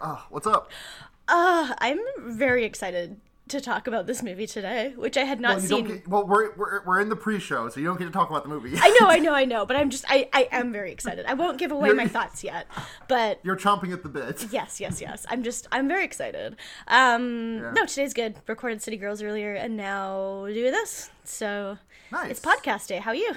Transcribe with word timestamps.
Uh, 0.00 0.16
what's 0.30 0.46
up? 0.46 0.70
Uh, 1.28 1.74
I'm 1.78 1.98
very 2.18 2.64
excited 2.64 3.20
to 3.48 3.60
talk 3.60 3.86
about 3.88 4.06
this 4.06 4.22
movie 4.22 4.46
today, 4.46 4.92
which 4.96 5.16
I 5.16 5.24
had 5.24 5.40
not 5.40 5.56
Well, 5.58 5.66
seen. 5.66 5.84
get, 5.86 6.08
well, 6.08 6.24
we're, 6.26 6.54
we're 6.54 6.84
we're 6.84 7.00
in 7.00 7.08
the 7.08 7.16
pre-show, 7.16 7.68
so 7.68 7.80
you 7.80 7.86
don't 7.86 7.98
get 7.98 8.04
to 8.04 8.10
talk 8.12 8.30
about 8.30 8.44
the 8.44 8.48
movie. 8.48 8.76
I 8.80 8.96
know, 9.00 9.08
I 9.08 9.18
know, 9.20 9.34
I 9.34 9.44
know, 9.44 9.66
but 9.66 9.76
I'm 9.76 9.90
just, 9.90 10.04
I, 10.08 10.28
I 10.32 10.48
am 10.52 10.72
very 10.72 10.92
excited. 10.92 11.26
I 11.26 11.34
won't 11.34 11.58
give 11.58 11.72
away 11.72 11.88
You're- 11.88 11.96
my 11.96 12.06
thoughts 12.08 12.44
yet, 12.44 12.66
but 13.08 13.40
You're 13.42 13.56
chomping 13.56 13.92
at 13.92 14.02
the 14.04 14.08
bit. 14.08 14.46
yes, 14.52 14.80
yes, 14.80 15.00
yes. 15.00 15.26
I'm 15.28 15.42
just, 15.42 15.66
I'm 15.72 15.88
very 15.88 16.04
excited. 16.04 16.56
Um, 16.86 17.56
Yeah. 17.58 17.72
no, 17.72 17.86
today's 17.86 18.14
good. 18.14 18.36
Recorded 18.46 18.82
City 18.82 18.96
Girls 18.96 19.20
earlier, 19.22 19.54
and 19.54 19.76
now 19.76 20.46
doing 20.46 20.70
this. 20.72 21.10
So 21.24 21.76
Nice. 22.12 22.30
it's 22.30 22.40
podcast 22.40 22.86
day. 22.86 22.98
How 22.98 23.10
are 23.10 23.14
you? 23.16 23.32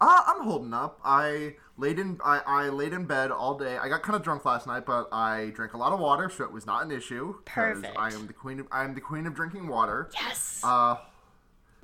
Uh, 0.00 0.22
I'm 0.26 0.42
holding 0.44 0.74
up. 0.74 1.00
I 1.04 1.54
laid 1.76 1.98
in 1.98 2.18
I, 2.24 2.40
I 2.46 2.68
laid 2.68 2.92
in 2.92 3.04
bed 3.04 3.30
all 3.30 3.56
day. 3.58 3.76
I 3.78 3.88
got 3.88 4.02
kind 4.02 4.16
of 4.16 4.22
drunk 4.22 4.44
last 4.44 4.66
night, 4.66 4.86
but 4.86 5.08
I 5.12 5.52
drank 5.54 5.74
a 5.74 5.78
lot 5.78 5.92
of 5.92 6.00
water, 6.00 6.30
so 6.30 6.44
it 6.44 6.52
was 6.52 6.66
not 6.66 6.84
an 6.84 6.90
issue. 6.90 7.36
Perfect. 7.44 7.96
I 7.98 8.12
am 8.12 8.26
the 8.26 8.32
queen. 8.32 8.60
Of, 8.60 8.66
I 8.70 8.84
am 8.84 8.94
the 8.94 9.00
queen 9.00 9.26
of 9.26 9.34
drinking 9.34 9.68
water. 9.68 10.10
Yes. 10.14 10.60
Uh, 10.62 10.96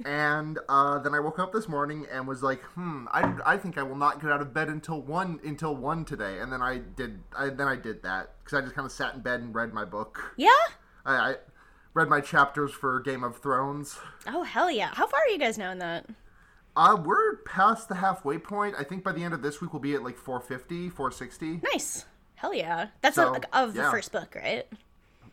and 0.05 0.59
uh, 0.69 0.99
then 0.99 1.15
I 1.15 1.21
woke 1.21 1.39
up 1.39 1.53
this 1.53 1.69
morning 1.69 2.07
and 2.11 2.27
was 2.27 2.43
like, 2.43 2.63
hmm, 2.63 3.07
I, 3.13 3.35
I 3.45 3.57
think 3.59 3.77
I 3.77 3.83
will 3.83 3.97
not 3.97 4.21
get 4.21 4.31
out 4.31 4.41
of 4.41 4.55
bed 4.55 4.69
until 4.69 5.01
one 5.03 5.41
until 5.45 5.77
one 5.77 6.05
today. 6.05 6.39
And 6.39 6.53
then 6.53 6.63
I 6.63 6.79
did. 6.79 7.21
I, 7.37 7.49
then 7.51 7.69
I 7.69 7.77
did 7.77 8.03
that 8.03 8.31
because 8.43 8.59
I 8.59 8.63
just 8.63 8.75
kind 8.75 8.87
of 8.87 8.93
sat 8.93 9.15
in 9.15 9.21
bed 9.21 9.41
and 9.41 9.55
read 9.55 9.73
my 9.73 9.85
book. 9.85 10.35
yeah. 10.37 10.49
I, 11.05 11.15
I 11.15 11.35
read 11.95 12.09
my 12.09 12.21
chapters 12.21 12.73
for 12.73 13.01
Game 13.01 13.25
of 13.25 13.39
Thrones. 13.39 13.99
Oh 14.27 14.43
hell 14.43 14.71
yeah! 14.71 14.91
How 14.95 15.07
far 15.07 15.21
are 15.21 15.29
you 15.29 15.39
guys 15.39 15.59
now 15.59 15.71
in 15.71 15.79
that? 15.79 16.07
Uh, 16.77 16.97
we're 17.05 17.37
past 17.39 17.89
the 17.89 17.97
halfway 17.97 18.39
point. 18.39 18.75
I 18.79 18.85
think 18.85 19.03
by 19.05 19.13
the 19.13 19.25
end 19.25 19.35
of 19.35 19.43
this 19.43 19.61
week 19.61 19.73
we'll 19.73 19.81
be 19.81 19.95
at 19.95 20.03
like 20.05 20.17
450, 20.17 20.89
460. 20.91 21.61
Nice. 21.73 22.05
Hell 22.37 22.55
yeah! 22.55 22.87
That's 23.03 23.17
So, 23.17 23.35
a, 23.35 23.59
of 23.65 23.75
the 23.75 23.83
first 23.91 24.13
book, 24.13 24.35
right? 24.35 24.67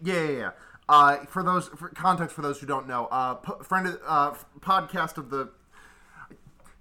Yeah, 0.01 0.21
yeah, 0.23 0.29
yeah. 0.37 0.49
Uh, 0.89 1.17
for 1.25 1.41
those 1.43 1.67
for 1.69 1.89
context 1.89 2.35
for 2.35 2.41
those 2.41 2.59
who 2.59 2.67
don't 2.67 2.87
know, 2.87 3.05
uh, 3.11 3.35
p- 3.35 3.53
friend 3.63 3.87
of, 3.87 3.99
uh, 4.05 4.31
f- 4.31 4.45
podcast 4.59 5.17
of 5.17 5.29
the 5.29 5.49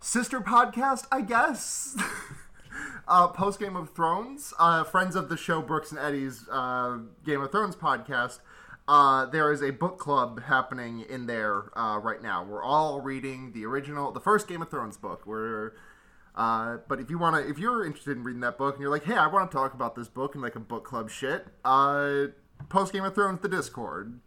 sister 0.01 0.41
podcast, 0.41 1.07
I 1.13 1.21
guess. 1.21 1.97
uh, 3.09 3.29
post 3.29 3.61
Game 3.61 3.77
of 3.77 3.91
Thrones, 3.95 4.53
uh, 4.59 4.85
friends 4.85 5.15
of 5.17 5.29
the 5.29 5.37
show 5.37 5.63
Brooks 5.63 5.91
and 5.93 6.01
Eddie's 6.01 6.49
uh, 6.51 6.99
Game 7.25 7.41
of 7.41 7.51
Thrones 7.53 7.77
podcast. 7.77 8.41
Uh, 8.89 9.27
there 9.27 9.51
is 9.53 9.63
a 9.63 9.71
book 9.71 9.99
club 9.99 10.45
happening 10.45 11.01
in 11.01 11.27
there 11.27 11.77
uh, 11.77 11.99
right 11.99 12.23
now. 12.23 12.45
We're 12.45 12.63
all 12.63 13.01
reading 13.01 13.53
the 13.53 13.67
original, 13.67 14.13
the 14.13 14.21
first 14.21 14.47
Game 14.47 14.63
of 14.63 14.71
Thrones 14.71 14.97
book. 14.97 15.27
We're 15.27 15.73
uh, 16.37 16.79
but 16.87 17.01
if 17.01 17.09
you 17.09 17.19
want 17.19 17.37
to, 17.37 17.51
if 17.51 17.59
you're 17.59 17.85
interested 17.85 18.17
in 18.17 18.23
reading 18.23 18.43
that 18.43 18.59
book 18.59 18.75
and 18.75 18.83
you're 18.83 18.91
like, 18.91 19.05
hey, 19.05 19.15
I 19.15 19.27
want 19.27 19.51
to 19.51 19.57
talk 19.57 19.73
about 19.73 19.97
this 19.97 20.09
book 20.09 20.35
and 20.35 20.43
like 20.43 20.55
a 20.55 20.61
book 20.61 20.85
club 20.85 21.09
shit, 21.09 21.47
uh, 21.65 22.27
post 22.69 22.93
Game 22.93 23.05
of 23.05 23.15
Thrones, 23.15 23.41
the 23.41 23.49
Discord, 23.49 24.21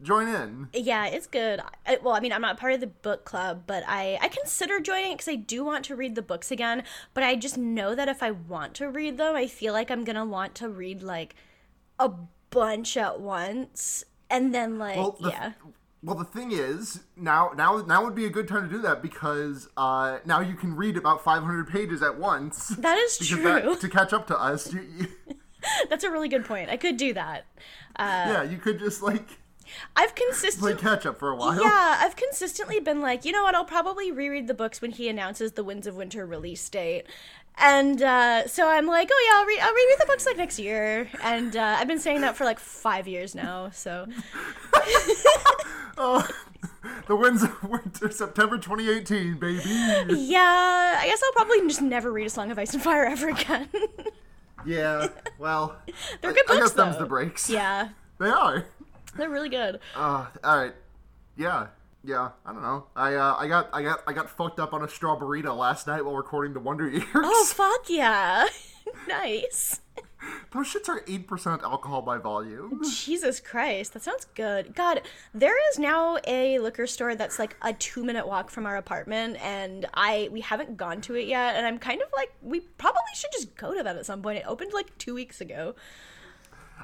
join 0.00 0.28
in. 0.28 0.68
Yeah, 0.72 1.06
it's 1.06 1.26
good. 1.26 1.60
I, 1.84 1.98
well, 2.00 2.14
I 2.14 2.20
mean, 2.20 2.32
I'm 2.32 2.40
not 2.40 2.58
part 2.58 2.74
of 2.74 2.80
the 2.80 2.86
book 2.86 3.24
club, 3.24 3.64
but 3.66 3.82
I 3.88 4.18
I 4.22 4.28
consider 4.28 4.78
joining 4.78 5.12
because 5.12 5.28
I 5.28 5.34
do 5.34 5.64
want 5.64 5.84
to 5.86 5.96
read 5.96 6.14
the 6.14 6.22
books 6.22 6.52
again. 6.52 6.84
But 7.12 7.24
I 7.24 7.34
just 7.34 7.58
know 7.58 7.96
that 7.96 8.08
if 8.08 8.22
I 8.22 8.30
want 8.30 8.74
to 8.74 8.88
read 8.88 9.18
them, 9.18 9.34
I 9.34 9.48
feel 9.48 9.72
like 9.72 9.90
I'm 9.90 10.04
gonna 10.04 10.24
want 10.24 10.54
to 10.56 10.68
read 10.68 11.02
like 11.02 11.34
a 11.98 12.12
bunch 12.50 12.96
at 12.96 13.20
once, 13.20 14.04
and 14.30 14.54
then 14.54 14.78
like 14.78 14.96
Well, 14.96 15.16
the, 15.20 15.30
yeah, 15.30 15.52
Well, 16.02 16.16
the 16.16 16.24
thing 16.24 16.52
is, 16.52 17.00
now, 17.16 17.52
now, 17.56 17.78
now 17.78 18.04
would 18.04 18.14
be 18.14 18.24
a 18.24 18.30
good 18.30 18.48
time 18.48 18.68
to 18.68 18.76
do 18.76 18.82
that 18.82 19.02
because 19.02 19.68
uh, 19.76 20.18
now 20.24 20.40
you 20.40 20.54
can 20.54 20.76
read 20.76 20.96
about 20.96 21.22
500 21.22 21.68
pages 21.68 22.02
at 22.02 22.18
once. 22.18 22.68
that 22.68 22.98
is 22.98 23.18
true. 23.28 23.42
that, 23.42 23.80
to 23.80 23.88
catch 23.88 24.12
up 24.12 24.26
to 24.28 24.38
us, 24.38 24.72
you, 24.72 24.86
you, 24.98 25.06
That's 25.90 26.04
a 26.04 26.10
really 26.10 26.28
good 26.28 26.44
point. 26.44 26.70
I 26.70 26.76
could 26.76 26.96
do 26.96 27.12
that. 27.14 27.46
yeah, 27.98 28.42
you 28.42 28.58
could 28.58 28.78
just 28.78 29.02
like 29.02 29.38
I've 29.96 30.14
play 30.14 30.26
consistently 30.26 30.74
catch 30.74 31.06
up 31.06 31.18
for 31.18 31.30
a 31.30 31.36
while. 31.36 31.60
Yeah, 31.60 31.96
I've 32.00 32.16
consistently 32.16 32.80
been 32.80 33.00
like, 33.00 33.24
you 33.24 33.32
know 33.32 33.42
what? 33.42 33.54
I'll 33.54 33.64
probably 33.64 34.10
reread 34.10 34.46
the 34.46 34.54
books 34.54 34.80
when 34.80 34.92
he 34.92 35.08
announces 35.08 35.52
the 35.52 35.64
Winds 35.64 35.86
of 35.86 35.96
Winter 35.96 36.26
release 36.26 36.68
date, 36.68 37.04
and 37.60 38.00
uh, 38.02 38.46
so 38.46 38.68
I'm 38.68 38.86
like, 38.86 39.08
oh 39.12 39.26
yeah, 39.26 39.40
I'll, 39.40 39.46
re- 39.46 39.60
I'll 39.60 39.72
reread 39.74 39.98
the 40.00 40.06
books 40.06 40.26
like 40.26 40.36
next 40.36 40.58
year, 40.58 41.08
and 41.22 41.56
uh, 41.56 41.76
I've 41.78 41.88
been 41.88 41.98
saying 42.00 42.20
that 42.22 42.36
for 42.36 42.44
like 42.44 42.58
five 42.58 43.06
years 43.08 43.34
now. 43.34 43.70
So 43.70 44.06
The 45.96 47.16
Winds 47.16 47.42
of 47.42 47.62
Winter, 47.64 48.10
September 48.10 48.58
2018, 48.58 49.38
baby. 49.38 49.62
yeah, 50.20 50.98
I 51.00 51.06
guess 51.06 51.20
I'll 51.24 51.32
probably 51.32 51.60
just 51.62 51.82
never 51.82 52.12
read 52.12 52.26
A 52.26 52.30
Song 52.30 52.50
of 52.50 52.58
Ice 52.58 52.74
and 52.74 52.82
Fire 52.82 53.04
ever 53.04 53.28
again. 53.30 53.68
Yeah, 54.66 55.06
well, 55.38 55.76
They're 56.20 56.32
good 56.32 56.42
I, 56.50 56.54
books 56.54 56.60
guess 56.60 56.72
them's 56.72 56.96
though. 56.96 57.02
the 57.04 57.08
breaks. 57.08 57.48
yeah, 57.48 57.90
They 58.18 58.28
are. 58.28 58.66
they're 59.16 59.30
really 59.30 59.48
good. 59.48 59.78
Uh, 59.94 60.26
all 60.42 60.56
right. 60.58 60.74
Yeah, 61.36 61.68
yeah. 62.08 62.30
I 62.46 62.52
don't 62.52 62.62
know. 62.62 62.86
I 62.96 63.14
uh, 63.14 63.36
I 63.38 63.46
got 63.46 63.68
I 63.72 63.82
got 63.82 64.02
I 64.06 64.12
got 64.14 64.30
fucked 64.30 64.58
up 64.58 64.72
on 64.72 64.82
a 64.82 64.86
strawberryta 64.86 65.54
last 65.54 65.86
night 65.86 66.04
while 66.04 66.16
recording 66.16 66.54
the 66.54 66.60
Wonder 66.60 66.88
Years. 66.90 67.04
Oh 67.14 67.44
fuck 67.44 67.88
yeah, 67.88 68.46
nice. 69.08 69.80
Those 70.50 70.66
shits 70.66 70.88
are 70.88 71.04
eight 71.06 71.28
percent 71.28 71.62
alcohol 71.62 72.02
by 72.02 72.18
volume. 72.18 72.82
Jesus 72.82 73.38
Christ, 73.38 73.92
that 73.92 74.02
sounds 74.02 74.26
good. 74.34 74.74
God, 74.74 75.02
there 75.34 75.54
is 75.70 75.78
now 75.78 76.18
a 76.26 76.58
liquor 76.58 76.86
store 76.86 77.14
that's 77.14 77.38
like 77.38 77.56
a 77.62 77.72
two 77.74 78.04
minute 78.04 78.26
walk 78.26 78.50
from 78.50 78.64
our 78.64 78.76
apartment, 78.76 79.36
and 79.42 79.86
I 79.92 80.28
we 80.32 80.40
haven't 80.40 80.78
gone 80.78 81.02
to 81.02 81.14
it 81.14 81.26
yet, 81.28 81.56
and 81.56 81.66
I'm 81.66 81.78
kind 81.78 82.00
of 82.00 82.08
like 82.16 82.32
we 82.42 82.60
probably 82.60 83.02
should 83.14 83.32
just 83.32 83.54
go 83.54 83.74
to 83.74 83.82
that 83.82 83.96
at 83.96 84.06
some 84.06 84.22
point. 84.22 84.38
It 84.38 84.44
opened 84.48 84.72
like 84.72 84.96
two 84.96 85.14
weeks 85.14 85.40
ago. 85.40 85.74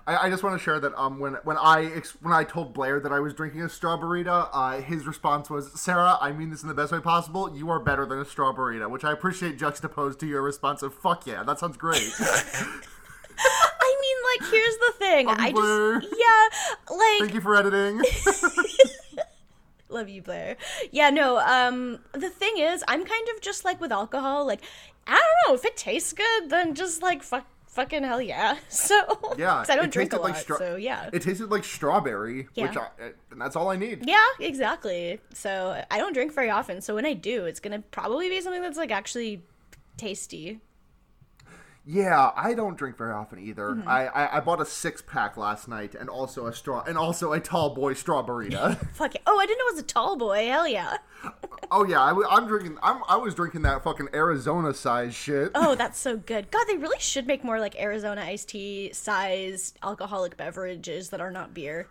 I, 0.07 0.27
I 0.27 0.31
just 0.31 0.43
want 0.43 0.59
to 0.59 0.63
share 0.63 0.79
that 0.81 0.95
um 0.99 1.19
when 1.19 1.35
when 1.45 1.57
I 1.57 1.85
ex- 1.95 2.17
when 2.21 2.33
I 2.33 2.45
told 2.45 2.75
Blair 2.75 3.01
that 3.01 3.13
I 3.13 3.21
was 3.21 3.33
drinking 3.35 3.63
a 3.63 3.69
strawberryta, 3.69 4.49
uh, 4.53 4.81
his 4.81 5.07
response 5.07 5.49
was, 5.51 5.73
"Sarah, 5.81 6.19
I 6.21 6.33
mean 6.33 6.51
this 6.51 6.63
in 6.63 6.69
the 6.69 6.75
best 6.75 6.93
way 6.93 7.01
possible. 7.01 7.57
You 7.57 7.71
are 7.71 7.81
better 7.81 8.05
than 8.07 8.19
a 8.19 8.25
strawberryta," 8.25 8.89
which 8.91 9.05
I 9.05 9.13
appreciate 9.13 9.59
juxtaposed 9.59 10.21
to 10.21 10.27
your 10.27 10.43
response 10.43 10.83
of 10.83 10.95
"fuck 10.95 11.27
yeah, 11.27 11.43
that 11.43 11.59
sounds 11.59 11.77
great." 11.77 12.13
I 13.37 13.97
mean, 14.01 14.17
like, 14.43 14.51
here's 14.51 14.77
the 14.77 14.93
thing. 14.99 15.29
I 15.29 15.53
Blair. 15.53 16.01
just 16.01 16.15
yeah, 16.17 16.95
like 16.97 17.21
Thank 17.21 17.35
you 17.35 17.41
for 17.41 17.57
editing. 17.57 18.01
love 19.89 20.09
you, 20.09 20.23
Blair. 20.23 20.57
Yeah, 20.93 21.11
no. 21.11 21.39
Um, 21.39 21.99
the 22.13 22.31
thing 22.31 22.55
is, 22.59 22.85
I'm 22.89 23.05
kind 23.05 23.29
of 23.35 23.41
just 23.41 23.65
like 23.65 23.81
with 23.81 23.93
alcohol. 23.93 24.47
Like, 24.47 24.63
I 25.07 25.13
don't 25.13 25.49
know 25.49 25.55
if 25.55 25.65
it 25.65 25.77
tastes 25.77 26.13
good, 26.13 26.51
then 26.51 26.75
just 26.75 27.03
like 27.03 27.23
fuck, 27.23 27.47
fucking 27.75 28.03
hell 28.05 28.23
yeah. 28.23 28.57
So 28.69 29.35
yeah, 29.37 29.65
I 29.69 29.77
don't 29.77 29.93
drink 29.93 30.13
a 30.13 30.17
lot. 30.17 30.25
like 30.25 30.37
stra- 30.37 30.59
so 30.59 30.77
yeah. 30.77 31.11
It 31.13 31.23
tasted 31.23 31.51
like 31.51 31.65
strawberry, 31.65 32.49
Yeah. 32.55 32.67
which 32.69 32.77
I, 32.77 32.87
and 33.31 33.41
that's 33.41 33.57
all 33.57 33.69
I 33.71 33.77
need. 33.77 34.05
Yeah, 34.07 34.25
exactly. 34.41 35.21
So 35.33 35.83
I 35.91 35.99
don't 35.99 36.13
drink 36.13 36.33
very 36.33 36.51
often. 36.51 36.81
So 36.81 36.95
when 36.95 37.05
I 37.07 37.13
do, 37.15 37.45
it's 37.47 37.61
gonna 37.61 37.81
probably 37.91 38.29
be 38.29 38.41
something 38.41 38.63
that's 38.63 38.79
like 38.79 38.91
actually 38.93 39.43
tasty. 39.97 40.61
Yeah, 41.87 42.31
I 42.35 42.55
don't 42.55 42.79
drink 42.79 42.97
very 42.97 43.13
often 43.13 43.39
either. 43.39 43.71
Mm-hmm. 43.71 43.87
I, 43.87 44.07
I 44.07 44.37
I 44.39 44.41
bought 44.41 44.61
a 44.61 44.65
six 44.65 45.03
pack 45.03 45.37
last 45.37 45.69
night, 45.69 45.95
and 45.95 46.09
also 46.09 46.47
a 46.47 46.53
straw, 46.55 46.83
and 46.87 46.97
also 46.97 47.33
a 47.33 47.41
tall 47.41 47.75
boy 47.75 47.93
strawberryta. 47.93 48.77
Fuck 48.95 49.17
it. 49.17 49.23
Oh, 49.27 49.39
I 49.39 49.45
didn't 49.45 49.59
know 49.59 49.67
it 49.69 49.75
was 49.75 49.83
a 49.83 49.87
tall 49.87 50.17
boy. 50.17 50.47
Hell 50.47 50.67
yeah. 50.67 50.97
oh 51.71 51.85
yeah, 51.85 52.01
I, 52.01 52.39
am 52.39 52.47
drinking. 52.47 52.79
I'm 52.83 53.03
I 53.07 53.19
was 53.19 53.35
drinking 53.35 53.63
that 53.63 53.85
fucking 53.85 54.09
Arizona 54.15 54.73
size 54.73 55.15
shit. 55.15 55.51
Oh, 55.55 55.75
that's 55.79 55.99
so 55.99 56.17
good. 56.17 56.51
God, 56.51 56.65
they 56.69 56.79
really 56.79 57.01
should 57.01 57.27
make 57.27 57.45
more 57.45 57.61
like 57.61 57.79
Arizona 57.79 58.23
iced 58.23 58.49
tea 58.49 58.91
size 58.95 59.75
alcoholic 59.83 60.39
beverages 60.39 61.11
that 61.11 61.21
are 61.21 61.31
not 61.31 61.53
beer. 61.53 61.89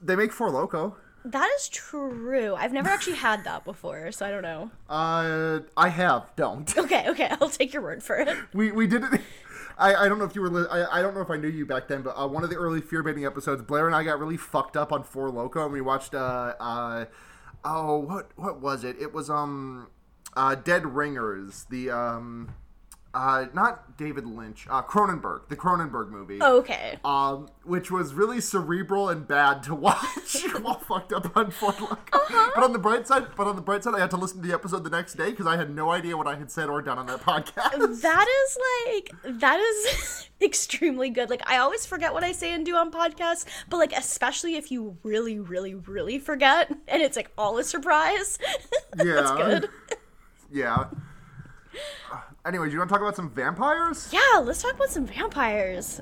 They 0.00 0.16
make 0.16 0.32
Four 0.32 0.50
Loco. 0.50 0.96
That 1.24 1.48
is 1.56 1.68
true. 1.68 2.54
I've 2.56 2.72
never 2.72 2.88
actually 2.88 3.16
had 3.16 3.44
that 3.44 3.64
before, 3.64 4.10
so 4.12 4.26
I 4.26 4.30
don't 4.30 4.42
know. 4.42 4.70
Uh, 4.88 5.60
I 5.76 5.88
have. 5.88 6.34
Don't. 6.36 6.72
Okay, 6.82 7.08
okay, 7.08 7.28
I'll 7.40 7.48
take 7.48 7.72
your 7.72 7.82
word 7.82 8.02
for 8.02 8.16
it. 8.16 8.28
we 8.52 8.72
we 8.72 8.86
did 8.86 9.04
it. 9.04 9.20
I, 9.78 9.94
I 9.94 10.08
don't 10.08 10.18
know 10.18 10.24
if 10.24 10.34
you 10.34 10.42
were 10.42 10.50
li- 10.50 10.66
I, 10.70 10.98
I 10.98 11.02
don't 11.02 11.14
know 11.14 11.20
if 11.22 11.30
I 11.30 11.36
knew 11.36 11.48
you 11.48 11.64
back 11.64 11.88
then, 11.88 12.02
but 12.02 12.10
uh, 12.10 12.26
one 12.28 12.44
of 12.44 12.50
the 12.50 12.56
early 12.56 12.80
fear 12.80 13.02
baiting 13.02 13.24
episodes, 13.24 13.62
Blair 13.62 13.86
and 13.86 13.94
I 13.96 14.02
got 14.04 14.18
really 14.18 14.36
fucked 14.36 14.76
up 14.76 14.92
on 14.92 15.02
Four 15.04 15.30
Loco, 15.30 15.62
and 15.64 15.72
we 15.72 15.80
watched 15.80 16.14
uh 16.14 16.54
uh 16.60 17.04
oh 17.64 17.98
what 17.98 18.30
what 18.36 18.60
was 18.60 18.84
it? 18.84 18.96
It 19.00 19.14
was 19.14 19.30
um 19.30 19.88
uh 20.36 20.54
Dead 20.56 20.84
Ringers, 20.94 21.66
the 21.70 21.90
um 21.90 22.54
uh 23.14 23.46
not 23.52 23.96
David 23.98 24.26
Lynch, 24.26 24.66
uh 24.70 24.82
Cronenberg, 24.82 25.48
the 25.48 25.56
Cronenberg 25.56 26.08
movie. 26.10 26.38
Oh, 26.40 26.58
okay. 26.58 26.98
Um, 27.04 27.48
which 27.64 27.90
was 27.90 28.14
really 28.14 28.40
cerebral 28.40 29.08
and 29.08 29.26
bad 29.28 29.62
to 29.64 29.74
watch 29.86 30.42
while 30.60 30.78
fucked 30.78 31.12
up 31.12 31.36
on 31.36 31.50
Four 31.50 31.74
Loco. 31.80 32.18
But 32.54 32.64
on 32.64 32.72
the 32.72 32.78
bright 32.78 33.06
side, 33.06 33.26
but 33.36 33.46
on 33.46 33.56
the 33.56 33.62
bright 33.62 33.84
side, 33.84 33.94
I 33.94 34.00
had 34.00 34.10
to 34.10 34.16
listen 34.16 34.40
to 34.40 34.48
the 34.48 34.54
episode 34.54 34.84
the 34.84 34.90
next 34.90 35.14
day 35.14 35.30
because 35.30 35.46
I 35.46 35.56
had 35.56 35.74
no 35.74 35.90
idea 35.90 36.16
what 36.16 36.26
I 36.26 36.36
had 36.36 36.50
said 36.50 36.68
or 36.68 36.80
done 36.82 36.98
on 36.98 37.06
that 37.06 37.20
podcast. 37.20 38.00
That 38.02 38.26
is 38.28 38.58
like 38.86 39.38
that 39.40 39.60
is 39.60 40.28
extremely 40.40 41.10
good. 41.10 41.28
Like 41.30 41.48
I 41.48 41.58
always 41.58 41.84
forget 41.86 42.12
what 42.14 42.24
I 42.24 42.32
say 42.32 42.52
and 42.54 42.64
do 42.64 42.74
on 42.76 42.90
podcasts, 42.90 43.44
but 43.68 43.76
like 43.76 43.92
especially 43.92 44.56
if 44.56 44.70
you 44.70 44.96
really, 45.02 45.38
really, 45.38 45.74
really 45.74 46.18
forget 46.18 46.70
and 46.88 47.02
it's 47.02 47.16
like 47.16 47.30
all 47.36 47.58
a 47.58 47.64
surprise. 47.64 48.38
Yeah. 48.98 49.14
That's 49.14 49.30
good. 49.32 49.70
Yeah. 50.50 50.84
Anyways, 52.46 52.72
you 52.72 52.78
want 52.78 52.88
to 52.88 52.94
talk 52.94 53.02
about 53.02 53.16
some 53.16 53.30
vampires? 53.30 54.08
Yeah, 54.12 54.40
let's 54.40 54.62
talk 54.62 54.74
about 54.74 54.90
some 54.90 55.06
vampires. 55.06 56.00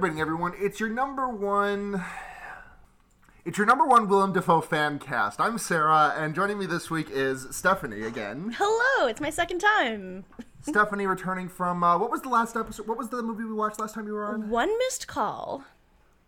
Welcome 0.00 0.16
to 0.16 0.16
Fear 0.16 0.16
Baiting, 0.16 0.20
everyone. 0.22 0.54
It's 0.58 0.80
your 0.80 0.88
number 0.88 1.28
one. 1.28 2.02
It's 3.44 3.58
your 3.58 3.66
number 3.66 3.84
one 3.84 4.08
Willem 4.08 4.32
Dafoe 4.32 4.62
fan 4.62 4.98
cast. 4.98 5.38
I'm 5.40 5.58
Sarah, 5.58 6.14
and 6.16 6.34
joining 6.34 6.58
me 6.58 6.64
this 6.64 6.90
week 6.90 7.08
is 7.10 7.46
Stephanie 7.50 8.02
again. 8.02 8.54
Hello, 8.56 9.08
it's 9.08 9.20
my 9.20 9.28
second 9.28 9.58
time. 9.58 10.24
Stephanie 10.62 11.06
returning 11.06 11.48
from 11.50 11.84
uh, 11.84 11.98
what 11.98 12.10
was 12.10 12.22
the 12.22 12.30
last 12.30 12.56
episode? 12.56 12.86
What 12.86 12.96
was 12.96 13.10
the 13.10 13.22
movie 13.22 13.44
we 13.44 13.52
watched 13.52 13.78
last 13.78 13.94
time 13.94 14.06
you 14.06 14.14
were 14.14 14.24
on? 14.24 14.48
One 14.48 14.70
missed 14.78 15.06
call. 15.06 15.64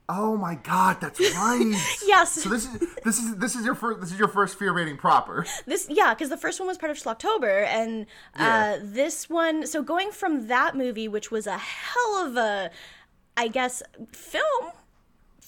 Oh 0.08 0.36
my 0.36 0.56
God, 0.56 1.00
that's 1.00 1.18
right. 1.34 1.96
Yes. 2.06 2.32
So 2.42 2.50
this 2.50 2.66
is 2.66 2.94
this 3.04 3.18
is 3.18 3.36
this 3.36 3.54
is 3.54 3.64
your 3.64 3.74
first 3.74 4.00
this 4.00 4.12
is 4.12 4.18
your 4.18 4.28
first 4.28 4.58
Fear 4.58 4.74
Baiting 4.74 4.98
proper. 4.98 5.46
This 5.64 5.86
yeah, 5.88 6.12
because 6.12 6.28
the 6.28 6.36
first 6.36 6.60
one 6.60 6.66
was 6.66 6.76
part 6.76 6.90
of 6.90 6.98
Schlocktober, 6.98 7.64
and 7.66 8.04
Yeah. 8.36 8.76
uh, 8.76 8.80
this 8.82 9.30
one. 9.30 9.66
So 9.66 9.82
going 9.82 10.10
from 10.10 10.48
that 10.48 10.76
movie, 10.76 11.08
which 11.08 11.30
was 11.30 11.46
a 11.46 11.56
hell 11.56 12.26
of 12.26 12.36
a, 12.36 12.70
I 13.36 13.48
guess, 13.48 13.82
film, 14.12 14.72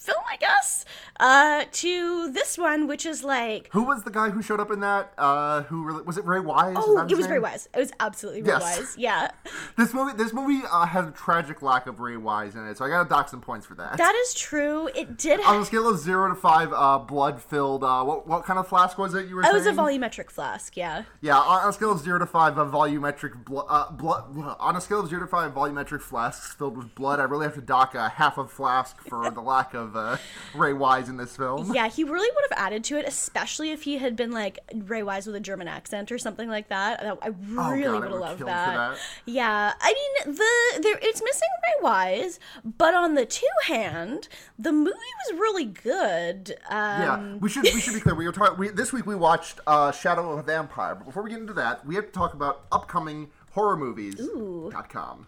film, 0.05 0.23
I 0.31 0.37
guess, 0.37 0.85
uh, 1.19 1.65
to 1.71 2.31
this 2.31 2.57
one, 2.57 2.87
which 2.87 3.05
is 3.05 3.23
like. 3.23 3.69
Who 3.71 3.83
was 3.83 4.03
the 4.03 4.11
guy 4.11 4.29
who 4.29 4.41
showed 4.41 4.59
up 4.59 4.71
in 4.71 4.79
that? 4.81 5.13
Uh, 5.17 5.63
who 5.63 5.83
really, 5.83 6.03
was 6.03 6.17
it? 6.17 6.25
Ray 6.25 6.39
Wise? 6.39 6.75
Oh, 6.77 7.05
it 7.09 7.15
was 7.15 7.27
Ray? 7.27 7.39
Wise. 7.39 7.67
It 7.73 7.79
was 7.79 7.91
absolutely 7.99 8.41
Ray 8.41 8.49
Yes. 8.49 8.61
Wise. 8.79 8.97
Yeah, 8.97 9.31
This 9.77 9.93
movie 9.93 10.15
this 10.17 10.33
movie 10.33 10.61
uh, 10.71 10.85
had 10.85 11.05
a 11.05 11.11
tragic 11.11 11.61
lack 11.61 11.87
of 11.87 11.99
Ray 11.99 12.17
Wise 12.17 12.55
in 12.55 12.65
it, 12.67 12.77
so 12.77 12.85
I 12.85 12.89
gotta 12.89 13.07
dock 13.09 13.29
some 13.29 13.41
points 13.41 13.65
for 13.65 13.75
that. 13.75 13.97
that 13.97 14.15
is 14.15 14.33
true. 14.33 14.87
It 14.95 15.17
did. 15.17 15.39
On 15.41 15.61
a 15.61 15.65
scale 15.65 15.89
of 15.89 15.97
zero 15.99 16.29
to 16.29 16.35
five, 16.35 16.71
uh, 16.73 16.99
blood 16.99 17.41
filled. 17.41 17.83
Uh, 17.83 18.03
what 18.03 18.27
what 18.27 18.45
kind 18.45 18.59
of 18.59 18.67
flask 18.67 18.97
was 18.97 19.13
it? 19.13 19.27
You 19.27 19.35
were 19.35 19.43
saying? 19.43 19.55
It 19.55 19.57
was 19.57 19.67
a 19.67 19.71
volumetric 19.73 20.29
flask. 20.29 20.77
Yeah. 20.77 21.03
Yeah, 21.21 21.37
on 21.37 21.63
on 21.63 21.69
a 21.69 21.73
scale 21.73 21.91
of 21.91 21.99
zero 21.99 22.19
to 22.19 22.25
five, 22.25 22.57
a 22.57 22.65
volumetric 22.65 23.43
blood. 23.45 23.65
Uh, 23.69 23.91
blood. 23.91 24.25
On 24.59 24.75
a 24.75 24.81
scale 24.81 24.99
of 24.99 25.09
zero 25.09 25.21
to 25.21 25.27
five, 25.27 25.53
volumetric 25.53 26.01
flasks 26.01 26.53
filled 26.53 26.77
with 26.77 26.93
blood. 26.95 27.19
I 27.19 27.23
really 27.23 27.45
have 27.45 27.55
to 27.55 27.61
dock 27.61 27.95
a 27.95 28.09
half 28.09 28.37
a 28.37 28.45
flask 28.45 29.01
for 29.01 29.29
the 29.31 29.41
lack 29.41 29.73
of 29.73 29.94
uh, 29.95 30.17
Ray 30.53 30.73
Wise 30.73 31.09
in 31.09 31.17
this 31.17 31.35
film. 31.35 31.73
Yeah, 31.73 31.87
he 31.87 32.03
really 32.03 32.29
would 32.33 32.45
have 32.49 32.57
added 32.65 32.83
to 32.85 32.97
it, 32.97 33.05
especially 33.07 33.71
if 33.71 33.83
he 33.83 33.97
had 33.97 34.15
been 34.15 34.31
like 34.31 34.59
Ray 34.73 35.03
Wise 35.03 35.25
with 35.27 35.35
a 35.35 35.39
German 35.39 35.67
accent 35.67 36.11
or 36.11 36.17
something 36.17 36.49
like 36.49 36.69
that. 36.69 37.03
I 37.21 37.27
really 37.27 37.85
Oh, 37.85 37.99
God, 37.99 38.01
would 38.01 38.11
have 38.11 38.19
loved 38.19 38.41
that. 38.41 38.75
that. 38.75 38.97
Yeah, 39.25 39.73
I 39.79 39.93
mean 39.93 40.35
the 40.35 40.81
there 40.81 40.99
it's 41.01 41.21
missing 41.23 41.47
Ray 41.63 41.83
Wise, 41.83 42.39
but 42.63 42.93
on 42.93 43.15
the 43.15 43.25
two 43.25 43.45
hand, 43.65 44.27
the 44.59 44.71
movie 44.71 44.91
was 44.91 45.39
really 45.39 45.65
good. 45.65 46.55
Um, 46.69 47.01
Yeah, 47.01 47.35
we 47.37 47.49
should 47.49 47.63
we 47.63 47.79
should 47.79 47.93
be 47.93 47.99
clear. 47.99 48.15
We 48.15 48.25
were 48.25 48.31
talking 48.31 48.57
we, 48.57 48.69
this 48.69 48.91
week. 48.93 49.05
We 49.05 49.15
watched 49.15 49.59
uh, 49.67 49.91
Shadow 49.91 50.31
of 50.31 50.39
a 50.39 50.43
Vampire, 50.43 50.95
but 50.95 51.05
before 51.05 51.23
we 51.23 51.29
get 51.29 51.39
into 51.39 51.53
that, 51.53 51.85
we 51.85 51.95
have 51.95 52.05
to 52.05 52.11
talk 52.11 52.33
about 52.33 52.65
upcoming 52.71 53.29
horror 53.51 53.77
movies. 53.77 54.19
Ooh. 54.19 54.69
Dot 54.71 54.89
com. 54.89 55.27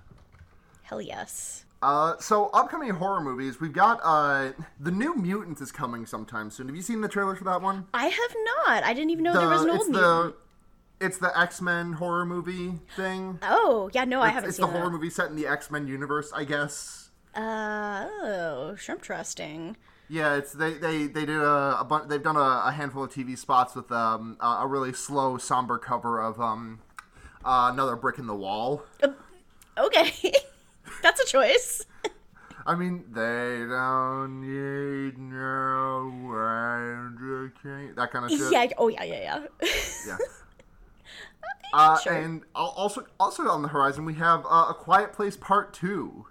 Hell 0.83 1.01
yes. 1.01 1.65
Uh, 1.81 2.17
so 2.19 2.47
upcoming 2.53 2.89
horror 2.89 3.21
movies, 3.21 3.61
we've 3.61 3.73
got 3.73 3.99
uh, 4.03 4.51
the 4.79 4.91
New 4.91 5.13
Mutants 5.15 5.61
is 5.61 5.71
coming 5.71 6.05
sometime 6.05 6.49
soon. 6.49 6.67
Have 6.67 6.75
you 6.75 6.81
seen 6.81 7.01
the 7.01 7.07
trailer 7.07 7.35
for 7.35 7.43
that 7.43 7.61
one? 7.61 7.85
I 7.93 8.07
have 8.07 8.35
not. 8.67 8.83
I 8.83 8.93
didn't 8.93 9.11
even 9.11 9.23
know 9.23 9.33
The- 9.33 9.39
there 9.41 9.49
was 9.49 9.61
an 9.63 9.69
it's 9.69 9.85
old 9.85 9.93
the 9.93 10.35
it's 10.99 11.17
the 11.19 11.37
X 11.39 11.61
Men 11.61 11.93
horror 11.93 12.25
movie 12.25 12.79
thing. 12.95 13.37
Oh 13.43 13.91
yeah, 13.93 14.05
no, 14.05 14.19
I 14.21 14.29
It's- 14.29 14.33
haven't 14.33 14.47
it's 14.49 14.57
seen 14.57 14.65
the 14.65 14.71
horror 14.71 14.89
movie 14.89 15.11
set 15.11 15.29
in 15.29 15.35
the 15.35 15.45
X 15.45 15.69
Men 15.69 15.87
universe, 15.87 16.31
I 16.33 16.43
guess. 16.45 17.09
Uh, 17.35 18.07
oh, 18.23 18.75
shrimp 18.75 19.03
trusting. 19.03 19.77
Yeah, 20.09 20.35
it's 20.35 20.53
they 20.53 20.73
they 20.73 21.05
they 21.05 21.25
did 21.25 21.37
a, 21.37 21.79
a 21.79 21.85
bunch. 21.87 22.07
They've 22.09 22.23
done 22.23 22.37
a, 22.37 22.63
a 22.65 22.71
handful 22.71 23.03
of 23.03 23.11
TV 23.13 23.37
spots 23.37 23.75
with 23.75 23.91
um 23.91 24.37
a, 24.39 24.61
a 24.61 24.67
really 24.67 24.93
slow, 24.93 25.37
somber 25.37 25.77
cover 25.77 26.19
of 26.19 26.41
um 26.41 26.79
uh, 27.45 27.69
another 27.71 27.95
brick 27.95 28.17
in 28.17 28.25
the 28.25 28.35
wall. 28.35 28.81
Okay, 29.77 30.11
that's 31.03 31.21
a 31.21 31.25
choice. 31.25 31.85
I 32.65 32.75
mean, 32.75 33.05
they 33.13 33.65
don't 33.69 34.41
need 34.41 35.17
no 35.17 36.11
education. 37.53 37.93
That 37.95 38.11
kind 38.11 38.25
of 38.25 38.31
shit. 38.31 38.51
Yeah. 38.51 38.67
Oh 38.77 38.89
yeah, 38.89 39.03
yeah, 39.03 39.45
yeah. 39.61 39.69
Yeah. 40.07 40.17
Uh, 41.73 41.97
Sure. 41.99 42.13
And 42.13 42.43
also, 42.55 43.05
also 43.19 43.45
on 43.49 43.61
the 43.61 43.67
horizon, 43.67 44.05
we 44.05 44.13
have 44.13 44.45
uh, 44.45 44.67
a 44.69 44.73
Quiet 44.73 45.11
Place 45.11 45.35
Part 45.35 45.73
Two. 45.73 46.25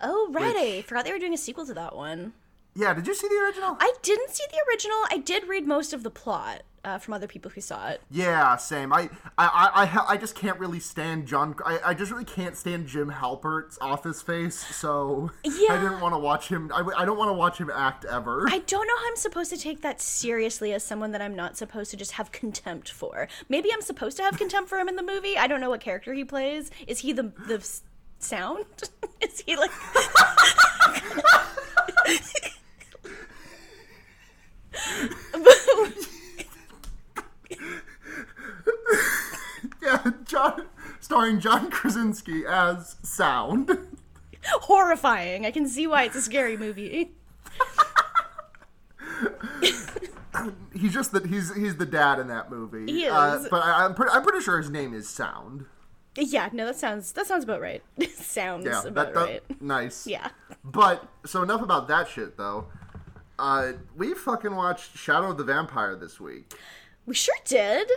Oh 0.00 0.28
right, 0.32 0.56
I 0.56 0.82
forgot 0.82 1.04
they 1.04 1.12
were 1.12 1.20
doing 1.20 1.34
a 1.34 1.38
sequel 1.38 1.64
to 1.66 1.74
that 1.74 1.94
one. 1.94 2.32
Yeah, 2.74 2.92
did 2.92 3.06
you 3.06 3.14
see 3.14 3.28
the 3.28 3.36
original? 3.44 3.76
I 3.78 3.92
didn't 4.02 4.30
see 4.30 4.44
the 4.50 4.58
original. 4.68 4.98
I 5.10 5.18
did 5.18 5.46
read 5.46 5.66
most 5.66 5.92
of 5.92 6.02
the 6.02 6.10
plot 6.10 6.62
uh, 6.84 6.98
from 6.98 7.14
other 7.14 7.26
people 7.26 7.50
who 7.50 7.60
saw 7.60 7.88
it. 7.88 8.00
Yeah, 8.10 8.56
same. 8.56 8.92
I 8.92 9.08
I 9.38 9.48
I 9.48 10.14
I, 10.14 10.16
just 10.16 10.34
can't 10.34 10.58
really 10.58 10.80
stand 10.80 11.26
John. 11.26 11.54
I, 11.64 11.78
I 11.86 11.94
just 11.94 12.10
really 12.10 12.24
can't 12.24 12.56
stand 12.56 12.88
Jim 12.88 13.10
Halpert's 13.10 13.78
Office 13.80 14.20
Face. 14.20 14.58
So 14.74 15.30
yeah. 15.44 15.52
I 15.70 15.80
didn't 15.80 16.00
want 16.00 16.14
to 16.14 16.18
watch 16.18 16.48
him. 16.48 16.70
I, 16.74 16.82
I 16.96 17.04
don't 17.04 17.18
want 17.18 17.28
to 17.28 17.34
watch 17.34 17.58
him 17.58 17.70
act 17.72 18.04
ever. 18.04 18.48
I 18.50 18.58
don't 18.58 18.86
know 18.86 18.96
how 18.96 19.08
I'm 19.08 19.16
supposed 19.16 19.50
to 19.50 19.58
take 19.58 19.82
that 19.82 20.00
seriously 20.00 20.72
as 20.72 20.82
someone 20.82 21.12
that 21.12 21.22
I'm 21.22 21.36
not 21.36 21.56
supposed 21.56 21.90
to 21.92 21.96
just 21.96 22.12
have 22.12 22.32
contempt 22.32 22.90
for. 22.90 23.28
Maybe 23.48 23.72
I'm 23.72 23.82
supposed 23.82 24.16
to 24.16 24.22
have 24.24 24.36
contempt 24.36 24.68
for 24.68 24.78
him 24.78 24.88
in 24.88 24.96
the 24.96 25.02
movie. 25.02 25.38
I 25.38 25.46
don't 25.46 25.60
know 25.60 25.70
what 25.70 25.80
character 25.80 26.12
he 26.12 26.24
plays. 26.24 26.70
Is 26.86 27.00
he 27.00 27.12
the 27.12 27.32
the 27.46 27.66
sound? 28.18 28.64
Is 29.20 29.40
he 29.40 29.56
like? 29.56 29.70
yeah, 39.82 40.10
John, 40.32 40.66
starring 41.00 41.38
John 41.40 41.70
Krasinski 41.70 42.44
as 42.48 42.96
Sound. 43.02 43.70
horrifying. 44.62 45.44
I 45.46 45.50
can 45.50 45.68
see 45.68 45.86
why 45.86 46.04
it's 46.04 46.16
a 46.16 46.22
scary 46.22 46.56
movie. 46.56 47.12
He's 50.74 50.92
just 50.94 51.12
that 51.12 51.26
he's 51.26 51.54
he's 51.54 51.76
the 51.76 51.84
dad 51.86 52.18
in 52.18 52.28
that 52.28 52.50
movie. 52.50 52.90
He 52.90 53.06
Uh, 53.06 53.36
is. 53.36 53.48
but 53.50 53.62
I, 53.62 53.84
I'm 53.84 53.94
pretty 53.94 54.12
I'm 54.12 54.22
pretty 54.22 54.40
sure 54.40 54.56
his 54.58 54.70
name 54.70 54.94
is 54.94 55.06
Sound. 55.08 55.66
Yeah, 56.16 56.48
no, 56.52 56.64
that 56.66 56.76
sounds 56.76 57.12
that 57.12 57.26
sounds 57.26 57.44
about 57.44 57.60
right. 57.60 57.82
sounds 58.14 58.64
Yeah, 58.64 58.82
about 58.84 59.12
that, 59.12 59.14
that- 59.14 59.26
right. 59.50 59.62
nice. 59.62 60.06
Yeah. 60.06 60.28
But 60.64 61.06
so 61.26 61.42
enough 61.42 61.60
about 61.62 61.86
that 61.88 62.08
shit 62.08 62.36
though. 62.38 62.66
Uh, 63.38 63.72
we 63.96 64.14
fucking 64.14 64.54
watched 64.56 64.96
Shadow 64.96 65.30
of 65.30 65.36
the 65.36 65.44
Vampire 65.44 65.94
this 65.96 66.18
week. 66.18 66.52
We 67.06 67.14
sure 67.14 67.34
did. 67.44 67.88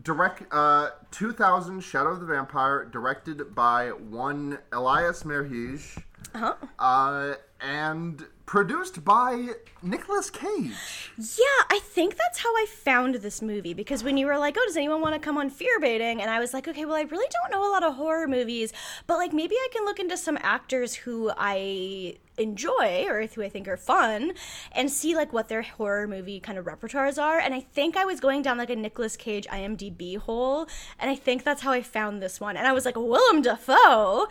Direct 0.00 0.44
uh 0.52 0.90
2000 1.10 1.80
Shadow 1.80 2.10
of 2.10 2.20
the 2.20 2.26
Vampire 2.26 2.84
directed 2.86 3.54
by 3.54 3.88
one 3.90 4.58
Elias 4.72 5.24
Merhige. 5.24 6.02
Uh-huh. 6.34 6.54
Uh 6.78 7.34
and 7.60 8.24
produced 8.52 9.02
by 9.02 9.48
Nicolas 9.82 10.28
Cage. 10.28 11.10
Yeah, 11.16 11.64
I 11.70 11.80
think 11.82 12.18
that's 12.18 12.40
how 12.40 12.50
I 12.50 12.66
found 12.68 13.14
this 13.14 13.40
movie 13.40 13.72
because 13.72 14.04
when 14.04 14.18
you 14.18 14.26
were 14.26 14.36
like, 14.36 14.58
"Oh, 14.58 14.64
does 14.66 14.76
anyone 14.76 15.00
want 15.00 15.14
to 15.14 15.18
come 15.18 15.38
on 15.38 15.48
fear 15.48 15.80
baiting?" 15.80 16.20
and 16.20 16.30
I 16.30 16.38
was 16.38 16.52
like, 16.52 16.68
"Okay, 16.68 16.84
well, 16.84 16.96
I 16.96 17.00
really 17.00 17.26
don't 17.32 17.50
know 17.50 17.66
a 17.66 17.72
lot 17.72 17.82
of 17.82 17.94
horror 17.94 18.28
movies, 18.28 18.74
but 19.06 19.16
like 19.16 19.32
maybe 19.32 19.54
I 19.54 19.68
can 19.72 19.86
look 19.86 19.98
into 19.98 20.18
some 20.18 20.38
actors 20.42 20.94
who 20.96 21.32
I 21.34 22.18
enjoy 22.36 23.06
or 23.08 23.26
who 23.26 23.42
I 23.42 23.48
think 23.48 23.68
are 23.68 23.78
fun 23.78 24.32
and 24.72 24.90
see 24.90 25.14
like 25.14 25.32
what 25.32 25.48
their 25.48 25.62
horror 25.62 26.06
movie 26.06 26.38
kind 26.38 26.58
of 26.58 26.66
repertoires 26.66 27.16
are." 27.18 27.38
And 27.38 27.54
I 27.54 27.60
think 27.60 27.96
I 27.96 28.04
was 28.04 28.20
going 28.20 28.42
down 28.42 28.58
like 28.58 28.68
a 28.68 28.76
Nicolas 28.76 29.16
Cage 29.16 29.46
IMDb 29.46 30.18
hole, 30.18 30.68
and 30.98 31.10
I 31.10 31.14
think 31.14 31.42
that's 31.42 31.62
how 31.62 31.72
I 31.72 31.80
found 31.80 32.20
this 32.20 32.38
one. 32.38 32.58
And 32.58 32.66
I 32.66 32.72
was 32.74 32.84
like, 32.84 32.96
"Willem 32.96 33.40
Dafoe." 33.40 34.28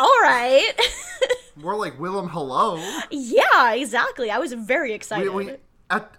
All 0.00 0.18
right. 0.22 0.72
More 1.56 1.76
like 1.76 2.00
Willem 2.00 2.28
Hello. 2.30 2.82
yeah, 3.10 3.74
exactly. 3.74 4.30
I 4.30 4.38
was 4.38 4.52
very 4.54 4.94
excited. 4.94 5.30
We, 5.32 5.44
we 5.46 5.52
at 5.90 6.14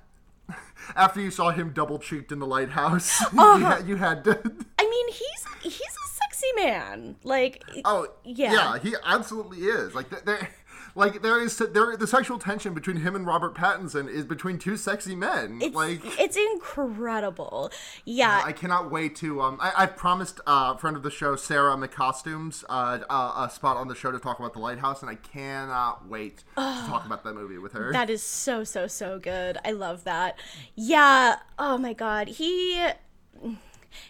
after 0.95 1.19
you 1.19 1.31
saw 1.31 1.49
him 1.51 1.71
double 1.73 1.97
cheeked 1.97 2.31
in 2.31 2.37
the 2.39 2.45
lighthouse, 2.45 3.21
Uh-huh. 3.25 3.57
you, 3.57 3.65
had, 3.65 3.87
you 3.87 3.95
had 3.95 4.23
to. 4.25 4.39
I 4.77 4.83
mean, 4.87 5.07
he's 5.09 5.45
he's 5.73 5.81
a 5.81 6.07
sexy 6.13 6.47
man. 6.55 7.15
Like, 7.23 7.63
Oh, 7.85 8.07
Yeah. 8.23 8.53
yeah, 8.53 8.77
he 8.79 8.93
absolutely 9.03 9.59
is. 9.59 9.95
Like 9.95 10.09
th- 10.11 10.23
there, 10.25 10.49
like 10.95 11.21
there 11.21 11.41
is 11.41 11.57
there 11.57 11.95
the 11.95 12.07
sexual 12.07 12.39
tension 12.39 12.73
between 12.73 12.97
him 12.97 13.15
and 13.15 13.25
Robert 13.25 13.55
Pattinson 13.55 14.09
is 14.09 14.25
between 14.25 14.57
two 14.57 14.77
sexy 14.77 15.15
men. 15.15 15.59
it's 15.61 15.75
like 15.75 16.01
it's 16.19 16.37
incredible. 16.37 17.71
Yeah, 18.05 18.41
I 18.43 18.51
cannot 18.51 18.91
wait 18.91 19.15
to. 19.17 19.41
Um, 19.41 19.57
I, 19.61 19.73
I've 19.77 19.95
promised 19.95 20.39
uh, 20.47 20.73
a 20.75 20.77
friend 20.77 20.95
of 20.95 21.03
the 21.03 21.11
show, 21.11 21.35
Sarah 21.35 21.75
McCostumes, 21.75 22.63
uh, 22.69 22.99
uh, 23.09 23.47
a 23.47 23.49
spot 23.53 23.77
on 23.77 23.87
the 23.87 23.95
show 23.95 24.11
to 24.11 24.19
talk 24.19 24.39
about 24.39 24.53
the 24.53 24.59
lighthouse, 24.59 25.01
and 25.01 25.09
I 25.09 25.15
cannot 25.15 26.07
wait 26.07 26.39
to 26.55 26.83
talk 26.87 27.05
about 27.05 27.23
that 27.23 27.33
movie 27.33 27.57
with 27.57 27.73
her. 27.73 27.91
That 27.91 28.09
is 28.09 28.23
so 28.23 28.63
so 28.63 28.87
so 28.87 29.19
good. 29.19 29.57
I 29.63 29.71
love 29.71 30.03
that. 30.03 30.37
Yeah. 30.75 31.37
Oh 31.57 31.77
my 31.77 31.93
god. 31.93 32.27
He 32.27 32.81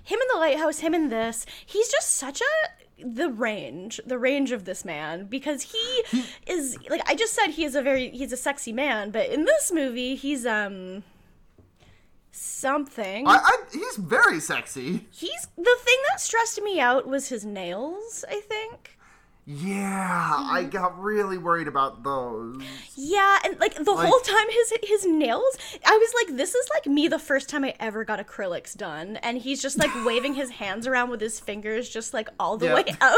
him 0.04 0.20
in 0.20 0.28
the 0.32 0.40
lighthouse, 0.40 0.80
him 0.80 0.94
in 0.94 1.10
this. 1.10 1.46
He's 1.66 1.90
just 1.90 2.16
such 2.16 2.42
a 2.42 2.80
the 3.05 3.29
range, 3.29 4.00
the 4.05 4.17
range 4.17 4.51
of 4.51 4.65
this 4.65 4.86
man 4.86 5.25
because 5.25 5.62
he 5.63 6.03
is 6.48 6.77
like 6.89 7.01
I 7.08 7.15
just 7.15 7.34
said 7.34 7.48
he 7.51 7.63
is 7.63 7.75
a 7.75 7.81
very 7.81 8.10
he's 8.10 8.31
a 8.31 8.38
sexy 8.38 8.72
man, 8.72 9.12
but 9.12 9.29
in 9.29 9.46
this 9.46 9.72
movie 9.72 10.15
he's 10.15 10.46
um 10.46 11.03
something. 12.31 13.27
I, 13.27 13.38
I, 13.43 13.58
he's 13.72 13.98
very 13.98 14.39
sexy. 14.39 15.08
he's 15.12 15.48
the 15.58 15.77
thing 15.79 15.98
that 16.10 16.20
stressed 16.20 16.62
me 16.62 16.79
out 16.79 17.08
was 17.08 17.29
his 17.29 17.46
nails, 17.46 18.24
I 18.29 18.39
think. 18.41 18.98
Yeah, 19.45 20.36
I 20.39 20.62
mm-hmm. 20.62 20.69
got 20.69 21.01
really 21.01 21.38
worried 21.38 21.67
about 21.67 22.03
those. 22.03 22.62
Yeah, 22.95 23.39
and 23.43 23.60
like 23.60 23.74
the 23.75 23.91
Like- 23.91 24.07
whole 24.07 24.19
time 24.19 24.48
his 24.50 24.74
his 24.83 25.05
nails, 25.05 25.57
I 25.86 25.98
was 25.98 26.13
like, 26.25 26.38
this 26.38 26.53
is 26.53 26.69
like 26.74 26.86
me 26.86 27.07
the 27.07 27.19
first 27.19 27.50
time 27.50 27.63
I 27.65 27.74
ever 27.79 28.03
got 28.03 28.19
acrylics 28.25 28.77
done, 28.77 29.17
and 29.17 29.38
he's 29.39 29.62
just 29.62 29.79
like 29.79 29.89
waving 30.05 30.36
his 30.36 30.51
hands 30.51 30.86
around 30.86 31.10
with 31.10 31.21
his 31.21 31.39
fingers, 31.39 31.89
just 31.89 32.13
like 32.13 32.29
all 32.39 32.57
the 32.57 32.67
Yeah. 32.67 32.75
way 32.75 32.86
out. 33.01 33.17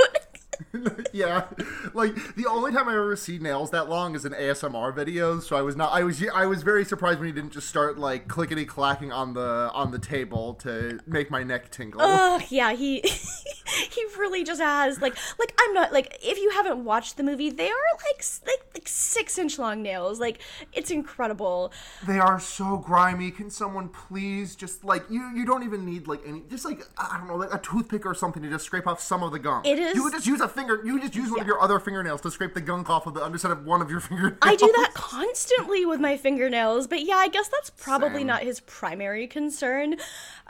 yeah, 1.14 1.46
like 1.94 2.16
the 2.36 2.46
only 2.48 2.72
time 2.72 2.88
I 2.90 2.94
ever 2.94 3.16
see 3.16 3.38
nails 3.40 3.72
that 3.72 3.90
long 3.90 4.16
is 4.16 4.26
in 4.26 4.34
ASMR 4.34 4.94
videos. 4.96 5.44
So 5.44 5.56
I 5.56 5.62
was 5.62 5.76
not. 5.76 5.92
I 5.94 6.04
was. 6.04 6.24
I 6.34 6.46
was 6.46 6.64
very 6.64 6.86
surprised 6.86 7.20
when 7.20 7.28
he 7.28 7.34
didn't 7.34 7.52
just 7.54 7.68
start 7.68 7.98
like 7.98 8.28
clickety 8.28 8.66
clacking 8.66 9.12
on 9.12 9.34
the 9.34 9.70
on 9.74 9.92
the 9.92 10.00
table 10.00 10.54
to 10.56 11.00
make 11.06 11.30
my 11.32 11.44
neck 11.44 11.72
tingle. 11.72 12.02
Oh 12.04 12.42
yeah, 12.50 12.74
he 12.74 13.02
he 13.92 14.06
really 14.18 14.44
just 14.44 14.62
has 14.62 15.02
like 15.02 15.16
like 15.40 15.54
I'm 15.60 15.74
not 15.74 15.94
like 15.94 16.18
if 16.24 16.38
you 16.38 16.50
haven't 16.52 16.84
watched 16.84 17.18
the 17.18 17.24
movie, 17.24 17.50
they 17.50 17.70
are 17.70 17.84
like 18.08 18.24
like 18.46 18.66
like 18.74 18.88
six 18.88 19.38
inch 19.38 19.58
long 19.60 19.82
nails. 19.82 20.20
Like 20.20 20.42
it's 20.72 20.92
incredible. 20.92 21.72
They 22.08 22.20
are 22.20 22.40
so 22.40 22.78
grimy. 22.78 23.32
Can 23.32 23.50
someone 23.50 23.90
please 23.90 24.56
just 24.56 24.84
like 24.84 25.04
you? 25.10 25.22
You 25.36 25.46
don't 25.46 25.64
even 25.64 25.86
need 25.86 26.08
like 26.08 26.22
any. 26.26 26.42
Just 26.50 26.66
like 26.66 26.82
I 26.98 27.18
don't 27.18 27.28
know, 27.28 27.36
like 27.36 27.54
a 27.54 27.60
toothpick 27.60 28.06
or 28.06 28.14
something 28.14 28.42
to 28.44 28.50
just 28.50 28.66
scrape 28.66 28.88
off 28.88 29.00
some 29.02 29.24
of 29.24 29.32
the 29.32 29.40
gum. 29.40 29.62
It 29.66 29.80
is- 29.80 29.96
You 29.96 30.04
would 30.04 30.14
just 30.14 30.28
use 30.28 30.42
a 30.44 30.48
finger. 30.48 30.82
You 30.84 31.00
just 31.00 31.16
use 31.16 31.32
one 31.32 31.42
of 31.42 31.48
your 31.48 31.62
other 31.62 31.80
fingernails 31.80 32.22
to 32.22 32.32
scrape 32.32 32.54
the 32.54 32.62
gunk 32.62 32.90
off 32.90 33.08
of 33.08 33.14
the 33.14 33.24
underside 33.24 33.52
of 33.52 33.66
one 33.66 33.82
of 33.82 33.90
your 33.90 34.00
fingernails. 34.02 34.38
I 34.42 34.56
do 34.56 34.72
that 34.76 34.92
constantly 34.94 35.86
with 35.86 36.00
my 36.00 36.18
fingernails, 36.18 36.88
but 36.88 37.02
yeah, 37.02 37.16
I 37.16 37.28
guess 37.28 37.48
that's 37.48 37.70
probably 37.72 38.20
Same. 38.20 38.28
not 38.28 38.44
his 38.44 38.60
primary 38.62 39.28
concern. 39.28 39.96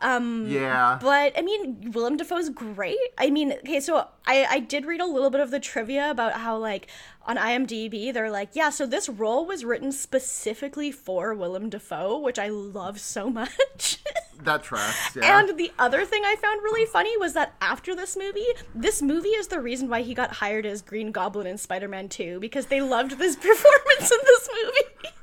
Um, 0.01 0.47
Yeah. 0.49 0.97
But 1.01 1.33
I 1.37 1.41
mean, 1.41 1.91
Willem 1.91 2.17
Dafoe's 2.17 2.49
great. 2.49 2.97
I 3.17 3.29
mean, 3.29 3.53
okay, 3.53 3.79
so 3.79 4.07
I 4.25 4.45
I 4.49 4.59
did 4.59 4.85
read 4.85 5.01
a 5.01 5.05
little 5.05 5.29
bit 5.29 5.39
of 5.41 5.51
the 5.51 5.59
trivia 5.59 6.09
about 6.09 6.33
how 6.33 6.57
like 6.57 6.87
on 7.25 7.37
IMDb 7.37 8.13
they're 8.13 8.29
like, 8.29 8.49
yeah, 8.53 8.69
so 8.69 8.85
this 8.85 9.07
role 9.07 9.45
was 9.45 9.63
written 9.63 9.91
specifically 9.91 10.91
for 10.91 11.33
Willem 11.33 11.69
Dafoe, 11.69 12.17
which 12.19 12.37
I 12.37 12.49
love 12.49 12.99
so 12.99 13.29
much. 13.39 13.99
that 14.43 14.63
tracks. 14.63 15.15
Yeah. 15.15 15.39
And 15.39 15.57
the 15.57 15.71
other 15.79 16.03
thing 16.05 16.23
I 16.25 16.35
found 16.35 16.61
really 16.63 16.85
funny 16.85 17.15
was 17.17 17.33
that 17.33 17.53
after 17.61 17.95
this 17.95 18.17
movie, 18.17 18.45
this 18.75 19.01
movie 19.01 19.29
is 19.29 19.47
the 19.47 19.59
reason 19.61 19.89
why 19.89 20.01
he 20.01 20.13
got 20.13 20.33
hired 20.33 20.65
as 20.65 20.81
Green 20.81 21.11
Goblin 21.11 21.47
in 21.47 21.57
Spider-Man 21.57 22.09
2 22.09 22.39
because 22.39 22.65
they 22.65 22.81
loved 22.81 23.17
this 23.17 23.35
performance 23.37 24.11
in 24.11 24.19
this 24.25 24.49
movie. 24.63 25.15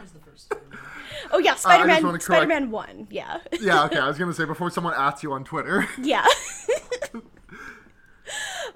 was 0.00 0.10
the 0.12 0.18
first 0.20 0.50
time. 0.50 0.58
Oh 1.30 1.38
yeah, 1.38 1.52
uh, 1.52 1.56
Spider-Man 1.56 2.04
wanna 2.04 2.20
Spider-Man 2.20 2.70
1. 2.70 3.08
Yeah. 3.10 3.38
yeah. 3.60 3.84
Okay. 3.84 3.98
I 3.98 4.08
was 4.08 4.18
gonna 4.18 4.34
say 4.34 4.44
before 4.44 4.70
someone 4.70 4.94
asks 4.96 5.22
you 5.22 5.32
on 5.32 5.44
Twitter. 5.44 5.88
yeah. 6.02 6.26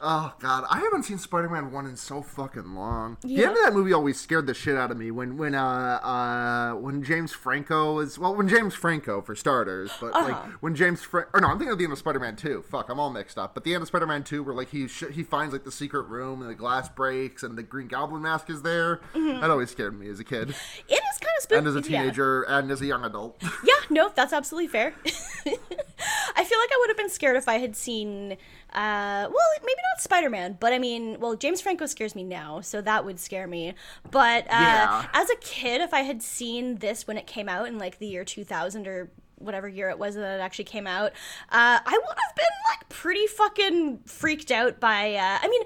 Oh 0.00 0.32
God, 0.38 0.64
I 0.70 0.78
haven't 0.78 1.02
seen 1.04 1.18
Spider-Man 1.18 1.72
one 1.72 1.84
in 1.84 1.96
so 1.96 2.22
fucking 2.22 2.74
long. 2.76 3.16
The 3.22 3.42
end 3.44 3.56
of 3.56 3.58
that 3.64 3.72
movie 3.72 3.92
always 3.92 4.20
scared 4.20 4.46
the 4.46 4.54
shit 4.54 4.76
out 4.76 4.92
of 4.92 4.96
me. 4.96 5.10
When 5.10 5.36
when 5.36 5.56
uh 5.56 5.62
uh 5.64 6.72
when 6.74 7.02
James 7.02 7.32
Franco 7.32 7.94
was 7.94 8.16
well 8.16 8.34
when 8.34 8.48
James 8.48 8.74
Franco 8.74 9.20
for 9.20 9.34
starters, 9.34 9.90
but 10.00 10.12
like 10.12 10.32
Uh-huh. 10.34 10.50
when 10.60 10.76
James 10.76 11.02
Fra- 11.02 11.26
or 11.34 11.40
no 11.40 11.48
I'm 11.48 11.58
thinking 11.58 11.72
of 11.72 11.78
the 11.78 11.84
end 11.84 11.92
of 11.92 11.98
Spider-Man 11.98 12.36
two. 12.36 12.62
Fuck, 12.70 12.88
I'm 12.90 13.00
all 13.00 13.10
mixed 13.10 13.38
up. 13.38 13.54
But 13.54 13.64
the 13.64 13.74
end 13.74 13.82
of 13.82 13.88
Spider-Man 13.88 14.22
two, 14.22 14.44
where 14.44 14.54
like 14.54 14.68
he 14.70 14.86
sh- 14.86 15.04
he 15.12 15.24
finds 15.24 15.52
like 15.52 15.64
the 15.64 15.72
secret 15.72 16.02
room 16.02 16.42
and 16.42 16.50
the 16.50 16.54
glass 16.54 16.88
breaks 16.88 17.42
and 17.42 17.58
the 17.58 17.64
Green 17.64 17.88
Goblin 17.88 18.22
mask 18.22 18.50
is 18.50 18.62
there. 18.62 19.00
That 19.14 19.50
always 19.50 19.70
scared 19.70 19.98
me 19.98 20.08
as 20.08 20.20
a 20.20 20.24
kid 20.24 20.50
It 20.50 20.54
is 20.94 21.18
kind 21.18 21.30
of 21.38 21.42
spooky. 21.42 21.58
and 21.58 21.66
as 21.66 21.74
a 21.74 21.80
yeah. 21.90 22.02
teenager 22.02 22.42
and 22.42 22.70
as 22.70 22.80
a 22.80 22.86
young 22.86 23.04
adult. 23.04 23.42
Yeah, 23.64 23.74
no, 23.90 24.10
that's 24.14 24.32
absolutely 24.32 24.68
fair. 24.68 24.94
I 25.44 26.44
feel 26.44 26.58
like 26.58 26.70
I 26.72 26.76
would 26.80 26.90
have 26.90 26.96
been 26.96 27.10
scared 27.10 27.36
if 27.36 27.48
I 27.48 27.58
had 27.58 27.74
seen, 27.74 28.36
uh, 28.72 29.28
well, 29.30 29.46
maybe 29.62 29.80
not 29.94 30.02
Spider 30.02 30.30
Man, 30.30 30.56
but 30.60 30.72
I 30.72 30.78
mean, 30.78 31.18
well, 31.20 31.34
James 31.36 31.60
Franco 31.60 31.86
scares 31.86 32.14
me 32.14 32.24
now, 32.24 32.60
so 32.60 32.80
that 32.82 33.04
would 33.04 33.18
scare 33.18 33.46
me. 33.46 33.74
But 34.10 34.44
uh, 34.44 34.48
Yeah. 34.50 35.06
as 35.14 35.30
a 35.30 35.36
kid, 35.36 35.80
if 35.80 35.94
I 35.94 36.00
had 36.02 36.22
seen 36.22 36.76
this 36.76 37.06
when 37.06 37.16
it 37.18 37.26
came 37.26 37.48
out 37.48 37.66
in 37.68 37.78
like 37.78 37.98
the 37.98 38.06
year 38.06 38.24
2000 38.24 38.86
or 38.86 39.10
whatever 39.36 39.68
year 39.68 39.88
it 39.88 39.96
was 39.98 40.16
that 40.16 40.38
it 40.38 40.40
actually 40.42 40.64
came 40.64 40.86
out, 40.86 41.12
uh, 41.50 41.78
I 41.84 41.92
would 42.06 42.18
have 42.26 42.36
been 42.36 42.44
like 42.70 42.88
pretty 42.88 43.26
fucking 43.28 44.00
freaked 44.06 44.50
out 44.50 44.80
by. 44.80 45.14
Uh, 45.14 45.38
I 45.40 45.48
mean, 45.48 45.62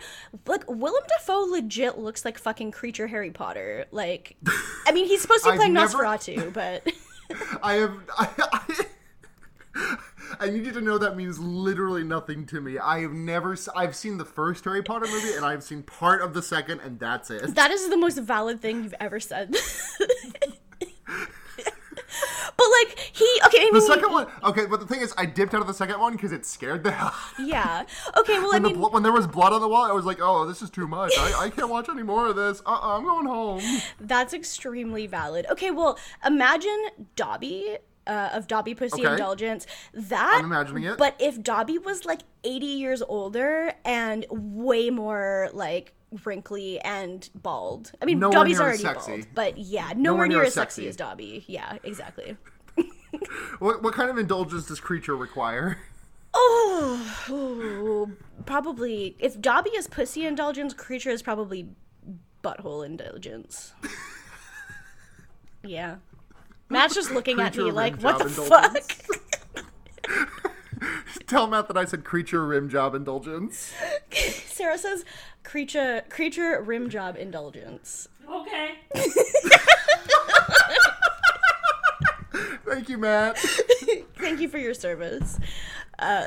like 0.47 0.65
Willem 0.71 1.03
Dafoe 1.19 1.41
legit 1.51 1.99
looks 1.99 2.25
like 2.25 2.39
fucking 2.39 2.71
creature 2.71 3.07
Harry 3.07 3.31
Potter. 3.31 3.87
Like, 3.91 4.37
I 4.87 4.93
mean, 4.93 5.07
he's 5.07 5.23
supposed 5.23 5.45
to 5.45 5.53
be 5.53 5.57
playing 5.59 5.73
never- 5.73 5.99
Nosferatu, 6.05 6.53
but. 6.53 6.87
I 7.63 7.73
have. 7.75 7.95
I, 8.19 8.29
I, 8.39 8.87
I 10.41 10.51
need 10.51 10.67
you 10.67 10.73
to 10.73 10.81
know 10.81 10.99
that 10.99 11.17
means 11.17 11.39
literally 11.39 12.05
nothing 12.05 12.47
to 12.47 12.61
me. 12.61 12.79
I 12.79 13.01
have 13.01 13.13
never. 13.13 13.57
I've 13.75 13.97
seen 13.97 14.19
the 14.19 14.25
first 14.25 14.65
Harry 14.65 14.83
Potter 14.83 15.07
movie, 15.07 15.35
and 15.35 15.45
I've 15.45 15.63
seen 15.63 15.83
part 15.83 16.23
of 16.23 16.35
the 16.35 16.43
second, 16.43 16.81
and 16.81 16.99
that's 16.99 17.31
it. 17.31 17.55
That 17.55 17.71
is 17.71 17.89
the 17.89 17.97
most 17.97 18.19
valid 18.19 18.61
thing 18.61 18.85
you've 18.85 18.95
ever 19.01 19.21
said. 19.21 19.55
but 22.57 22.67
like 22.81 22.99
he 23.13 23.41
okay, 23.47 23.59
I 23.59 23.65
mean 23.65 23.75
The 23.75 23.81
second 23.81 24.13
one, 24.13 24.27
okay, 24.45 24.67
but 24.67 24.81
the 24.81 24.87
thing 24.87 25.01
is, 25.01 25.15
I 25.17 25.27
dipped 25.27 25.55
out 25.55 25.61
of 25.61 25.67
the 25.67 25.75
second 25.75 26.01
one 26.01 26.13
because 26.13 26.33
it 26.33 26.45
scared 26.45 26.85
the 26.85 26.93
hell. 26.93 27.15
yeah. 27.39 27.85
Okay, 28.17 28.39
well 28.39 28.55
I 28.55 28.59
When, 28.59 28.63
the 28.63 28.71
mean 28.71 28.81
when 28.81 29.03
there 29.03 29.13
was 29.13 29.27
blood 29.27 29.53
on 29.53 29.61
the 29.61 29.69
wall, 29.69 29.85
I 29.85 29.93
was 29.93 30.05
like, 30.05 30.19
"Oh, 30.21 30.47
this 30.47 30.63
is 30.63 30.71
too 30.71 30.87
much. 30.87 31.13
I, 31.19 31.45
I 31.45 31.51
can't 31.51 31.69
watch 31.69 31.89
any 31.89 32.03
more 32.03 32.29
of 32.29 32.37
this. 32.37 32.61
Uh, 32.67 32.73
uh 32.73 32.97
I'm 32.97 33.05
going 33.05 33.27
home." 33.27 33.63
that's 34.01 34.35
extremely 34.35 35.07
valid. 35.07 35.47
Okay, 35.51 35.71
well 35.71 35.99
imagine 36.25 36.89
Dobby 37.17 37.79
uh, 38.07 38.31
of 38.33 38.47
Dobby 38.47 38.75
Pussy 38.75 39.03
Okay. 39.03 39.13
Indulgence. 39.13 39.67
That 39.95 40.37
I'm 40.39 40.45
imagining 40.47 40.85
it. 40.85 40.99
But 40.99 41.17
if 41.19 41.43
Dobby 41.43 41.79
was 41.79 42.05
like 42.05 42.21
80 42.45 42.67
years 42.67 43.03
older 43.03 43.73
and 43.85 44.27
way 44.31 44.91
more 44.91 45.51
like 45.53 45.93
wrinkly 46.25 46.79
and 46.81 47.29
bald. 47.35 47.93
I 48.01 48.05
mean, 48.05 48.19
Nowhere 48.19 48.33
Dobby's 48.33 48.61
already 48.61 48.79
sexy. 48.79 49.11
bald, 49.13 49.27
but 49.35 49.59
yeah, 49.59 49.93
nowhere, 49.97 50.27
near, 50.27 50.43
as 50.43 50.55
sexy. 50.55 50.83
sexy. 50.83 50.89
as 50.89 50.97
Dobby. 50.97 51.45
Yeah, 51.47 51.79
exactly. 51.83 52.37
What, 53.59 53.83
what 53.83 53.93
kind 53.93 54.09
of 54.11 54.17
indulgence 54.17 54.67
does 54.67 54.81
creature 54.81 55.15
require? 55.15 55.77
Oh, 56.33 57.27
ooh, 57.31 58.17
probably. 58.47 59.17
If 59.19 59.39
Dobby 59.41 59.69
is 59.71 59.87
pussy 59.87 60.25
indulgence, 60.25 60.73
creature 60.73 61.11
is 61.11 61.21
probably 61.23 61.69
butthole 62.43 62.85
indulgence. 62.85 63.75
yeah. 65.63 65.97
Matt's 66.73 66.95
just 66.95 67.11
looking 67.11 67.41
at 67.41 67.57
me 67.57 67.71
like, 67.71 68.01
what 68.03 68.19
the 68.19 68.29
job 68.29 68.47
fuck? 68.47 68.83
Tell 71.27 71.47
Matt 71.47 71.69
that 71.69 71.77
I 71.77 71.85
said 71.85 72.05
creature 72.05 72.47
rim 72.47 72.69
job 72.69 72.95
indulgence. 72.95 73.73
Sarah 74.47 74.79
says, 74.79 75.05
creature, 75.43 76.03
creature 76.09 76.61
rim 76.63 76.89
job 76.89 77.17
indulgence. 77.17 78.09
Okay. 78.29 78.79
Thank 82.65 82.89
you, 82.89 82.99
Matt. 82.99 83.39
Thank 84.17 84.41
you 84.41 84.49
for 84.49 84.59
your 84.59 84.75
service. 84.75 85.39
Uh, 85.99 86.25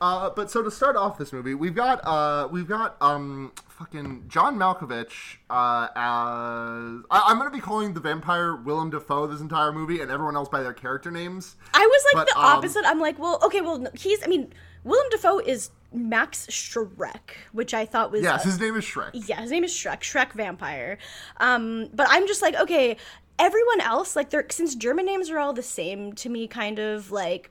Uh, 0.00 0.30
but 0.30 0.50
so 0.50 0.62
to 0.62 0.70
start 0.70 0.94
off 0.96 1.16
this 1.18 1.32
movie, 1.32 1.54
we've 1.54 1.74
got 1.74 2.00
uh, 2.06 2.48
we've 2.50 2.68
got 2.68 2.96
um, 3.00 3.52
fucking 3.68 4.24
John 4.28 4.56
Malkovich 4.56 5.36
uh, 5.48 5.88
as 5.96 7.04
I- 7.10 7.22
I'm 7.26 7.38
gonna 7.38 7.50
be 7.50 7.60
calling 7.60 7.94
the 7.94 8.00
vampire 8.00 8.56
Willem 8.56 8.90
Dafoe 8.90 9.26
this 9.26 9.40
entire 9.40 9.72
movie, 9.72 10.00
and 10.00 10.10
everyone 10.10 10.36
else 10.36 10.48
by 10.48 10.62
their 10.62 10.74
character 10.74 11.10
names. 11.10 11.56
I 11.74 11.86
was 11.86 12.04
like 12.14 12.26
But, 12.26 12.34
the 12.34 12.38
um, 12.40 12.44
opposite. 12.58 12.84
I'm 12.86 13.00
like, 13.00 13.18
well, 13.18 13.38
okay, 13.44 13.60
well, 13.62 13.86
he's, 13.94 14.22
I 14.22 14.26
mean, 14.26 14.52
Willem 14.84 15.06
Dafoe 15.10 15.38
is 15.38 15.70
Max 15.92 16.46
Schreck, 16.48 17.30
which 17.52 17.72
I 17.72 17.86
thought 17.86 18.12
was. 18.12 18.22
Yes, 18.22 18.44
a- 18.44 18.48
his 18.48 18.60
name 18.60 18.76
is 18.76 18.84
Shrek. 18.84 19.10
yeah, 19.14 19.40
his 19.40 19.50
name 19.50 19.64
is 19.64 19.72
Shrek, 19.72 20.00
Shrek 20.00 20.32
Vampire. 20.32 20.98
Um, 21.38 21.88
but 21.94 22.06
I'm 22.10 22.26
just 22.26 22.42
like, 22.42 22.54
okay, 22.54 22.96
everyone 23.38 23.80
else, 23.80 24.14
like, 24.14 24.28
they're 24.30 24.46
since 24.50 24.74
German 24.74 25.06
names 25.06 25.30
are 25.30 25.38
all 25.38 25.52
the 25.54 25.62
same 25.62 26.12
to 26.14 26.28
me, 26.28 26.46
kind 26.46 26.78
of 26.78 27.10
like 27.10 27.50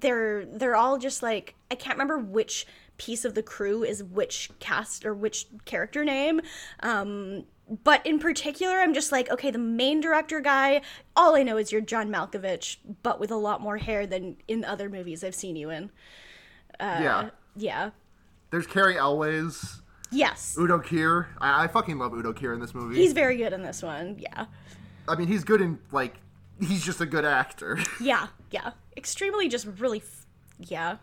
they're 0.00 0.44
they're 0.46 0.74
all 0.76 0.98
just 0.98 1.22
like 1.22 1.54
I 1.70 1.74
can't 1.74 1.94
remember 1.94 2.18
which 2.18 2.66
piece 2.98 3.24
of 3.24 3.34
the 3.34 3.42
crew 3.42 3.82
is 3.84 4.02
which 4.02 4.50
cast 4.58 5.04
or 5.04 5.14
which 5.14 5.46
character 5.64 6.04
name. 6.04 6.40
Um, 6.80 7.44
but 7.84 8.04
in 8.06 8.18
particular, 8.18 8.74
I'm 8.80 8.92
just 8.94 9.12
like, 9.12 9.30
okay, 9.30 9.50
the 9.50 9.58
main 9.58 10.00
director 10.00 10.40
guy, 10.40 10.82
all 11.16 11.34
I 11.36 11.42
know 11.42 11.56
is 11.56 11.72
you're 11.72 11.80
John 11.80 12.10
Malkovich, 12.10 12.76
but 13.02 13.18
with 13.18 13.30
a 13.30 13.36
lot 13.36 13.60
more 13.60 13.78
hair 13.78 14.06
than 14.06 14.36
in 14.48 14.64
other 14.64 14.90
movies 14.90 15.24
I've 15.24 15.34
seen 15.34 15.56
you 15.56 15.70
in. 15.70 15.90
Uh, 16.78 16.98
yeah. 17.02 17.30
Yeah. 17.56 17.90
There's 18.50 18.66
Cary 18.66 18.98
Elwes, 18.98 19.80
Yes. 20.10 20.56
Udo 20.58 20.78
Kier. 20.78 21.28
I, 21.40 21.64
I 21.64 21.66
fucking 21.68 21.98
love 21.98 22.12
Udo 22.12 22.32
Kier 22.34 22.52
in 22.52 22.60
this 22.60 22.74
movie. 22.74 22.96
He's 22.96 23.14
very 23.14 23.36
good 23.38 23.52
in 23.54 23.62
this 23.62 23.82
one. 23.82 24.18
Yeah. 24.18 24.44
I 25.08 25.16
mean, 25.16 25.26
he's 25.26 25.42
good 25.42 25.60
in 25.62 25.78
like 25.90 26.16
he's 26.60 26.84
just 26.84 27.00
a 27.00 27.06
good 27.06 27.24
actor. 27.24 27.78
Yeah. 28.00 28.28
Yeah. 28.50 28.72
Extremely 28.96 29.48
just 29.48 29.66
really 29.78 29.98
f- 29.98 30.26
yeah. 30.58 30.96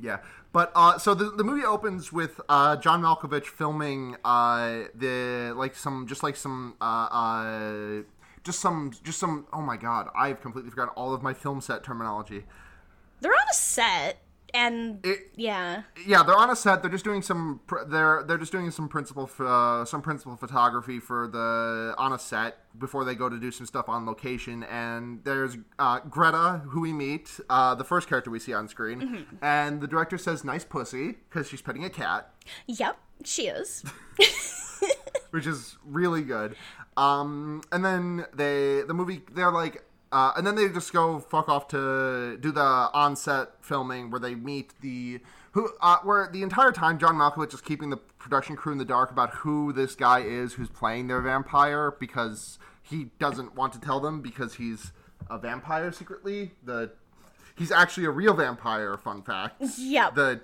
yeah. 0.00 0.18
But 0.52 0.72
uh, 0.74 0.98
so 0.98 1.14
the, 1.14 1.30
the 1.30 1.44
movie 1.44 1.64
opens 1.64 2.12
with 2.12 2.40
uh, 2.48 2.76
John 2.76 3.02
Malkovich 3.02 3.46
filming 3.46 4.16
uh, 4.24 4.84
the 4.94 5.52
like 5.56 5.76
some 5.76 6.06
just 6.06 6.22
like 6.22 6.36
some 6.36 6.74
uh, 6.80 6.84
uh, 6.84 8.02
just 8.42 8.60
some 8.60 8.90
just 9.04 9.18
some 9.18 9.46
oh 9.52 9.60
my 9.60 9.76
god 9.76 10.08
I've 10.16 10.40
completely 10.40 10.70
forgotten 10.70 10.92
all 10.96 11.14
of 11.14 11.22
my 11.22 11.34
film 11.34 11.60
set 11.60 11.84
terminology. 11.84 12.44
They're 13.20 13.32
on 13.32 13.46
a 13.50 13.54
set 13.54 14.22
and 14.54 15.04
It- 15.04 15.30
yeah. 15.36 15.82
yeah, 16.06 16.22
they're 16.22 16.36
on 16.36 16.50
a 16.50 16.56
set. 16.56 16.82
They're 16.82 16.90
just 16.90 17.04
doing 17.04 17.22
some. 17.22 17.60
They're 17.86 18.22
they're 18.26 18.38
just 18.38 18.52
doing 18.52 18.70
some 18.70 18.88
principal 18.88 19.30
uh, 19.38 19.84
some 19.84 20.02
principal 20.02 20.36
photography 20.36 20.98
for 21.00 21.28
the 21.28 21.94
on 21.98 22.12
a 22.12 22.18
set 22.18 22.58
before 22.78 23.04
they 23.04 23.14
go 23.14 23.28
to 23.28 23.38
do 23.38 23.50
some 23.50 23.66
stuff 23.66 23.88
on 23.88 24.06
location. 24.06 24.62
And 24.64 25.22
there's 25.24 25.56
uh, 25.78 26.00
Greta, 26.00 26.62
who 26.68 26.80
we 26.80 26.92
meet, 26.92 27.38
uh, 27.48 27.74
the 27.74 27.84
first 27.84 28.08
character 28.08 28.30
we 28.30 28.38
see 28.38 28.52
on 28.54 28.68
screen, 28.68 29.26
and 29.42 29.80
the 29.80 29.86
director 29.86 30.18
says 30.18 30.44
"nice 30.44 30.64
pussy" 30.64 31.16
because 31.28 31.48
she's 31.48 31.62
petting 31.62 31.84
a 31.84 31.90
cat, 31.90 32.32
Yep, 32.66 32.98
she 33.24 33.46
is. 33.48 33.84
which 35.30 35.46
is 35.46 35.76
really 35.84 36.22
good. 36.22 36.56
Um, 36.96 37.62
and 37.72 37.84
then 37.84 38.26
they 38.34 38.82
the 38.82 38.94
movie 38.94 39.22
they're 39.32 39.50
like. 39.52 39.84
Uh, 40.12 40.32
and 40.36 40.46
then 40.46 40.56
they 40.56 40.68
just 40.68 40.92
go 40.92 41.20
fuck 41.20 41.48
off 41.48 41.68
to 41.68 42.36
do 42.40 42.50
the 42.50 42.60
on-set 42.60 43.50
filming 43.60 44.10
where 44.10 44.18
they 44.18 44.34
meet 44.34 44.72
the 44.80 45.20
who 45.52 45.70
uh, 45.80 45.98
where 46.02 46.28
the 46.32 46.42
entire 46.42 46.72
time 46.72 46.98
John 46.98 47.14
Malkovich 47.14 47.54
is 47.54 47.60
keeping 47.60 47.90
the 47.90 47.96
production 47.96 48.56
crew 48.56 48.72
in 48.72 48.78
the 48.78 48.84
dark 48.84 49.10
about 49.10 49.30
who 49.30 49.72
this 49.72 49.94
guy 49.94 50.20
is 50.20 50.54
who's 50.54 50.68
playing 50.68 51.06
their 51.06 51.20
vampire 51.20 51.92
because 51.92 52.58
he 52.82 53.10
doesn't 53.18 53.54
want 53.54 53.72
to 53.72 53.80
tell 53.80 54.00
them 54.00 54.20
because 54.20 54.54
he's 54.54 54.92
a 55.28 55.38
vampire 55.38 55.92
secretly. 55.92 56.52
The 56.64 56.90
he's 57.56 57.70
actually 57.70 58.06
a 58.06 58.10
real 58.10 58.34
vampire. 58.34 58.96
Fun 58.96 59.22
fact. 59.22 59.62
Yep. 59.78 60.14
The 60.14 60.40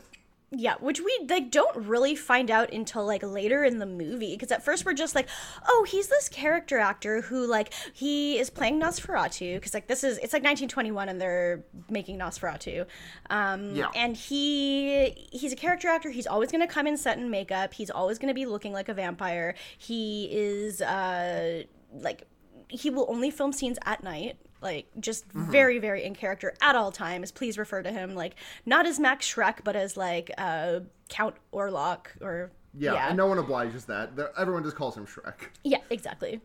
Yeah, 0.58 0.75
which 0.80 1.00
we 1.00 1.26
like 1.28 1.50
don't 1.50 1.76
really 1.76 2.14
find 2.16 2.50
out 2.50 2.72
until 2.72 3.04
like 3.04 3.22
later 3.22 3.62
in 3.64 3.78
the 3.78 3.86
movie 3.86 4.32
because 4.34 4.50
at 4.50 4.64
first 4.64 4.84
we're 4.86 4.94
just 4.94 5.14
like, 5.14 5.28
oh, 5.68 5.86
he's 5.88 6.08
this 6.08 6.28
character 6.28 6.78
actor 6.78 7.20
who 7.20 7.46
like 7.46 7.72
he 7.92 8.38
is 8.38 8.48
playing 8.48 8.80
Nosferatu 8.80 9.56
because 9.56 9.75
like 9.75 9.86
this 9.86 10.02
is 10.02 10.18
it's 10.18 10.32
like 10.32 10.42
1921 10.42 11.08
and 11.08 11.20
they're 11.20 11.64
making 11.90 12.18
Nosferatu, 12.18 12.86
um, 13.30 13.75
Yeah. 13.75 13.88
and 13.94 14.16
he 14.16 15.10
he's 15.30 15.52
a 15.52 15.56
character 15.56 15.88
actor. 15.88 16.10
He's 16.10 16.26
always 16.26 16.50
gonna 16.50 16.66
come 16.66 16.86
in 16.86 16.96
set 16.96 17.18
and 17.18 17.30
makeup. 17.30 17.75
He's 17.75 17.90
always 17.90 18.18
gonna 18.18 18.34
be 18.34 18.46
looking 18.46 18.72
like 18.72 18.88
a 18.88 18.94
vampire. 18.94 19.54
He 19.76 20.28
is 20.32 20.80
uh 20.80 21.64
like 21.92 22.25
he 22.68 22.90
will 22.90 23.06
only 23.08 23.30
film 23.30 23.52
scenes 23.52 23.78
at 23.84 24.02
night 24.02 24.38
like 24.60 24.86
just 25.00 25.28
Mm-hmm. 25.28 25.50
very 25.52 25.78
very 25.78 26.04
in 26.04 26.14
character 26.14 26.54
at 26.62 26.75
all 26.76 26.90
times 26.90 27.30
please 27.30 27.58
refer 27.58 27.82
to 27.82 27.92
him 27.92 28.14
like 28.14 28.34
not 28.64 28.86
as 28.86 28.98
max 28.98 29.32
schreck 29.32 29.58
but 29.64 29.76
as 29.76 29.96
like 29.96 30.30
uh 30.38 30.80
count 31.08 31.34
orlok 31.52 32.06
or 32.20 32.50
yeah, 32.78 32.92
yeah 32.94 33.08
and 33.08 33.16
no 33.16 33.26
one 33.26 33.38
obliges 33.38 33.84
that. 33.86 34.10
Everyone 34.36 34.62
just 34.62 34.76
calls 34.76 34.96
him 34.96 35.06
Shrek. 35.06 35.34
yeah 35.64 35.78
exactly 35.90 36.40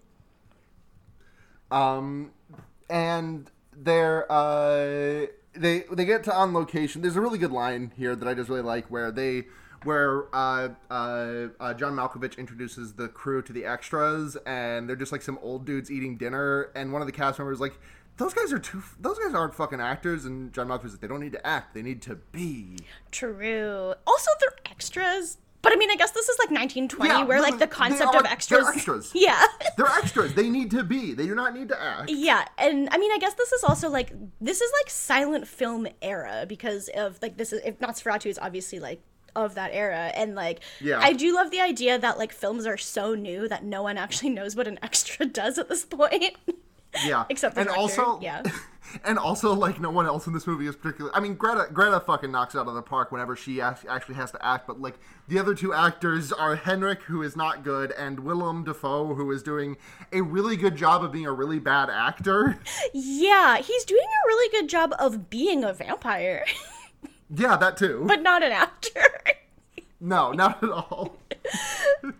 Um, 1.72 2.32
and 2.90 3.50
they're 3.76 4.30
uh, 4.32 5.28
they 5.54 5.84
they 5.92 6.06
get 6.06 6.24
to 6.26 6.34
on 6.36 6.54
location. 6.54 7.02
There's 7.02 7.16
a 7.16 7.22
really 7.22 7.38
good 7.38 7.52
line 7.52 7.92
here 7.96 8.16
that 8.16 8.28
I 8.28 8.34
just 8.34 8.50
really 8.50 8.62
like 8.62 8.88
where 8.88 9.12
they 9.12 9.46
where 9.84 10.26
uh, 10.36 10.70
uh, 10.92 11.48
uh, 11.60 11.74
John 11.74 11.96
Malkovich 11.96 12.38
introduces 12.38 12.94
the 12.94 13.08
crew 13.08 13.42
to 13.42 13.54
the 13.54 13.66
extras, 13.66 14.38
and 14.46 14.88
they're 14.88 14.96
just 14.96 15.12
like 15.12 15.22
some 15.22 15.40
old 15.42 15.66
dudes 15.66 15.90
eating 15.90 16.18
dinner, 16.18 16.70
and 16.76 16.92
one 16.94 17.02
of 17.02 17.06
the 17.08 17.14
cast 17.14 17.40
members 17.40 17.60
like. 17.60 17.80
Those 18.22 18.34
guys 18.34 18.54
are 18.54 18.60
too. 18.60 18.84
Those 19.00 19.18
guys 19.18 19.34
aren't 19.34 19.56
fucking 19.56 19.82
actors, 19.82 20.26
and 20.26 20.54
John 20.54 20.68
Malkovich's 20.68 20.92
like, 20.94 21.02
they 21.02 21.08
don't 21.08 21.20
need 21.22 21.32
to 21.34 21.46
act. 21.48 21.74
They 21.74 21.82
need 21.82 22.02
to 22.04 22.16
be. 22.16 22.78
true 23.12 23.94
also 24.08 24.30
they're 24.40 24.56
extras 24.72 25.38
but 25.62 25.72
i 25.74 25.76
mean 25.76 25.92
i 25.92 25.96
guess 25.96 26.12
this 26.12 26.28
is 26.28 26.38
like 26.40 26.50
1920 26.50 27.10
Yeah, 27.12 27.24
where 27.26 27.42
like 27.42 27.60
the 27.60 27.68
concept 27.68 28.16
are- 28.16 28.20
of 28.22 28.26
extras 28.26 28.64
they're 28.66 28.74
extras. 28.74 29.12
yeah 29.16 29.44
They're 29.78 29.86
extras. 29.86 30.34
they 30.34 30.50
need 30.50 30.72
to 30.72 30.84
be. 30.84 31.14
They 31.14 31.26
do 31.28 31.36
not 31.36 31.54
need 31.54 31.70
to 31.70 31.82
act. 31.82 32.10
Yeah, 32.10 32.46
and 32.58 32.90
I 32.92 32.98
mean, 32.98 33.12
I 33.12 33.18
guess 33.20 33.34
this 33.36 33.52
is 33.52 33.64
also 33.64 33.90
like 33.90 34.12
this 34.40 34.62
is 34.62 34.72
like 34.82 34.90
silent 34.90 35.48
film 35.48 35.88
era 36.02 36.46
because 36.48 36.90
of 36.96 37.20
like 37.22 37.38
this 37.38 37.54
is 37.54 37.62
if 37.66 37.80
Nosferatu 37.80 38.28
is 38.28 38.40
obviously 38.40 38.80
like 38.80 39.02
of 39.36 39.56
that 39.56 39.70
era, 39.74 40.12
and 40.16 40.36
like 40.36 40.60
Yeah. 40.80 41.00
I 41.00 41.14
do 41.14 41.34
love 41.36 41.52
the 41.52 41.62
idea 41.62 41.98
that 42.00 42.18
like 42.18 42.32
films 42.34 42.66
are 42.66 42.78
so 42.78 43.14
new 43.16 43.48
that 43.48 43.64
no 43.64 43.84
one 43.84 43.98
actually 43.98 44.32
knows 44.32 44.56
what 44.56 44.68
an 44.68 44.80
extra 44.84 45.26
does 45.26 45.58
at 45.60 45.70
this 45.70 45.86
point. 45.86 46.36
Yeah, 47.06 47.24
Except 47.30 47.58
and 47.58 47.70
also, 47.70 48.20
yeah. 48.22 48.44
and 49.06 49.18
also, 49.18 49.54
like 49.54 49.80
no 49.80 49.90
one 49.90 50.06
else 50.06 50.28
in 50.28 50.34
this 50.34 50.46
movie 50.46 50.68
is 50.68 50.76
particularly. 50.76 51.16
I 51.16 51.22
mean, 51.22 51.36
Greta, 51.36 51.68
Greta 51.72 52.02
fucking 52.02 52.32
knocks 52.32 52.54
it 52.54 52.60
out 52.60 52.68
of 52.68 52.76
the 52.76 52.82
park 52.82 53.12
whenever 53.12 53.36
she 53.36 53.62
actually 53.62 54.16
has 54.16 54.32
to 54.32 54.46
act. 54.46 54.68
But 54.68 54.82
like 54.82 55.00
the 55.28 55.40
other 55.40 55.56
two 55.56 55.74
actors 55.74 56.34
are 56.34 56.56
Henrik, 56.56 57.04
who 57.04 57.22
is 57.24 57.36
not 57.36 57.64
good, 57.64 57.92
and 57.92 58.20
Willem 58.20 58.66
Dafoe, 58.66 59.16
who 59.16 59.32
is 59.32 59.42
doing 59.42 59.78
a 60.12 60.22
really 60.22 60.58
good 60.58 60.76
job 60.76 61.04
of 61.04 61.12
being 61.14 61.26
a 61.26 61.32
really 61.32 61.60
bad 61.60 61.90
actor. 61.90 62.60
yeah, 62.94 63.58
he's 63.58 63.86
doing 63.86 64.04
a 64.04 64.28
really 64.28 64.52
good 64.60 64.70
job 64.70 64.94
of 65.00 65.30
being 65.30 65.64
a 65.64 65.72
vampire, 65.74 66.46
yeah, 67.34 67.56
that 67.56 67.78
too. 67.78 68.04
but 68.06 68.22
not 68.22 68.44
an 68.44 68.52
actor. 68.52 69.06
no, 70.02 70.32
not 70.34 70.62
at 70.64 70.70
all. 70.70 71.16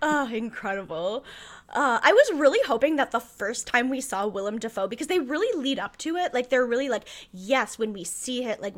Oh, 0.04 0.28
incredible. 0.32 1.24
Uh, 1.74 2.00
I 2.04 2.12
was 2.14 2.40
really 2.40 2.60
hoping 2.68 2.98
that 2.98 3.12
the 3.12 3.20
first 3.20 3.68
time 3.68 3.90
we 3.90 4.02
saw 4.02 4.28
Willem 4.28 4.60
Dafoe, 4.60 4.88
because 4.88 5.08
they 5.08 5.20
really 5.20 5.48
lead 5.60 5.80
up 5.80 5.98
to 5.98 6.16
it, 6.18 6.34
like 6.34 6.50
they're 6.50 6.66
really 6.66 6.90
like, 6.90 7.08
yes, 7.32 7.80
when 7.80 7.94
we 7.94 8.04
see 8.04 8.44
it, 8.46 8.62
like, 8.62 8.76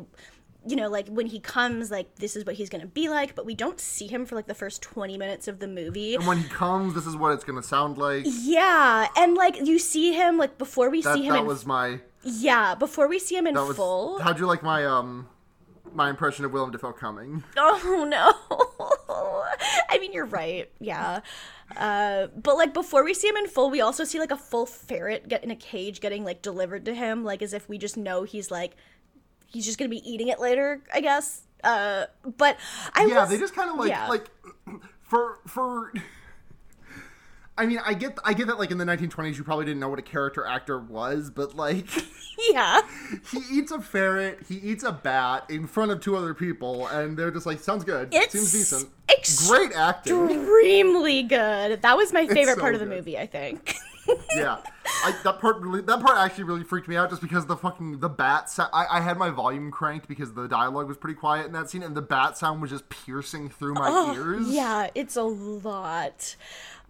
you 0.66 0.76
know, 0.76 0.88
like 0.88 1.08
when 1.08 1.26
he 1.26 1.40
comes, 1.40 1.90
like 1.90 2.14
this 2.16 2.36
is 2.36 2.44
what 2.46 2.54
he's 2.54 2.68
gonna 2.70 2.86
be 2.86 3.08
like, 3.08 3.34
but 3.34 3.44
we 3.44 3.54
don't 3.54 3.78
see 3.80 4.06
him 4.06 4.24
for 4.24 4.34
like 4.34 4.46
the 4.46 4.54
first 4.54 4.80
20 4.80 5.18
minutes 5.18 5.46
of 5.48 5.58
the 5.58 5.66
movie. 5.68 6.14
And 6.14 6.26
when 6.26 6.38
he 6.38 6.48
comes, 6.48 6.94
this 6.94 7.06
is 7.06 7.16
what 7.16 7.32
it's 7.32 7.44
gonna 7.44 7.62
sound 7.62 7.98
like. 7.98 8.24
Yeah, 8.26 9.08
and 9.16 9.34
like 9.34 9.56
you 9.60 9.78
see 9.78 10.12
him, 10.14 10.38
like 10.38 10.56
before 10.56 10.88
we 10.88 11.02
That, 11.02 11.14
see 11.14 11.22
him 11.24 11.32
that 11.34 11.40
in 11.40 11.46
was 11.46 11.66
my. 11.66 12.00
yeah, 12.22 12.74
before 12.74 13.08
we 13.08 13.18
see 13.18 13.36
him 13.36 13.46
in 13.46 13.54
was. 13.54 13.76
full. 13.76 14.20
How'd 14.20 14.38
you 14.38 14.46
like 14.46 14.62
my 14.62 14.86
um, 14.86 15.28
my 15.92 16.08
impression 16.08 16.44
of 16.46 16.52
Willem 16.52 16.70
Dafoe 16.70 16.92
coming? 16.92 17.42
Oh 17.58 18.06
no. 18.08 18.32
I 19.90 19.98
mean 19.98 20.12
you're 20.12 20.24
right. 20.24 20.70
Yeah. 20.80 21.20
Uh 21.76 22.28
but 22.36 22.56
like 22.56 22.74
before 22.74 23.04
we 23.04 23.14
see 23.14 23.28
him 23.28 23.36
in 23.36 23.46
full, 23.46 23.70
we 23.70 23.80
also 23.80 24.04
see 24.04 24.18
like 24.18 24.30
a 24.30 24.36
full 24.36 24.66
ferret 24.66 25.28
get 25.28 25.42
in 25.44 25.50
a 25.50 25.56
cage 25.56 26.00
getting 26.00 26.24
like 26.24 26.42
delivered 26.42 26.84
to 26.84 26.94
him 26.94 27.24
like 27.24 27.42
as 27.42 27.52
if 27.52 27.68
we 27.68 27.78
just 27.78 27.96
know 27.96 28.24
he's 28.24 28.50
like 28.50 28.76
he's 29.46 29.64
just 29.64 29.78
to 29.90 29.94
be 29.94 30.08
eating 30.10 30.28
it 30.28 30.40
later, 30.40 30.82
I 30.92 31.00
guess. 31.00 31.42
Uh 31.62 32.06
but 32.36 32.58
I 32.92 33.06
yeah 33.06 33.20
was, 33.20 33.30
they 33.30 33.38
just 33.38 33.54
kind 33.54 33.70
of 33.70 33.76
like 33.76 33.88
yeah. 33.88 34.08
like 34.08 34.30
for 35.02 35.38
for 35.46 35.92
i 37.56 37.66
mean 37.66 37.78
i 37.84 37.94
get 37.94 38.18
i 38.24 38.32
get 38.32 38.46
that 38.46 38.58
like 38.58 38.70
in 38.70 38.78
the 38.78 38.84
1920s 38.84 39.36
you 39.36 39.44
probably 39.44 39.64
didn't 39.64 39.80
know 39.80 39.88
what 39.88 39.98
a 39.98 40.02
character 40.02 40.44
actor 40.44 40.78
was 40.78 41.30
but 41.30 41.54
like 41.54 41.86
yeah. 42.50 42.80
he 43.30 43.40
eats 43.50 43.70
a 43.70 43.80
ferret 43.80 44.40
he 44.48 44.56
eats 44.56 44.82
a 44.84 44.92
bat 44.92 45.44
in 45.48 45.66
front 45.66 45.90
of 45.90 46.00
two 46.00 46.16
other 46.16 46.34
people 46.34 46.86
and 46.88 47.16
they're 47.16 47.30
just 47.30 47.46
like 47.46 47.60
sounds 47.60 47.84
good 47.84 48.08
It's 48.12 48.32
seems 48.32 48.52
decent 48.52 48.90
great 49.46 49.72
acting 49.72 50.30
Extremely 50.30 51.22
good. 51.22 51.82
That 51.82 51.96
was 51.96 52.12
my 52.12 52.26
favorite 52.26 52.54
so 52.54 52.60
part 52.60 52.74
of 52.74 52.80
the 52.80 52.86
good. 52.86 52.96
movie, 52.96 53.18
I 53.18 53.26
think. 53.26 53.74
yeah 54.36 54.58
I, 55.02 55.16
that 55.24 55.40
part 55.40 55.56
really 55.60 55.80
that 55.80 56.00
part 56.00 56.18
actually 56.18 56.44
really 56.44 56.62
freaked 56.62 56.88
me 56.88 56.96
out 56.96 57.08
just 57.08 57.22
because 57.22 57.46
the 57.46 57.56
fucking 57.56 58.00
the 58.00 58.08
bat 58.10 58.50
sound 58.50 58.68
I, 58.74 58.98
I 58.98 59.00
had 59.00 59.16
my 59.16 59.30
volume 59.30 59.70
cranked 59.70 60.08
because 60.08 60.34
the 60.34 60.46
dialogue 60.46 60.88
was 60.88 60.98
pretty 60.98 61.14
quiet 61.14 61.46
in 61.46 61.52
that 61.52 61.70
scene 61.70 61.82
and 61.82 61.96
the 61.96 62.02
bat 62.02 62.36
sound 62.36 62.60
was 62.60 62.70
just 62.70 62.86
piercing 62.90 63.48
through 63.48 63.74
my 63.74 63.88
oh, 63.88 64.14
ears 64.14 64.48
Yeah, 64.48 64.90
it's 64.94 65.16
a 65.16 65.22
lot. 65.22 66.36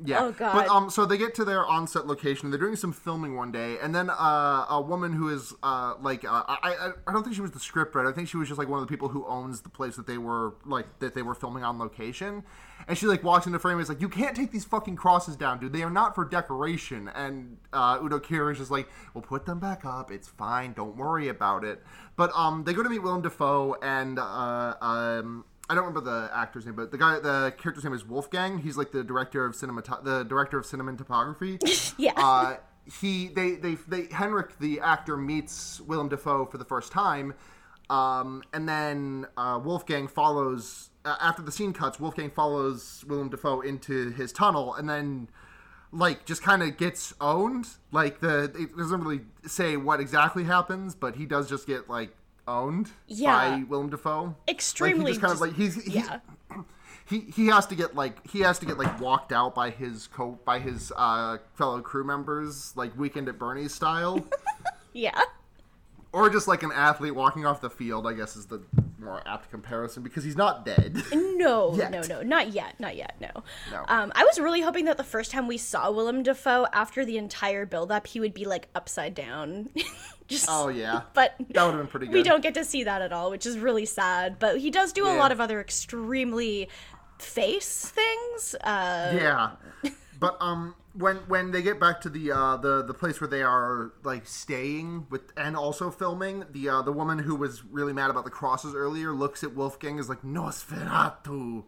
Yeah. 0.02 0.24
Oh, 0.24 0.32
God. 0.32 0.52
But 0.54 0.68
um, 0.68 0.90
so 0.90 1.06
they 1.06 1.16
get 1.16 1.34
to 1.36 1.44
their 1.44 1.64
on-set 1.64 2.06
location. 2.06 2.50
They're 2.50 2.58
doing 2.58 2.74
some 2.74 2.92
filming 2.92 3.36
one 3.36 3.52
day, 3.52 3.76
and 3.80 3.94
then 3.94 4.10
uh, 4.10 4.66
a 4.68 4.80
woman 4.80 5.12
who 5.12 5.28
is 5.28 5.54
uh, 5.62 5.94
like 6.00 6.24
uh, 6.24 6.42
I, 6.48 6.58
I 6.62 6.90
I 7.06 7.12
don't 7.12 7.22
think 7.22 7.36
she 7.36 7.42
was 7.42 7.52
the 7.52 7.60
scriptwriter. 7.60 8.10
I 8.10 8.12
think 8.12 8.28
she 8.28 8.36
was 8.36 8.48
just 8.48 8.58
like 8.58 8.68
one 8.68 8.80
of 8.80 8.86
the 8.86 8.90
people 8.90 9.08
who 9.08 9.24
owns 9.26 9.60
the 9.60 9.68
place 9.68 9.94
that 9.94 10.06
they 10.06 10.18
were 10.18 10.54
like 10.64 10.98
that 10.98 11.14
they 11.14 11.22
were 11.22 11.34
filming 11.34 11.62
on 11.62 11.78
location. 11.78 12.42
And 12.88 12.98
she 12.98 13.06
like 13.06 13.22
walks 13.22 13.46
into 13.46 13.58
frame 13.60 13.76
and 13.76 13.82
is 13.82 13.88
like, 13.88 14.00
"You 14.00 14.08
can't 14.08 14.34
take 14.34 14.50
these 14.50 14.64
fucking 14.64 14.96
crosses 14.96 15.36
down, 15.36 15.60
dude. 15.60 15.72
They 15.72 15.82
are 15.82 15.90
not 15.90 16.14
for 16.16 16.24
decoration." 16.24 17.08
And 17.14 17.56
uh, 17.72 18.00
Udo 18.02 18.18
Kier 18.18 18.50
is 18.50 18.58
just 18.58 18.72
like, 18.72 18.88
"We'll 19.14 19.22
put 19.22 19.46
them 19.46 19.60
back 19.60 19.84
up. 19.84 20.10
It's 20.10 20.26
fine. 20.28 20.72
Don't 20.72 20.96
worry 20.96 21.28
about 21.28 21.62
it." 21.64 21.82
But 22.16 22.32
um, 22.34 22.64
they 22.64 22.72
go 22.72 22.82
to 22.82 22.88
meet 22.88 22.98
Willem 22.98 23.22
Dafoe 23.22 23.76
and 23.80 24.18
uh, 24.18 24.74
um. 24.80 25.44
I 25.68 25.74
don't 25.74 25.84
remember 25.86 26.00
the 26.00 26.30
actor's 26.34 26.66
name, 26.66 26.74
but 26.74 26.90
the 26.90 26.98
guy, 26.98 27.18
the 27.20 27.54
character's 27.56 27.84
name 27.84 27.94
is 27.94 28.04
Wolfgang. 28.04 28.58
He's 28.58 28.76
like 28.76 28.92
the 28.92 29.02
director 29.02 29.46
of 29.46 29.56
cinema, 29.56 29.82
the 30.02 30.24
director 30.24 30.58
of 30.58 30.64
cinematography. 30.64 31.60
Yeah. 31.96 32.12
Uh, 32.16 32.56
he, 33.00 33.28
they, 33.28 33.52
they, 33.52 33.76
they, 33.86 34.06
Henrik, 34.06 34.58
the 34.58 34.80
actor, 34.80 35.16
meets 35.16 35.80
Willem 35.80 36.08
Dafoe 36.08 36.46
for 36.46 36.58
the 36.58 36.64
first 36.64 36.92
time, 36.92 37.34
um, 37.88 38.42
and 38.52 38.68
then 38.68 39.26
uh, 39.36 39.60
Wolfgang 39.62 40.08
follows. 40.08 40.90
Uh, 41.04 41.16
after 41.20 41.42
the 41.42 41.52
scene 41.52 41.72
cuts, 41.72 42.00
Wolfgang 42.00 42.30
follows 42.30 43.04
Willem 43.06 43.28
Dafoe 43.28 43.60
into 43.60 44.10
his 44.10 44.32
tunnel, 44.32 44.74
and 44.74 44.88
then 44.88 45.28
like 45.92 46.24
just 46.26 46.42
kind 46.42 46.62
of 46.62 46.76
gets 46.76 47.14
owned. 47.20 47.68
Like 47.92 48.20
the 48.20 48.44
it 48.58 48.76
doesn't 48.76 49.02
really 49.02 49.22
say 49.46 49.76
what 49.76 50.00
exactly 50.00 50.44
happens, 50.44 50.94
but 50.94 51.16
he 51.16 51.26
does 51.26 51.48
just 51.48 51.66
get 51.66 51.88
like 51.88 52.14
owned 52.46 52.90
Yeah. 53.06 53.56
by 53.58 53.62
Willem 53.68 53.90
Dafoe. 53.90 54.34
Extremely 54.48 54.98
Like, 55.04 55.06
he 55.06 55.12
just 55.12 55.20
kind 55.20 55.32
of 55.32 55.40
like 55.40 55.54
he's, 55.54 55.82
he's 55.84 55.94
yeah. 55.94 56.20
he 57.06 57.20
he 57.20 57.46
has 57.48 57.66
to 57.66 57.74
get 57.74 57.94
like 57.94 58.26
he 58.28 58.40
has 58.40 58.58
to 58.60 58.66
get 58.66 58.78
like 58.78 59.00
walked 59.00 59.32
out 59.32 59.54
by 59.54 59.70
his 59.70 60.06
co 60.08 60.38
by 60.44 60.58
his 60.58 60.92
uh, 60.96 61.38
fellow 61.54 61.80
crew 61.80 62.04
members 62.04 62.72
like 62.76 62.96
Weekend 62.98 63.28
at 63.28 63.38
Bernie's 63.38 63.74
style, 63.74 64.24
Yeah. 64.92 65.20
Or 66.14 66.30
just 66.30 66.48
like 66.48 66.62
an 66.62 66.72
athlete 66.72 67.14
walking 67.14 67.44
off 67.44 67.60
the 67.60 67.68
field. 67.68 68.06
I 68.06 68.14
guess 68.14 68.36
is 68.36 68.46
the 68.46 68.62
more 68.98 69.22
apt 69.26 69.50
comparison 69.50 70.02
because 70.02 70.24
he's 70.24 70.36
not 70.36 70.64
dead. 70.64 71.02
No, 71.34 71.72
no, 71.74 72.00
no, 72.08 72.22
not 72.22 72.52
yet, 72.52 72.78
not 72.80 72.96
yet, 72.96 73.16
no. 73.20 73.28
No. 73.70 73.84
Um, 73.88 74.12
I 74.14 74.24
was 74.24 74.38
really 74.38 74.62
hoping 74.62 74.86
that 74.86 74.96
the 74.96 75.04
first 75.04 75.30
time 75.30 75.46
we 75.46 75.58
saw 75.58 75.90
Willem 75.90 76.22
Dafoe, 76.22 76.66
after 76.72 77.04
the 77.04 77.18
entire 77.18 77.66
build-up, 77.66 78.06
he 78.06 78.18
would 78.20 78.32
be 78.32 78.46
like 78.46 78.68
upside 78.74 79.14
down. 79.14 79.68
Just, 80.28 80.46
oh 80.48 80.68
yeah, 80.68 81.02
but 81.12 81.34
that 81.50 81.64
would 81.64 81.72
have 81.72 81.80
been 81.80 81.86
pretty 81.88 82.06
good. 82.06 82.14
we 82.14 82.22
don't 82.22 82.42
get 82.42 82.54
to 82.54 82.64
see 82.64 82.84
that 82.84 83.02
at 83.02 83.12
all, 83.12 83.30
which 83.30 83.44
is 83.44 83.58
really 83.58 83.84
sad. 83.84 84.38
But 84.38 84.58
he 84.58 84.70
does 84.70 84.92
do 84.92 85.06
a 85.06 85.12
lot 85.18 85.32
of 85.32 85.40
other 85.40 85.60
extremely 85.60 86.68
face 87.18 87.84
things. 87.86 88.54
Uh, 88.62 89.12
Yeah, 89.14 89.90
but 90.18 90.38
um, 90.40 90.74
when 90.94 91.16
when 91.28 91.50
they 91.50 91.60
get 91.60 91.80
back 91.80 92.00
to 92.02 92.08
the 92.08 92.30
uh 92.30 92.56
the 92.56 92.82
the 92.82 92.94
place 92.94 93.20
where 93.20 93.28
they 93.28 93.42
are 93.42 93.92
like 94.04 94.26
staying 94.26 95.06
with 95.10 95.32
and 95.36 95.56
also 95.56 95.90
filming, 95.90 96.44
the 96.52 96.68
uh 96.68 96.82
the 96.82 96.92
woman 96.92 97.18
who 97.18 97.34
was 97.34 97.64
really 97.64 97.92
mad 97.92 98.10
about 98.10 98.24
the 98.24 98.30
crosses 98.30 98.74
earlier 98.74 99.12
looks 99.12 99.42
at 99.42 99.54
Wolfgang 99.54 99.98
is 99.98 100.08
like 100.08 100.22
Nosferatu, 100.22 101.64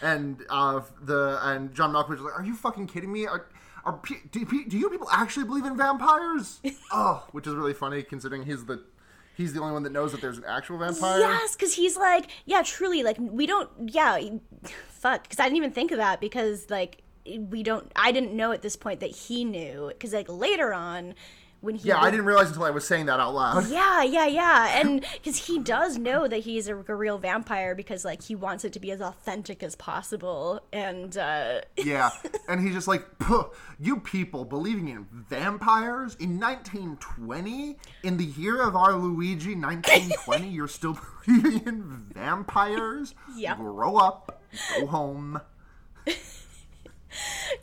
and 0.00 0.42
uh 0.48 0.80
the 1.00 1.38
and 1.42 1.74
John 1.74 1.92
Malkovich 1.92 2.16
is 2.16 2.22
like, 2.22 2.38
"Are 2.38 2.44
you 2.44 2.54
fucking 2.54 2.86
kidding 2.86 3.12
me? 3.12 3.26
Are 3.26 3.46
are 3.84 4.00
do, 4.30 4.44
do 4.44 4.78
you 4.78 4.88
people 4.88 5.08
actually 5.10 5.44
believe 5.44 5.66
in 5.66 5.76
vampires?" 5.76 6.60
oh, 6.92 7.26
which 7.32 7.46
is 7.46 7.54
really 7.54 7.74
funny 7.74 8.02
considering 8.02 8.44
he's 8.44 8.64
the 8.64 8.82
he's 9.36 9.52
the 9.52 9.60
only 9.60 9.74
one 9.74 9.82
that 9.82 9.92
knows 9.92 10.12
that 10.12 10.22
there's 10.22 10.38
an 10.38 10.44
actual 10.46 10.78
vampire. 10.78 11.18
Yes, 11.18 11.54
because 11.56 11.74
he's 11.74 11.96
like, 11.96 12.30
yeah, 12.46 12.62
truly, 12.62 13.02
like 13.02 13.16
we 13.18 13.46
don't, 13.46 13.70
yeah, 13.86 14.18
fuck, 14.88 15.24
because 15.24 15.40
I 15.40 15.44
didn't 15.44 15.56
even 15.56 15.72
think 15.72 15.90
of 15.90 15.98
that 15.98 16.20
because 16.20 16.70
like 16.70 17.02
we 17.26 17.62
don't, 17.62 17.90
I 17.96 18.12
didn't 18.12 18.34
know 18.34 18.52
at 18.52 18.62
this 18.62 18.76
point 18.76 19.00
that 19.00 19.10
he 19.10 19.44
knew 19.44 19.88
because 19.88 20.12
like 20.12 20.28
later 20.28 20.72
on 20.72 21.14
when 21.62 21.76
he 21.76 21.88
Yeah, 21.88 22.00
I 22.00 22.10
didn't 22.10 22.26
realize 22.26 22.48
until 22.48 22.64
I 22.64 22.70
was 22.70 22.86
saying 22.86 23.06
that 23.06 23.20
out 23.20 23.34
loud. 23.34 23.66
Yeah, 23.72 24.02
yeah, 24.02 24.26
yeah, 24.26 24.80
and 24.80 25.04
because 25.14 25.46
he 25.46 25.60
does 25.60 25.96
know 25.96 26.26
that 26.26 26.40
he's 26.40 26.68
a, 26.68 26.76
a 26.76 26.94
real 26.94 27.18
vampire 27.18 27.74
because 27.74 28.04
like 28.04 28.22
he 28.22 28.34
wants 28.34 28.64
it 28.64 28.72
to 28.74 28.80
be 28.80 28.90
as 28.90 29.00
authentic 29.00 29.62
as 29.62 29.76
possible, 29.76 30.60
and 30.72 31.16
uh, 31.16 31.60
Yeah, 31.76 32.10
and 32.48 32.60
he's 32.60 32.74
just 32.74 32.88
like, 32.88 33.18
"Puh, 33.18 33.50
you 33.78 33.98
people 34.00 34.44
believing 34.44 34.88
in 34.88 35.06
vampires 35.12 36.16
in 36.16 36.38
1920, 36.40 37.76
in 38.02 38.16
the 38.16 38.24
year 38.24 38.60
of 38.60 38.74
our 38.74 38.94
Luigi, 38.94 39.54
1920, 39.54 40.48
you're 40.48 40.68
still 40.68 40.98
believing 41.24 41.62
in 41.66 42.06
vampires? 42.12 43.14
Yeah. 43.36 43.54
Grow 43.56 43.96
up, 43.96 44.42
go 44.78 44.86
home. 44.86 45.40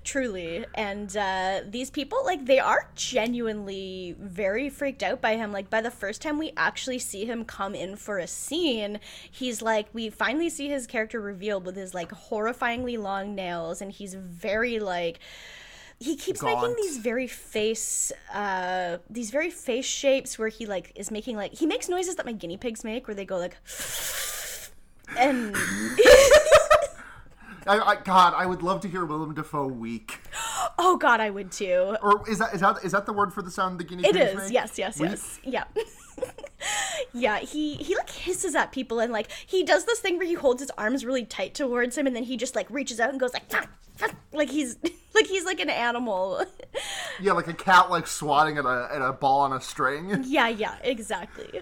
Truly. 0.09 0.65
And 0.73 1.15
uh 1.15 1.61
these 1.67 1.91
people 1.91 2.19
like 2.25 2.45
they 2.45 2.57
are 2.59 2.89
genuinely 2.95 4.15
very 4.19 4.67
freaked 4.69 5.03
out 5.03 5.21
by 5.21 5.35
him. 5.35 5.51
Like 5.51 5.69
by 5.69 5.81
the 5.81 5.91
first 5.91 6.21
time 6.21 6.39
we 6.39 6.51
actually 6.57 6.97
see 6.97 7.25
him 7.25 7.45
come 7.45 7.75
in 7.75 7.95
for 7.95 8.17
a 8.17 8.25
scene 8.27 8.99
he's 9.29 9.61
like 9.61 9.87
we 9.93 10.09
finally 10.09 10.49
see 10.49 10.67
his 10.67 10.87
character 10.87 11.21
revealed 11.21 11.63
with 11.63 11.75
his 11.75 11.93
like 11.93 12.09
horrifyingly 12.09 12.97
long 12.97 13.35
nails. 13.35 13.81
And 13.81 13.91
he's 13.91 14.15
very 14.15 14.79
like 14.79 15.19
he 15.99 16.15
keeps 16.15 16.41
making 16.41 16.75
these 16.77 16.97
very 16.97 17.27
face 17.27 18.11
uh 18.33 18.97
these 19.09 19.29
very 19.29 19.51
face 19.51 19.85
shapes 19.85 20.39
where 20.39 20.47
he 20.47 20.65
like 20.65 20.91
is 20.95 21.11
making 21.11 21.35
like 21.35 21.53
he 21.53 21.67
makes 21.67 21.87
noises 21.87 22.15
that 22.15 22.25
my 22.25 22.31
guinea 22.31 22.57
pigs 22.57 22.83
make 22.83 23.07
where 23.07 23.13
they 23.13 23.25
go 23.25 23.37
like 23.37 23.57
and 25.17 25.55
I, 27.69 27.91
I, 27.91 27.95
God, 27.97 28.33
I 28.35 28.45
would 28.45 28.63
love 28.63 28.81
to 28.81 28.87
hear 28.89 29.05
Willem 29.05 29.33
Dafoe 29.35 29.67
weak. 29.67 30.19
oh 30.79 30.97
god 30.97 31.19
i 31.19 31.29
would 31.29 31.51
too 31.51 31.95
Or 32.01 32.27
is 32.29 32.39
that 32.39 32.53
is 32.53 32.61
that 32.61 32.77
is 32.83 32.91
that 32.93 33.05
the 33.05 33.13
word 33.13 33.33
for 33.33 33.41
the 33.41 33.51
sound 33.51 33.79
the 33.79 33.83
guinea 33.83 34.05
It 34.07 34.15
is. 34.15 34.35
make? 34.35 34.51
Yes, 34.51 34.77
yes, 34.77 34.99
Weak? 34.99 35.09
yes. 35.11 35.39
Yeah. 35.43 35.63
yeah, 37.13 37.39
he 37.39 37.75
he 37.75 37.95
like 37.95 38.09
hisses 38.09 38.55
at 38.55 38.71
people 38.71 38.99
and 38.99 39.11
like 39.13 39.31
he 39.45 39.63
does 39.63 39.85
this 39.85 39.99
thing 39.99 40.17
where 40.17 40.27
he 40.27 40.33
holds 40.33 40.61
his 40.61 40.71
arms 40.77 41.05
really 41.05 41.25
tight 41.25 41.53
towards 41.53 41.97
him 41.97 42.07
and 42.07 42.15
then 42.15 42.23
he 42.23 42.37
just 42.37 42.55
like 42.55 42.69
reaches 42.69 42.99
out 42.99 43.09
and 43.09 43.19
goes 43.19 43.33
like 43.33 43.49
"Fuck, 43.49 43.69
fuck," 43.95 44.15
like 44.33 44.49
he's 44.49 44.77
like 45.15 45.27
he's 45.27 45.45
like 45.45 45.59
an 45.59 45.69
animal. 45.69 46.43
Yeah, 47.21 47.33
like 47.33 47.47
a 47.47 47.53
cat 47.53 47.89
like 47.89 48.07
swatting 48.07 48.57
at 48.57 48.65
a 48.65 48.89
at 48.93 49.01
a 49.01 49.13
ball 49.13 49.41
on 49.41 49.53
a 49.53 49.61
string. 49.61 50.23
yeah, 50.25 50.47
yeah, 50.49 50.75
exactly. 50.81 51.61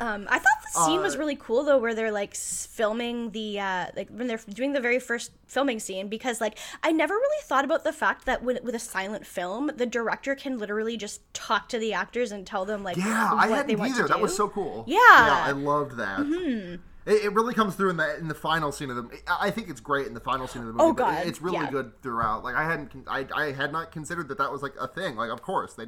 Um, 0.00 0.26
I 0.30 0.38
thought 0.38 0.58
the 0.72 0.80
scene 0.84 1.00
was 1.00 1.16
Uh, 1.16 1.18
really 1.18 1.36
cool 1.36 1.64
though, 1.64 1.78
where 1.78 1.94
they're 1.94 2.12
like 2.12 2.34
filming 2.34 3.30
the 3.30 3.58
uh, 3.60 3.86
like 3.96 4.08
when 4.10 4.26
they're 4.26 4.40
doing 4.48 4.72
the 4.72 4.80
very 4.80 4.98
first 4.98 5.32
filming 5.46 5.80
scene 5.80 6.08
because 6.08 6.40
like 6.40 6.58
I 6.82 6.92
never 6.92 7.14
really 7.14 7.42
thought 7.44 7.64
about 7.64 7.84
the 7.84 7.92
fact 7.92 8.24
that 8.26 8.42
with, 8.42 8.62
with 8.62 8.74
a 8.74 8.78
silent 8.78 9.26
film, 9.26 9.70
the 9.76 9.86
director 9.86 10.34
can 10.34 10.58
literally 10.58 10.96
just 10.96 11.20
talk 11.34 11.68
to 11.70 11.78
the 11.78 11.92
actors 11.92 12.30
and 12.32 12.46
tell 12.46 12.64
them 12.64 12.82
like 12.84 12.96
Yeah, 12.96 13.34
what 13.34 13.44
I 13.44 13.48
hadn't 13.48 13.78
want 13.78 13.92
either. 13.92 14.02
to 14.02 14.08
That 14.08 14.20
was 14.20 14.36
so 14.36 14.48
cool. 14.48 14.84
Yeah. 14.86 14.98
Mm-hmm. 14.98 15.26
yeah, 15.26 15.44
I 15.46 15.50
loved 15.52 15.96
that. 15.96 16.78
It, 17.06 17.24
it 17.24 17.32
really 17.32 17.54
comes 17.54 17.74
through 17.74 17.90
in 17.90 17.96
the 17.96 18.18
in 18.18 18.28
the 18.28 18.34
final 18.34 18.70
scene 18.70 18.90
of 18.90 18.96
the. 18.96 19.08
I 19.26 19.48
I 19.48 19.50
think 19.50 19.68
it's 19.68 19.80
great 19.80 20.06
in 20.06 20.14
the 20.14 20.20
final 20.20 20.46
scene 20.46 20.62
of 20.62 20.68
the 20.68 20.74
movie. 20.74 20.84
Oh, 20.90 20.92
but 20.92 21.04
God, 21.04 21.26
it's 21.26 21.40
really 21.40 21.56
yeah. 21.56 21.70
good 21.70 22.00
throughout. 22.02 22.44
Like 22.44 22.54
I 22.54 22.64
hadn't, 22.64 22.92
I, 23.08 23.26
I 23.34 23.52
had 23.52 23.72
not 23.72 23.90
considered 23.92 24.28
that 24.28 24.38
that 24.38 24.52
was 24.52 24.62
like 24.62 24.74
a 24.78 24.86
thing. 24.86 25.16
Like 25.16 25.30
of 25.30 25.42
course 25.42 25.74
they. 25.74 25.86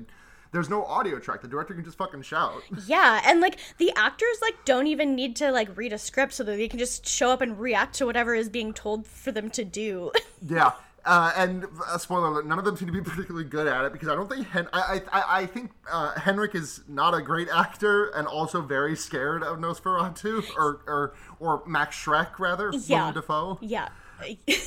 There's 0.52 0.68
no 0.68 0.84
audio 0.84 1.18
track. 1.20 1.42
The 1.42 1.48
director 1.48 1.74
can 1.74 1.84
just 1.84 1.96
fucking 1.98 2.22
shout. 2.22 2.62
Yeah, 2.86 3.20
and 3.24 3.40
like 3.40 3.58
the 3.78 3.92
actors 3.96 4.36
like 4.42 4.64
don't 4.64 4.86
even 4.88 5.14
need 5.14 5.36
to 5.36 5.50
like 5.52 5.76
read 5.76 5.92
a 5.92 5.98
script 5.98 6.32
so 6.32 6.42
that 6.44 6.56
they 6.56 6.66
can 6.68 6.78
just 6.78 7.06
show 7.06 7.30
up 7.30 7.40
and 7.40 7.58
react 7.60 7.94
to 7.96 8.06
whatever 8.06 8.34
is 8.34 8.48
being 8.48 8.72
told 8.72 9.06
for 9.06 9.30
them 9.32 9.50
to 9.50 9.64
do. 9.64 10.10
Yeah. 10.46 10.72
Uh, 11.04 11.32
and 11.36 11.66
uh, 11.86 11.96
spoiler 11.98 12.28
alert: 12.28 12.46
none 12.46 12.58
of 12.58 12.64
them 12.64 12.76
seem 12.76 12.86
to 12.86 12.92
be 12.92 13.00
particularly 13.10 13.44
good 13.46 13.66
at 13.66 13.84
it 13.86 13.92
because 13.92 14.08
I 14.08 14.14
don't 14.14 14.28
think 14.28 14.46
Hen- 14.48 14.68
I 14.72 15.00
I, 15.12 15.18
I- 15.20 15.40
I 15.42 15.46
think 15.46 15.70
uh, 15.90 16.18
Henrik 16.18 16.54
is 16.54 16.82
not 16.88 17.14
a 17.14 17.22
great 17.22 17.48
actor 17.48 18.08
and 18.10 18.26
also 18.26 18.60
very 18.60 18.94
scared 18.96 19.42
of 19.42 19.58
Nosferatu 19.58 20.42
or 20.56 20.80
or 20.86 21.14
or 21.38 21.62
Max 21.66 21.96
Schreck 21.96 22.38
rather. 22.38 22.70
Yeah. 22.74 23.00
Willem 23.00 23.14
Dafoe. 23.14 23.58
yeah. 23.62 23.88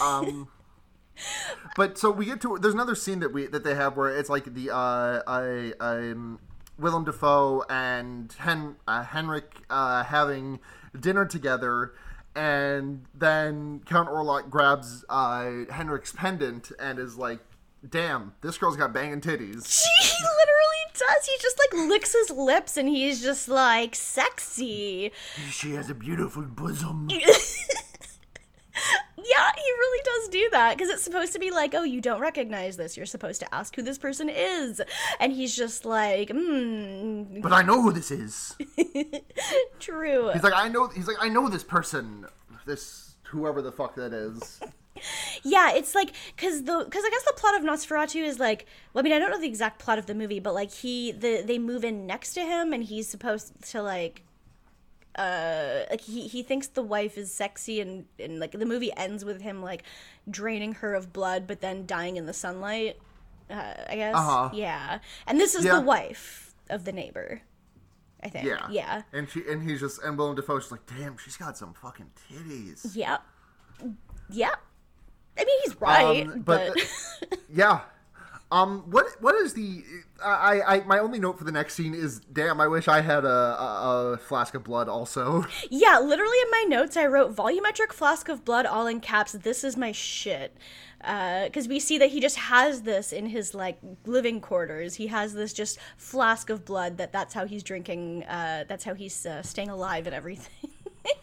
Um, 0.01 0.47
but 1.75 1.97
so 1.97 2.11
we 2.11 2.25
get 2.25 2.41
to 2.41 2.57
there's 2.61 2.73
another 2.73 2.95
scene 2.95 3.19
that 3.19 3.33
we 3.33 3.47
that 3.47 3.63
they 3.63 3.75
have 3.75 3.97
where 3.97 4.09
it's 4.09 4.29
like 4.29 4.53
the 4.53 4.69
uh 4.73 5.21
I 5.27 5.73
um 5.79 6.39
Willem 6.77 7.05
Dafoe 7.05 7.63
and 7.69 8.33
Hen 8.33 8.75
uh, 8.87 9.03
Henrik 9.03 9.61
uh, 9.69 10.03
having 10.03 10.59
dinner 10.99 11.25
together. 11.25 11.93
And 12.35 13.05
then 13.13 13.81
Count 13.85 14.09
Orlok 14.09 14.49
grabs 14.49 15.05
uh, 15.07 15.65
Henrik's 15.69 16.11
pendant 16.11 16.71
and 16.79 16.97
is 16.97 17.15
like, 17.15 17.39
"Damn, 17.87 18.33
this 18.41 18.57
girl's 18.57 18.75
got 18.75 18.91
banging 18.91 19.21
titties." 19.21 19.67
She 19.71 20.23
literally 20.23 20.83
does. 20.93 21.25
He 21.27 21.33
just 21.39 21.59
like 21.59 21.87
licks 21.87 22.13
his 22.13 22.31
lips 22.31 22.75
and 22.75 22.89
he's 22.89 23.21
just 23.21 23.47
like 23.47 23.93
sexy. 23.93 25.11
She 25.51 25.73
has 25.73 25.91
a 25.91 25.95
beautiful 25.95 26.41
bosom. 26.41 27.09
He 29.55 29.71
really 29.71 30.03
does 30.03 30.29
do 30.29 30.49
that 30.51 30.77
because 30.77 30.89
it's 30.89 31.03
supposed 31.03 31.33
to 31.33 31.39
be 31.39 31.51
like, 31.51 31.73
oh, 31.73 31.83
you 31.83 32.01
don't 32.01 32.19
recognize 32.19 32.77
this. 32.77 32.95
You're 32.97 33.05
supposed 33.05 33.39
to 33.41 33.53
ask 33.53 33.75
who 33.75 33.81
this 33.81 33.97
person 33.97 34.29
is, 34.29 34.81
and 35.19 35.31
he's 35.31 35.55
just 35.55 35.85
like, 35.85 36.29
hmm, 36.29 37.41
But 37.41 37.53
I 37.53 37.61
know 37.61 37.81
who 37.81 37.91
this 37.91 38.11
is. 38.11 38.55
true. 39.79 40.29
He's 40.33 40.43
like, 40.43 40.53
I 40.55 40.67
know. 40.67 40.87
He's 40.87 41.07
like, 41.07 41.17
I 41.19 41.29
know 41.29 41.49
this 41.49 41.63
person. 41.63 42.25
This 42.65 43.15
whoever 43.23 43.61
the 43.61 43.71
fuck 43.71 43.95
that 43.95 44.13
is. 44.13 44.59
yeah, 45.43 45.73
it's 45.73 45.95
like 45.95 46.13
because 46.35 46.63
the 46.63 46.83
because 46.85 47.03
I 47.03 47.09
guess 47.09 47.23
the 47.23 47.33
plot 47.35 47.55
of 47.55 47.63
Nosferatu 47.63 48.23
is 48.23 48.39
like 48.39 48.65
well, 48.93 49.01
I 49.01 49.03
mean 49.03 49.13
I 49.13 49.19
don't 49.19 49.31
know 49.31 49.39
the 49.39 49.47
exact 49.47 49.79
plot 49.79 49.97
of 49.97 50.05
the 50.05 50.15
movie, 50.15 50.39
but 50.39 50.53
like 50.53 50.71
he 50.71 51.11
the 51.11 51.43
they 51.45 51.57
move 51.57 51.83
in 51.83 52.05
next 52.05 52.33
to 52.35 52.41
him 52.41 52.73
and 52.73 52.83
he's 52.83 53.07
supposed 53.07 53.53
to 53.71 53.81
like 53.81 54.23
uh 55.17 55.81
like 55.91 56.01
he 56.01 56.27
he 56.27 56.41
thinks 56.43 56.67
the 56.67 56.81
wife 56.81 57.17
is 57.17 57.31
sexy 57.31 57.79
and 57.81 58.05
and 58.19 58.39
like 58.39 58.51
the 58.51 58.65
movie 58.65 58.91
ends 58.97 59.23
with 59.23 59.41
him 59.41 59.61
like 59.61 59.83
draining 60.29 60.73
her 60.73 60.95
of 60.95 61.13
blood 61.13 61.45
but 61.45 61.61
then 61.61 61.85
dying 61.85 62.15
in 62.17 62.25
the 62.25 62.33
sunlight 62.33 62.97
uh, 63.51 63.73
i 63.89 63.95
guess 63.95 64.15
Uh-huh. 64.15 64.49
yeah 64.53 64.99
and 65.27 65.39
this 65.39 65.53
is 65.53 65.65
Yeah. 65.65 65.75
the 65.75 65.81
wife 65.81 66.55
of 66.69 66.85
the 66.85 66.91
neighbor 66.91 67.41
i 68.23 68.29
think 68.29 68.45
Yeah. 68.47 68.65
yeah 68.71 69.01
And 69.11 69.29
she 69.29 69.43
and 69.47 69.61
he's 69.69 69.79
just 69.81 70.01
and 70.01 70.17
Willem 70.17 70.35
Dafoe's 70.35 70.63
just 70.63 70.71
like, 70.71 70.85
damn, 70.87 71.17
she's 71.17 71.37
got 71.37 71.57
some 71.57 71.73
fucking 71.75 72.09
titties. 72.31 72.95
yeah 72.95 73.17
yeah 74.29 74.55
i 75.37 75.43
mean 75.43 75.59
he's 75.65 75.79
right 75.81 76.25
Um, 76.27 76.41
but, 76.41 76.73
but 76.73 77.39
Yeah. 77.49 77.81
Um, 78.53 78.83
what 78.91 79.07
what 79.19 79.33
is 79.33 79.55
the 79.55 79.83
I, 80.23 80.61
I 80.61 80.83
my 80.83 80.99
only 80.99 81.19
note 81.19 81.39
for 81.39 81.43
the 81.43 81.51
next 81.51 81.73
scene 81.73 81.95
is 81.95 82.19
damn 82.19 82.61
I 82.61 82.67
wish 82.67 82.87
I 82.87 83.01
had 83.01 83.25
a, 83.25 83.27
a, 83.27 84.11
a 84.13 84.17
flask 84.17 84.53
of 84.53 84.63
blood 84.63 84.87
also. 84.87 85.47
Yeah, 85.71 85.97
literally 85.99 86.37
in 86.43 86.51
my 86.51 86.65
notes, 86.67 86.95
I 86.95 87.07
wrote 87.07 87.35
volumetric 87.35 87.91
flask 87.91 88.29
of 88.29 88.45
blood 88.45 88.67
all 88.67 88.85
in 88.85 88.99
caps. 88.99 89.31
This 89.31 89.63
is 89.63 89.75
my 89.75 89.91
shit. 89.91 90.55
Because 90.99 91.67
we 91.67 91.79
see 91.79 91.97
that 91.97 92.11
he 92.11 92.21
just 92.21 92.37
has 92.37 92.83
this 92.83 93.11
in 93.11 93.25
his 93.25 93.55
like 93.55 93.79
living 94.05 94.39
quarters. 94.39 94.95
He 94.95 95.07
has 95.07 95.33
this 95.33 95.51
just 95.51 95.79
flask 95.97 96.51
of 96.51 96.63
blood 96.63 96.97
that 96.97 97.11
that's 97.11 97.33
how 97.33 97.45
he's 97.47 97.63
drinking. 97.63 98.23
Uh, 98.25 98.65
that's 98.67 98.83
how 98.83 98.93
he's 98.93 99.25
uh, 99.25 99.41
staying 99.41 99.69
alive 99.69 100.05
and 100.05 100.15
everything. 100.15 100.69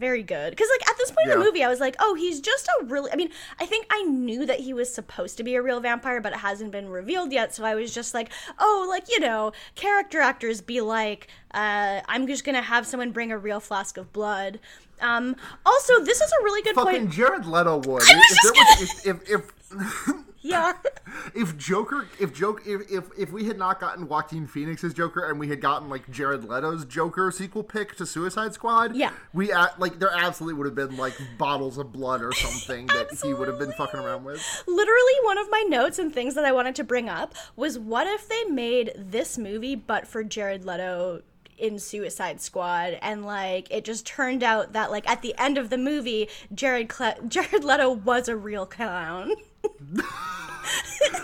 Very 0.00 0.22
good. 0.22 0.50
Because 0.50 0.68
like 0.70 0.88
at 0.88 0.96
this 0.96 1.10
point 1.10 1.30
in 1.30 1.38
the 1.38 1.44
movie, 1.44 1.62
I 1.62 1.68
was 1.68 1.78
like, 1.78 1.94
oh, 1.98 2.14
he's 2.14 2.40
just 2.40 2.66
a 2.68 2.86
really. 2.86 3.12
I 3.12 3.16
mean, 3.16 3.28
I 3.60 3.66
think 3.66 3.86
I 3.90 4.02
knew 4.04 4.46
that 4.46 4.60
he 4.60 4.72
was 4.72 4.92
supposed 4.92 5.36
to 5.36 5.42
be 5.42 5.56
a 5.56 5.62
real 5.62 5.78
vampire, 5.78 6.22
but 6.22 6.32
it 6.32 6.38
hasn't 6.38 6.70
been 6.70 6.88
revealed 6.88 7.32
yet. 7.32 7.54
So 7.54 7.64
I 7.64 7.74
was 7.74 7.92
just 7.92 8.14
like, 8.14 8.32
oh, 8.58 8.86
like 8.88 9.10
you 9.10 9.20
know, 9.20 9.52
character 9.74 10.20
actors 10.20 10.62
be 10.62 10.80
like, 10.80 11.28
uh, 11.52 12.00
I'm 12.08 12.26
just 12.26 12.44
gonna 12.44 12.62
have 12.62 12.86
someone 12.86 13.10
bring 13.10 13.30
a 13.30 13.36
real 13.36 13.60
flask 13.60 13.98
of 13.98 14.10
blood. 14.10 14.58
Um, 15.02 15.36
also, 15.66 16.00
this 16.02 16.22
is 16.22 16.32
a 16.40 16.44
really 16.44 16.62
good 16.62 16.76
Fucking 16.76 17.00
point. 17.00 17.10
Jared 17.10 17.44
Leto 17.44 17.76
would. 17.76 17.86
was 17.86 18.08
if, 18.08 18.28
just 18.28 19.04
there 19.04 19.14
was, 19.14 19.22
if, 19.22 19.30
if, 19.30 19.52
if 19.74 20.14
Yeah. 20.42 20.72
if 21.34 21.56
Joker, 21.58 22.08
if 22.18 22.32
joke, 22.32 22.62
if, 22.66 22.90
if 22.90 23.04
if 23.18 23.30
we 23.32 23.44
had 23.44 23.58
not 23.58 23.78
gotten 23.78 24.08
Joaquin 24.08 24.46
Phoenix's 24.46 24.94
Joker 24.94 25.28
and 25.28 25.38
we 25.38 25.48
had 25.48 25.60
gotten 25.60 25.88
like 25.88 26.10
Jared 26.10 26.44
Leto's 26.44 26.84
Joker 26.86 27.30
sequel 27.30 27.62
pick 27.62 27.94
to 27.96 28.06
Suicide 28.06 28.54
Squad, 28.54 28.96
Yeah. 28.96 29.12
we 29.34 29.52
a 29.52 29.70
like 29.78 29.98
there 29.98 30.12
absolutely 30.16 30.54
would 30.58 30.66
have 30.66 30.74
been 30.74 30.96
like 30.96 31.14
bottles 31.38 31.76
of 31.78 31.92
blood 31.92 32.22
or 32.22 32.32
something 32.32 32.86
that 32.86 33.08
he 33.22 33.34
would 33.34 33.48
have 33.48 33.58
been 33.58 33.72
fucking 33.72 34.00
around 34.00 34.24
with. 34.24 34.40
Literally, 34.66 35.12
one 35.24 35.36
of 35.38 35.50
my 35.50 35.64
notes 35.68 35.98
and 35.98 36.12
things 36.12 36.34
that 36.36 36.44
I 36.44 36.52
wanted 36.52 36.74
to 36.76 36.84
bring 36.84 37.08
up 37.08 37.34
was 37.56 37.78
what 37.78 38.06
if 38.06 38.28
they 38.28 38.44
made 38.44 38.92
this 38.96 39.36
movie 39.36 39.74
but 39.74 40.06
for 40.08 40.24
Jared 40.24 40.64
Leto 40.64 41.22
in 41.58 41.78
Suicide 41.78 42.40
Squad 42.40 42.98
and 43.02 43.26
like 43.26 43.68
it 43.70 43.84
just 43.84 44.06
turned 44.06 44.42
out 44.42 44.72
that 44.72 44.90
like 44.90 45.06
at 45.06 45.20
the 45.20 45.34
end 45.36 45.58
of 45.58 45.68
the 45.68 45.76
movie 45.76 46.26
Jared 46.54 46.88
Cle- 46.88 47.20
Jared 47.28 47.62
Leto 47.64 47.90
was 47.90 48.26
a 48.28 48.36
real 48.36 48.64
clown. 48.64 49.32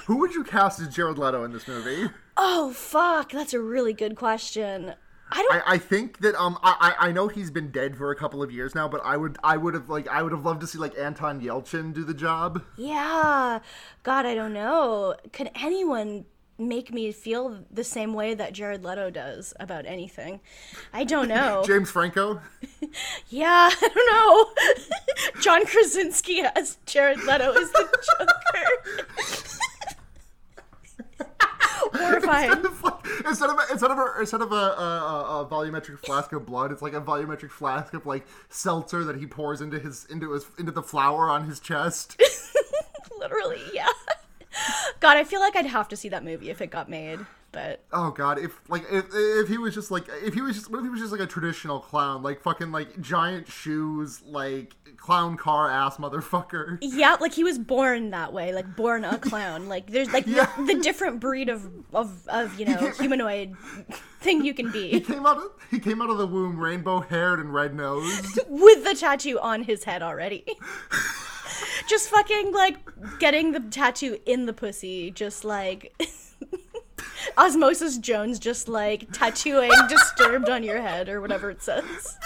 Who 0.07 0.17
would 0.19 0.35
you 0.35 0.45
cast 0.45 0.81
as 0.81 0.89
Jared 0.95 1.19
Leto 1.19 1.45
in 1.45 1.53
this 1.53 1.67
movie? 1.67 2.11
Oh 2.37 2.73
fuck, 2.73 3.33
that's 3.33 3.55
a 3.55 3.61
really 3.61 3.93
good 3.93 4.17
question. 4.17 4.95
I 5.31 5.43
don't 5.43 5.55
I, 5.55 5.75
I 5.75 5.79
think 5.79 6.19
that 6.21 6.35
um 6.37 6.59
I, 6.63 6.95
I 6.99 7.09
I 7.09 7.13
know 7.13 7.27
he's 7.29 7.51
been 7.51 7.71
dead 7.71 7.97
for 7.97 8.11
a 8.11 8.17
couple 8.17 8.43
of 8.43 8.53
years 8.53 8.75
now, 8.75 8.87
but 8.89 9.01
I 9.05 9.17
would 9.17 9.39
I 9.43 9.57
would 9.57 9.75
have 9.75 9.89
like 9.89 10.07
I 10.09 10.23
would 10.23 10.33
have 10.33 10.45
loved 10.45 10.61
to 10.61 10.67
see 10.67 10.79
like 10.79 10.97
Anton 10.97 11.41
Yelchin 11.41 11.93
do 11.93 12.05
the 12.05 12.15
job. 12.15 12.63
Yeah. 12.77 13.61
God, 14.05 14.27
I 14.27 14.35
don't 14.35 14.53
know. 14.53 15.17
Could 15.33 15.51
anyone 15.57 16.27
make 16.59 16.93
me 16.93 17.13
feel 17.13 17.65
the 17.71 17.85
same 17.85 18.15
way 18.15 18.35
that 18.35 18.53
Jared 18.53 18.85
Leto 18.85 19.11
does 19.11 19.53
about 19.61 19.87
anything? 19.87 20.41
I 20.93 21.05
don't 21.05 21.29
know. 21.29 21.63
James 21.67 21.91
Franco. 21.91 22.41
Yeah, 23.29 23.69
I 23.83 23.89
don't 23.95 25.35
know. 25.35 25.43
John 25.43 25.67
Krasinski 25.67 26.41
as 26.55 26.79
Jared 26.87 27.23
Leto 27.25 27.53
is 27.53 27.71
the 27.73 27.89
Joker. 28.19 28.67
Horrifying. 31.95 32.53
instead 33.27 33.51
of 33.51 33.59
a, 33.59 33.73
instead 33.73 33.91
of 33.91 33.99
a, 33.99 34.15
instead 34.21 34.41
of 34.41 34.53
a, 34.53 34.55
a, 34.55 35.41
a 35.41 35.47
volumetric 35.51 35.99
flask 35.99 36.33
of 36.33 36.47
blood, 36.47 36.73
it's 36.73 36.81
like 36.83 36.95
a 36.95 37.01
volumetric 37.01 37.51
flask 37.51 37.93
of 37.95 38.07
like 38.07 38.27
seltzer 38.49 39.05
that 39.05 39.17
he 39.17 39.27
pours 39.27 39.61
into 39.61 39.79
his 39.79 40.07
into 40.07 40.33
his 40.33 40.47
into 40.59 40.73
the 40.73 40.83
flower 40.83 41.29
on 41.29 41.45
his 41.45 41.61
chest. 41.61 42.21
Literally, 43.19 43.61
yeah. 43.75 43.89
God, 45.01 45.17
I 45.17 45.25
feel 45.25 45.41
like 45.41 45.57
I'd 45.57 45.67
have 45.67 45.89
to 45.89 45.97
see 45.97 46.09
that 46.09 46.25
movie 46.25 46.51
if 46.51 46.61
it 46.61 46.71
got 46.71 46.89
made. 46.89 47.21
But 47.57 47.81
Oh 47.91 48.11
god, 48.11 48.39
if 48.39 48.61
like 48.69 48.85
if 48.93 49.07
if 49.15 49.49
he 49.49 49.57
was 49.57 49.73
just 49.75 49.91
like 49.91 50.05
if 50.23 50.35
he 50.35 50.43
was 50.43 50.57
just 50.57 50.71
what 50.71 50.77
if 50.81 50.85
he 50.85 50.91
was 50.91 51.01
just 51.01 51.11
like 51.11 51.23
a 51.23 51.27
traditional 51.27 51.81
clown, 51.81 52.23
like 52.23 52.43
fucking 52.43 52.71
like 52.71 53.01
giant 53.01 53.49
shoes, 53.49 54.21
like 54.27 54.75
clown 54.99 55.39
car 55.39 55.71
ass 55.71 55.97
motherfucker. 55.97 56.77
yeah, 56.83 57.17
like 57.19 57.33
he 57.33 57.45
was 57.45 57.59
born 57.59 58.11
that 58.11 58.35
way, 58.35 58.53
like 58.53 58.77
born 58.77 59.07
a 59.07 59.17
clown. 59.17 59.69
Like 59.71 59.91
there's 59.91 60.13
like 60.13 60.27
Yeah. 60.27 60.53
the, 60.59 60.75
the 60.75 60.83
different 60.83 61.19
breed 61.19 61.49
of 61.49 61.67
of 61.95 62.29
of 62.29 62.61
you 62.61 62.67
know 62.67 62.91
humanoid 62.91 63.57
thing 64.21 64.45
you 64.45 64.53
can 64.53 64.71
be. 64.71 64.91
He 64.91 65.01
came 65.01 65.25
out 65.25 65.39
of 65.39 65.45
he 65.71 65.79
came 65.79 66.03
out 66.03 66.11
of 66.11 66.19
the 66.19 66.27
womb 66.27 66.59
rainbow 66.59 67.01
haired 67.01 67.41
and 67.41 67.55
red 67.55 67.75
nosed. 67.75 68.39
with 68.51 68.85
the 68.85 68.95
tattoo 68.95 69.39
on 69.41 69.63
his 69.63 69.85
head 69.85 70.03
already. 70.03 70.45
just 71.89 72.11
fucking 72.11 72.53
like 72.53 72.77
getting 73.19 73.53
the 73.53 73.61
tattoo 73.61 74.19
in 74.27 74.45
the 74.45 74.53
pussy, 74.53 75.11
just 75.11 75.43
like 75.43 75.95
Osmosis 77.37 77.99
Jones, 77.99 78.39
just 78.39 78.69
like 78.69 79.11
tattooing 79.13 79.71
disturbed 79.89 80.49
on 80.49 80.63
your 80.63 80.81
head 80.81 81.09
or 81.09 81.21
whatever 81.21 81.51
it 81.51 81.63
says. 81.63 82.17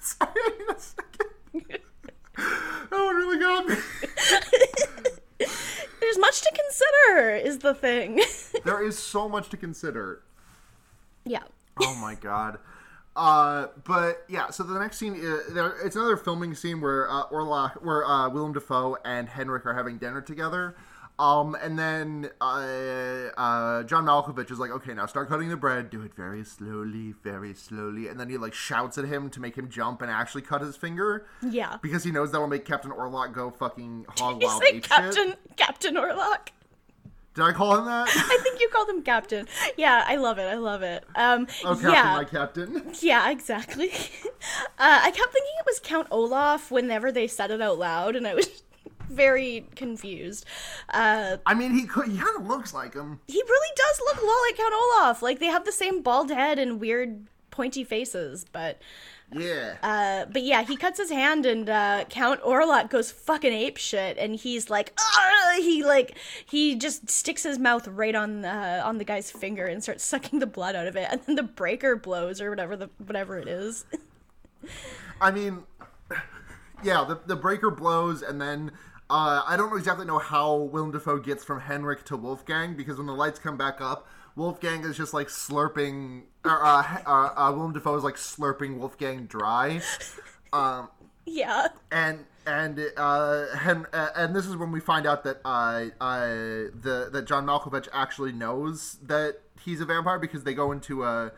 Sorry, 0.00 0.30
a 0.68 0.74
second. 0.78 1.78
That 2.36 2.90
one 2.90 3.14
really 3.16 3.38
got 3.38 3.66
me. 3.66 3.76
There's 6.00 6.18
much 6.18 6.40
to 6.42 6.52
consider, 6.54 7.36
is 7.36 7.58
the 7.58 7.74
thing. 7.74 8.20
There 8.64 8.82
is 8.84 8.98
so 8.98 9.28
much 9.28 9.48
to 9.50 9.56
consider. 9.56 10.22
yeah. 11.24 11.42
Oh 11.80 11.94
my 11.96 12.14
god. 12.14 12.58
Uh, 13.14 13.66
but 13.84 14.24
yeah, 14.28 14.50
so 14.50 14.62
the 14.62 14.78
next 14.78 14.96
scene, 14.98 15.14
is, 15.14 15.52
there, 15.52 15.74
it's 15.84 15.96
another 15.96 16.16
filming 16.16 16.54
scene 16.54 16.80
where 16.80 17.10
uh, 17.10 17.26
Orlok, 17.26 17.82
where 17.82 18.04
uh, 18.06 18.28
Willem 18.30 18.52
Dafoe 18.54 18.96
and 19.04 19.28
Henrik 19.28 19.66
are 19.66 19.74
having 19.74 19.98
dinner 19.98 20.20
together. 20.22 20.76
Um, 21.18 21.54
and 21.62 21.78
then 21.78 22.30
uh, 22.40 23.28
uh, 23.36 23.82
John 23.84 24.06
Malkovich 24.06 24.50
is 24.50 24.58
like, 24.58 24.70
okay, 24.70 24.94
now 24.94 25.04
start 25.06 25.28
cutting 25.28 25.50
the 25.50 25.56
bread. 25.58 25.90
Do 25.90 26.00
it 26.02 26.14
very 26.14 26.42
slowly, 26.42 27.14
very 27.22 27.52
slowly. 27.54 28.08
And 28.08 28.18
then 28.18 28.30
he 28.30 28.38
like 28.38 28.54
shouts 28.54 28.96
at 28.96 29.04
him 29.04 29.28
to 29.30 29.40
make 29.40 29.54
him 29.56 29.68
jump 29.68 30.00
and 30.00 30.10
actually 30.10 30.42
cut 30.42 30.62
his 30.62 30.74
finger 30.74 31.26
Yeah. 31.42 31.76
because 31.82 32.02
he 32.02 32.10
knows 32.12 32.32
that 32.32 32.40
will 32.40 32.48
make 32.48 32.64
Captain 32.64 32.90
Orlok 32.90 33.34
go 33.34 33.50
fucking 33.50 34.06
hog 34.18 34.40
You 34.40 34.48
wild 34.48 34.62
say 34.62 34.68
ape 34.70 34.84
shit. 34.84 34.90
Captain 34.90 35.34
Captain 35.56 35.94
Orlok. 35.96 36.48
Did 37.34 37.44
I 37.44 37.52
call 37.52 37.78
him 37.78 37.86
that? 37.86 38.08
I 38.14 38.38
think 38.42 38.60
you 38.60 38.68
called 38.68 38.88
him 38.90 39.02
Captain. 39.02 39.48
Yeah, 39.78 40.04
I 40.06 40.16
love 40.16 40.38
it. 40.38 40.42
I 40.42 40.54
love 40.56 40.82
it. 40.82 41.04
Um, 41.14 41.46
Oh, 41.64 41.74
Captain, 41.74 41.90
yeah. 41.92 42.02
my 42.16 42.24
captain. 42.24 42.92
Yeah, 43.00 43.30
exactly. 43.30 43.90
Uh, 44.76 44.98
I 45.04 45.12
kept 45.12 45.32
thinking 45.32 45.52
it 45.60 45.66
was 45.66 45.78
Count 45.78 46.08
Olaf 46.10 46.70
whenever 46.72 47.12
they 47.12 47.28
said 47.28 47.52
it 47.52 47.62
out 47.62 47.78
loud, 47.78 48.16
and 48.16 48.26
I 48.26 48.34
was 48.34 48.64
very 49.08 49.68
confused. 49.76 50.44
Uh, 50.92 51.36
I 51.46 51.54
mean, 51.54 51.72
he 51.74 51.84
could. 51.86 52.08
He 52.08 52.18
kind 52.18 52.36
of 52.36 52.48
looks 52.48 52.74
like 52.74 52.94
him. 52.94 53.20
he 53.28 53.40
really 53.40 53.68
does 53.76 54.00
look 54.06 54.20
a 54.20 54.26
lot 54.26 54.36
like 54.48 54.56
Count 54.56 54.74
Olaf. 54.74 55.22
Like 55.22 55.38
they 55.38 55.46
have 55.46 55.64
the 55.64 55.70
same 55.70 56.02
bald 56.02 56.30
head 56.32 56.58
and 56.58 56.80
weird 56.80 57.26
pointy 57.52 57.84
faces, 57.84 58.44
but 58.50 58.80
Yeah. 59.32 59.76
uh, 59.82 60.26
but 60.30 60.42
yeah, 60.42 60.62
he 60.62 60.76
cuts 60.76 60.98
his 60.98 61.10
hand 61.10 61.46
and 61.46 61.68
uh, 61.68 62.04
Count 62.08 62.42
Orlok 62.42 62.90
goes 62.90 63.10
fucking 63.10 63.52
ape 63.52 63.76
shit, 63.76 64.18
and 64.18 64.36
he's 64.36 64.70
like, 64.70 64.98
he 65.56 65.84
like 65.84 66.16
he 66.44 66.74
just 66.74 67.10
sticks 67.10 67.42
his 67.42 67.58
mouth 67.58 67.88
right 67.88 68.14
on 68.14 68.44
uh, 68.44 68.82
on 68.84 68.98
the 68.98 69.04
guy's 69.04 69.30
finger 69.30 69.66
and 69.66 69.82
starts 69.82 70.04
sucking 70.04 70.38
the 70.38 70.46
blood 70.46 70.74
out 70.74 70.86
of 70.86 70.96
it, 70.96 71.08
and 71.10 71.20
then 71.22 71.36
the 71.36 71.42
breaker 71.42 71.96
blows 71.96 72.40
or 72.40 72.50
whatever 72.50 72.76
the 72.76 72.90
whatever 72.98 73.38
it 73.38 73.48
is. 73.48 73.84
I 75.20 75.30
mean, 75.30 75.64
yeah, 76.82 77.04
the, 77.04 77.20
the 77.26 77.36
breaker 77.36 77.70
blows, 77.70 78.22
and 78.22 78.40
then 78.40 78.72
uh, 79.10 79.42
I 79.46 79.56
don't 79.56 79.76
exactly 79.76 80.06
know 80.06 80.18
how 80.18 80.56
Willem 80.56 80.90
Dafoe 80.90 81.18
gets 81.18 81.44
from 81.44 81.60
Henrik 81.60 82.04
to 82.06 82.16
Wolfgang 82.16 82.74
because 82.74 82.98
when 82.98 83.06
the 83.06 83.14
lights 83.14 83.38
come 83.38 83.56
back 83.56 83.80
up, 83.80 84.08
Wolfgang 84.36 84.84
is 84.84 84.96
just 84.96 85.12
like 85.12 85.28
slurping, 85.28 86.22
or 86.44 86.64
uh, 86.64 87.00
uh, 87.06 87.32
uh, 87.36 87.52
Willem 87.54 87.72
Dafoe 87.72 87.96
is 87.96 88.04
like 88.04 88.16
slurping 88.16 88.78
Wolfgang 88.78 89.26
dry, 89.26 89.80
um, 90.52 90.88
yeah. 91.26 91.68
and 91.90 92.24
and 92.46 92.80
uh, 92.96 93.56
Hen- 93.56 93.86
uh, 93.92 94.08
and 94.16 94.34
this 94.34 94.46
is 94.46 94.56
when 94.56 94.72
we 94.72 94.80
find 94.80 95.06
out 95.06 95.24
that 95.24 95.40
uh, 95.44 95.86
uh, 96.00 96.26
the 96.28 97.10
that 97.12 97.26
John 97.26 97.46
Malkovich 97.46 97.88
actually 97.92 98.32
knows 98.32 98.98
that 99.02 99.40
he's 99.64 99.80
a 99.80 99.84
vampire 99.84 100.18
because 100.18 100.44
they 100.44 100.54
go 100.54 100.72
into 100.72 101.04
a 101.04 101.32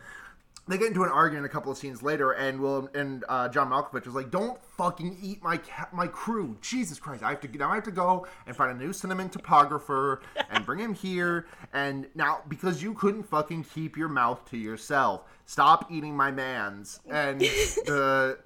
they 0.66 0.78
get 0.78 0.86
into 0.88 1.02
an 1.04 1.10
argument 1.10 1.44
a 1.44 1.48
couple 1.50 1.70
of 1.70 1.76
scenes 1.76 2.02
later, 2.02 2.32
and 2.32 2.58
Will 2.60 2.88
and 2.94 3.22
uh, 3.28 3.48
John 3.50 3.68
Malkovich 3.70 4.06
is 4.06 4.14
like, 4.14 4.30
"Don't 4.30 4.58
fucking 4.78 5.18
eat 5.22 5.42
my 5.42 5.58
ca- 5.58 5.88
my 5.92 6.06
crew, 6.06 6.56
Jesus 6.62 6.98
Christ! 6.98 7.22
I 7.22 7.30
have 7.30 7.40
to 7.42 7.48
now 7.58 7.70
I 7.70 7.74
have 7.74 7.84
to 7.84 7.90
go 7.90 8.26
and 8.46 8.56
find 8.56 8.70
a 8.70 8.74
new 8.82 8.90
cinematographer 8.90 10.20
and 10.50 10.64
bring 10.64 10.78
him 10.80 10.94
here, 10.94 11.46
and 11.72 12.06
now 12.14 12.40
because 12.48 12.82
you 12.82 12.94
couldn't 12.94 13.24
fucking 13.24 13.64
keep 13.64 13.96
your 13.96 14.08
mouth 14.08 14.48
to 14.50 14.56
yourself, 14.56 15.24
stop 15.44 15.90
eating 15.92 16.16
my 16.16 16.30
man's." 16.30 17.00
And 17.10 17.40
the 17.86 18.38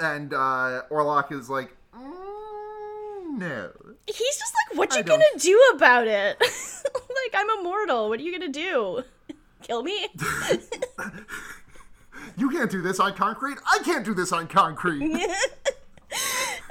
and 0.00 0.32
uh, 0.34 0.82
Orlok 0.90 1.32
is 1.32 1.48
like, 1.48 1.74
mm, 1.96 3.38
"No." 3.38 3.70
He's 4.06 4.36
just 4.36 4.52
like, 4.70 4.78
what 4.78 4.92
I 4.92 4.98
you 4.98 5.02
don't- 5.04 5.20
gonna 5.20 5.38
do 5.38 5.72
about 5.76 6.06
it? 6.08 6.36
like, 6.40 7.34
I'm 7.34 7.48
immortal. 7.60 8.08
What 8.08 8.18
are 8.18 8.22
you 8.22 8.32
gonna 8.32 8.52
do? 8.52 9.02
Kill 9.62 9.82
me? 9.82 10.08
You 12.36 12.50
can't 12.50 12.70
do 12.70 12.82
this 12.82 12.98
on 12.98 13.14
concrete. 13.14 13.58
I 13.66 13.80
can't 13.84 14.04
do 14.04 14.14
this 14.14 14.32
on 14.32 14.46
concrete. 14.46 15.18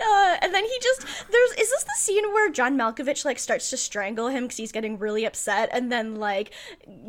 Uh, 0.04 0.36
and 0.42 0.54
then 0.54 0.64
he 0.64 0.80
just 0.82 1.02
there's 1.32 1.52
is 1.52 1.70
this 1.70 1.84
the 1.84 1.94
scene 1.96 2.34
where 2.34 2.52
John 2.52 2.76
Malkovich 2.76 3.24
like 3.24 3.38
starts 3.38 3.70
to 3.70 3.78
strangle 3.78 4.30
him 4.30 4.44
because 4.44 4.58
he's 4.58 4.72
getting 4.72 4.98
really 4.98 5.26
upset, 5.26 5.70
and 5.72 5.92
then 5.92 6.16
like 6.16 6.52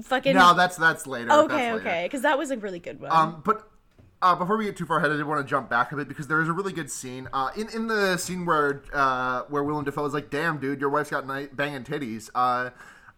fucking 0.03 0.35
no, 0.35 0.53
that's 0.55 0.77
that's 0.77 1.07
later. 1.07 1.31
okay, 1.31 1.41
that's 1.41 1.53
later. 1.53 1.77
okay, 1.77 2.05
because 2.05 2.21
that 2.23 2.37
was 2.37 2.51
a 2.51 2.57
really 2.59 2.79
good 2.79 3.01
one. 3.01 3.11
Um, 3.11 3.43
but 3.45 3.67
uh, 4.21 4.35
before 4.35 4.57
we 4.59 4.67
get 4.67 4.77
too 4.77 4.87
far 4.87 4.99
ahead, 4.99 5.11
I 5.11 5.17
did 5.17 5.27
want 5.27 5.45
to 5.45 5.51
jump 5.51 5.69
back 5.71 5.93
a 5.93 5.97
bit 5.97 6.07
because 6.07 6.27
there 6.27 6.41
is 6.43 6.49
a 6.49 6.53
really 6.53 6.73
good 6.73 6.91
scene. 6.91 7.29
Uh, 7.33 7.51
in 7.57 7.69
in 7.71 7.87
the 7.87 8.17
scene 8.19 8.45
where 8.45 8.83
uh, 8.93 9.43
where 9.49 9.65
Willem 9.65 9.85
Dafoe 9.85 10.05
is 10.05 10.15
like, 10.15 10.29
"Damn, 10.29 10.59
dude, 10.59 10.81
your 10.81 10.91
wife's 10.91 11.11
got 11.11 11.27
night 11.27 11.57
banging 11.57 11.85
titties." 11.85 12.29
Uh, 12.35 12.71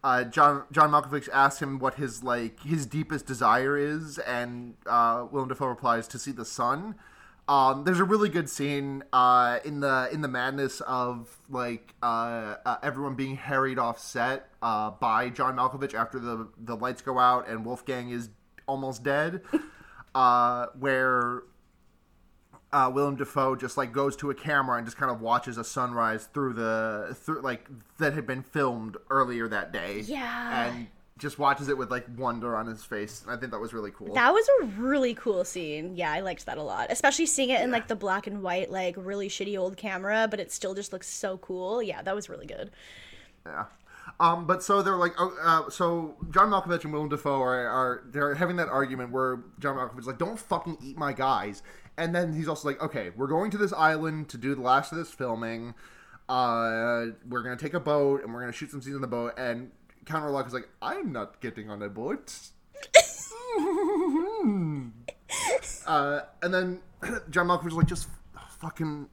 uh, 0.05 0.23
John 0.23 0.65
John 0.71 0.91
Malkovich 0.91 1.27
asks 1.33 1.59
him 1.63 1.79
what 1.79 1.95
his 1.95 2.23
like 2.23 2.61
his 2.61 2.85
deepest 2.85 3.25
desire 3.25 3.75
is, 3.75 4.19
and 4.19 4.75
uh, 4.85 5.25
Willem 5.31 5.49
Dafoe 5.49 5.65
replies, 5.65 6.07
"To 6.09 6.19
see 6.19 6.31
the 6.31 6.45
sun." 6.45 6.93
Um, 7.47 7.85
there's 7.85 7.99
a 7.99 8.03
really 8.03 8.29
good 8.29 8.47
scene 8.47 9.03
uh, 9.11 9.59
in 9.65 9.79
the 9.79 10.07
in 10.13 10.21
the 10.21 10.27
madness 10.27 10.79
of 10.81 11.35
like 11.49 11.95
uh, 12.03 12.55
uh, 12.63 12.77
everyone 12.83 13.15
being 13.15 13.35
harried 13.35 13.79
off 13.79 13.97
set 13.97 14.49
uh, 14.61 14.91
by 14.91 15.29
John 15.29 15.55
Malkovich 15.55 15.95
after 15.95 16.19
the 16.19 16.49
the 16.59 16.75
lights 16.75 17.01
go 17.01 17.17
out 17.17 17.47
and 17.47 17.65
Wolfgang 17.65 18.11
is 18.11 18.29
almost 18.67 19.03
dead, 19.03 19.41
where 20.77 21.41
uh, 22.71 22.91
Willem 22.93 23.15
Dafoe 23.15 23.55
just 23.55 23.77
like 23.77 23.91
goes 23.91 24.15
to 24.17 24.29
a 24.29 24.35
camera 24.35 24.77
and 24.77 24.85
just 24.85 24.97
kind 24.97 25.11
of 25.11 25.21
watches 25.21 25.57
a 25.57 25.63
sunrise 25.63 26.27
through 26.33 26.53
the 26.53 27.15
through 27.19 27.41
like 27.41 27.69
that 27.99 28.13
had 28.13 28.27
been 28.27 28.43
filmed 28.43 28.97
earlier 29.09 29.47
that 29.47 29.71
day. 29.71 30.01
Yeah. 30.01 30.67
and 30.67 30.87
just 31.17 31.39
watches 31.39 31.69
it 31.69 31.77
with 31.77 31.89
like 31.89 32.05
wonder 32.17 32.55
on 32.57 32.67
his 32.67 32.83
face. 32.83 33.23
I 33.27 33.37
think 33.37 33.51
that 33.51 33.59
was 33.59 33.73
really 33.73 33.91
cool. 33.91 34.13
that 34.15 34.33
was 34.33 34.45
a 34.61 34.65
really 34.65 35.13
cool 35.13 35.45
scene. 35.45 35.95
Yeah, 35.95 36.11
I 36.11 36.19
liked 36.19 36.45
that 36.45 36.57
a 36.57 36.63
lot. 36.63 36.87
Especially 36.89 37.25
seeing 37.25 37.49
it 37.49 37.61
in 37.61 37.71
like 37.71 37.87
the 37.87 37.95
black 37.95 38.27
and 38.27 38.43
white, 38.43 38.69
like 38.69 38.95
really 38.97 39.29
shitty 39.29 39.57
old 39.57 39.77
camera, 39.77 40.27
but 40.29 40.39
it 40.41 40.51
still 40.51 40.73
just 40.73 40.91
looks 40.91 41.07
so 41.07 41.37
cool. 41.37 41.81
Yeah, 41.81 42.01
that 42.01 42.13
was 42.13 42.27
really 42.27 42.45
good. 42.45 42.71
Yeah. 43.45 43.65
Um, 44.19 44.45
but 44.45 44.63
so 44.63 44.81
they're 44.81 44.95
like, 44.95 45.13
oh, 45.17 45.35
uh, 45.41 45.69
so 45.69 46.15
John 46.31 46.49
Malkovich 46.49 46.83
and 46.83 46.93
Willem 46.93 47.09
Dafoe 47.09 47.41
are, 47.41 47.67
are 47.67 48.03
they're 48.11 48.35
having 48.35 48.55
that 48.57 48.69
argument 48.69 49.11
where 49.11 49.39
John 49.59 49.75
Malkovich's 49.75 50.07
like, 50.07 50.17
don't 50.17 50.39
fucking 50.39 50.77
eat 50.81 50.97
my 50.97 51.11
guys, 51.11 51.63
and 51.97 52.13
then 52.13 52.33
he's 52.33 52.47
also 52.47 52.67
like, 52.67 52.81
okay, 52.81 53.11
we're 53.15 53.27
going 53.27 53.51
to 53.51 53.57
this 53.57 53.73
island 53.73 54.29
to 54.29 54.37
do 54.37 54.55
the 54.55 54.61
last 54.61 54.91
of 54.91 54.97
this 54.97 55.11
filming. 55.11 55.73
Uh, 56.27 57.07
we're 57.27 57.43
gonna 57.43 57.55
take 57.55 57.73
a 57.73 57.79
boat 57.79 58.23
and 58.23 58.33
we're 58.33 58.39
gonna 58.39 58.51
shoot 58.51 58.71
some 58.71 58.81
scenes 58.81 58.95
on 58.95 59.01
the 59.01 59.07
boat. 59.07 59.33
And 59.37 59.71
Count 60.05 60.23
Orlok 60.23 60.47
is 60.47 60.53
like, 60.53 60.69
I'm 60.81 61.11
not 61.11 61.41
getting 61.41 61.69
on 61.69 61.81
a 61.81 61.89
boat. 61.89 62.37
uh, 65.87 66.21
and 66.41 66.53
then 66.53 66.81
John 67.29 67.47
Malkovich 67.47 67.67
is 67.67 67.73
like, 67.73 67.87
just 67.87 68.07
fucking 68.59 69.09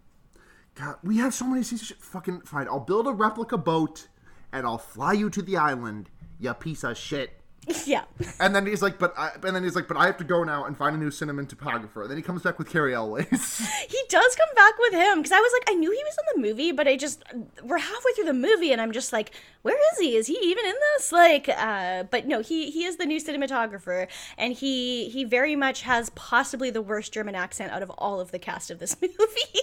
God, 0.74 0.96
we 1.02 1.18
have 1.18 1.34
so 1.34 1.46
many 1.46 1.62
scenes. 1.62 1.82
of 1.82 1.88
shit. 1.88 1.98
Fucking 1.98 2.42
fine. 2.42 2.66
I'll 2.66 2.80
build 2.80 3.06
a 3.06 3.12
replica 3.12 3.58
boat 3.58 4.08
and 4.52 4.66
I'll 4.66 4.78
fly 4.78 5.12
you 5.12 5.30
to 5.30 5.42
the 5.42 5.56
island. 5.56 6.08
You 6.38 6.52
piece 6.54 6.82
of 6.82 6.96
shit. 6.96 7.41
yeah. 7.86 8.04
And 8.40 8.54
then 8.54 8.66
he's 8.66 8.82
like, 8.82 8.98
but 8.98 9.14
I, 9.16 9.30
and 9.34 9.54
then 9.54 9.62
he's 9.62 9.76
like, 9.76 9.86
but 9.86 9.96
I 9.96 10.06
have 10.06 10.16
to 10.18 10.24
go 10.24 10.42
now 10.42 10.64
and 10.64 10.76
find 10.76 10.96
a 10.96 10.98
new 10.98 11.10
cinematographer. 11.10 12.08
Then 12.08 12.16
he 12.16 12.22
comes 12.22 12.42
back 12.42 12.58
with 12.58 12.68
Cary 12.68 12.94
Elwes. 12.94 13.62
He 13.88 14.00
does 14.08 14.36
come 14.36 14.54
back 14.54 14.74
with 14.78 14.94
him 14.94 15.18
because 15.18 15.32
I 15.32 15.40
was 15.40 15.52
like, 15.52 15.70
I 15.70 15.74
knew 15.74 15.90
he 15.90 16.02
was 16.04 16.16
in 16.18 16.42
the 16.42 16.48
movie, 16.48 16.72
but 16.72 16.88
I 16.88 16.96
just 16.96 17.22
we're 17.62 17.78
halfway 17.78 18.12
through 18.12 18.24
the 18.24 18.32
movie 18.32 18.72
and 18.72 18.80
I'm 18.80 18.92
just 18.92 19.12
like, 19.12 19.32
where 19.62 19.76
is 19.92 19.98
he? 19.98 20.16
Is 20.16 20.26
he 20.26 20.38
even 20.42 20.64
in 20.64 20.74
this? 20.94 21.12
Like, 21.12 21.48
uh, 21.48 22.04
but 22.04 22.26
no, 22.26 22.40
he 22.40 22.70
he 22.70 22.84
is 22.84 22.96
the 22.96 23.06
new 23.06 23.20
cinematographer, 23.20 24.08
and 24.38 24.54
he 24.54 25.08
he 25.08 25.24
very 25.24 25.56
much 25.56 25.82
has 25.82 26.10
possibly 26.10 26.70
the 26.70 26.82
worst 26.82 27.12
German 27.12 27.34
accent 27.34 27.72
out 27.72 27.82
of 27.82 27.90
all 27.90 28.20
of 28.20 28.30
the 28.32 28.38
cast 28.38 28.70
of 28.70 28.78
this 28.78 28.96
movie. 29.02 29.60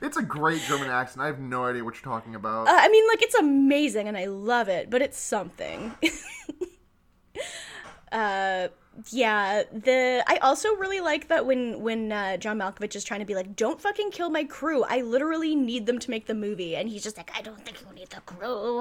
it's 0.00 0.16
a 0.16 0.22
great 0.22 0.62
German 0.62 0.90
accent. 0.90 1.22
I 1.22 1.26
have 1.26 1.40
no 1.40 1.64
idea 1.64 1.84
what 1.84 1.94
you're 1.94 2.12
talking 2.12 2.34
about. 2.34 2.68
Uh, 2.68 2.72
I 2.76 2.88
mean, 2.88 3.06
like 3.08 3.22
it's 3.22 3.34
amazing 3.34 4.08
and 4.08 4.16
I 4.16 4.26
love 4.26 4.68
it, 4.68 4.90
but 4.90 5.02
it's 5.02 5.18
something. 5.18 5.94
Uh 8.12 8.68
yeah, 9.10 9.62
the 9.72 10.22
I 10.26 10.36
also 10.38 10.74
really 10.74 11.00
like 11.00 11.28
that 11.28 11.46
when 11.46 11.80
when 11.80 12.10
uh, 12.12 12.36
John 12.36 12.58
Malkovich 12.58 12.96
is 12.96 13.04
trying 13.04 13.20
to 13.20 13.26
be 13.26 13.34
like, 13.34 13.54
"Don't 13.56 13.80
fucking 13.80 14.10
kill 14.10 14.30
my 14.30 14.44
crew. 14.44 14.82
I 14.82 15.00
literally 15.02 15.54
need 15.54 15.86
them 15.86 15.98
to 16.00 16.10
make 16.10 16.26
the 16.26 16.34
movie," 16.34 16.76
and 16.76 16.88
he's 16.88 17.02
just 17.02 17.16
like, 17.16 17.30
"I 17.36 17.40
don't 17.40 17.64
think 17.64 17.80
you 17.80 17.94
need 17.94 18.10
the 18.10 18.20
crew." 18.22 18.80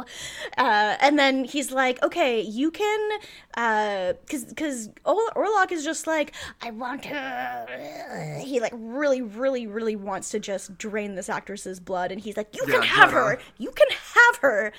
Uh, 0.57 0.95
and 0.99 1.17
then 1.17 1.43
he's 1.43 1.71
like, 1.71 2.01
"Okay, 2.03 2.41
you 2.41 2.71
can," 2.71 3.19
uh 3.55 4.13
because 4.25 4.45
because 4.45 4.89
Orlok 5.05 5.71
is 5.71 5.83
just 5.83 6.07
like, 6.07 6.33
"I 6.61 6.71
want 6.71 7.05
her." 7.05 8.39
He 8.43 8.59
like 8.59 8.73
really, 8.75 9.21
really, 9.21 9.67
really 9.67 9.95
wants 9.95 10.29
to 10.31 10.39
just 10.39 10.77
drain 10.77 11.15
this 11.15 11.29
actress's 11.29 11.79
blood, 11.79 12.11
and 12.11 12.19
he's 12.19 12.35
like, 12.35 12.55
"You 12.55 12.65
can 12.65 12.81
have 12.81 13.11
Greta. 13.11 13.25
her. 13.25 13.39
You 13.57 13.71
can 13.71 13.87
have 13.91 14.35
her 14.41 14.73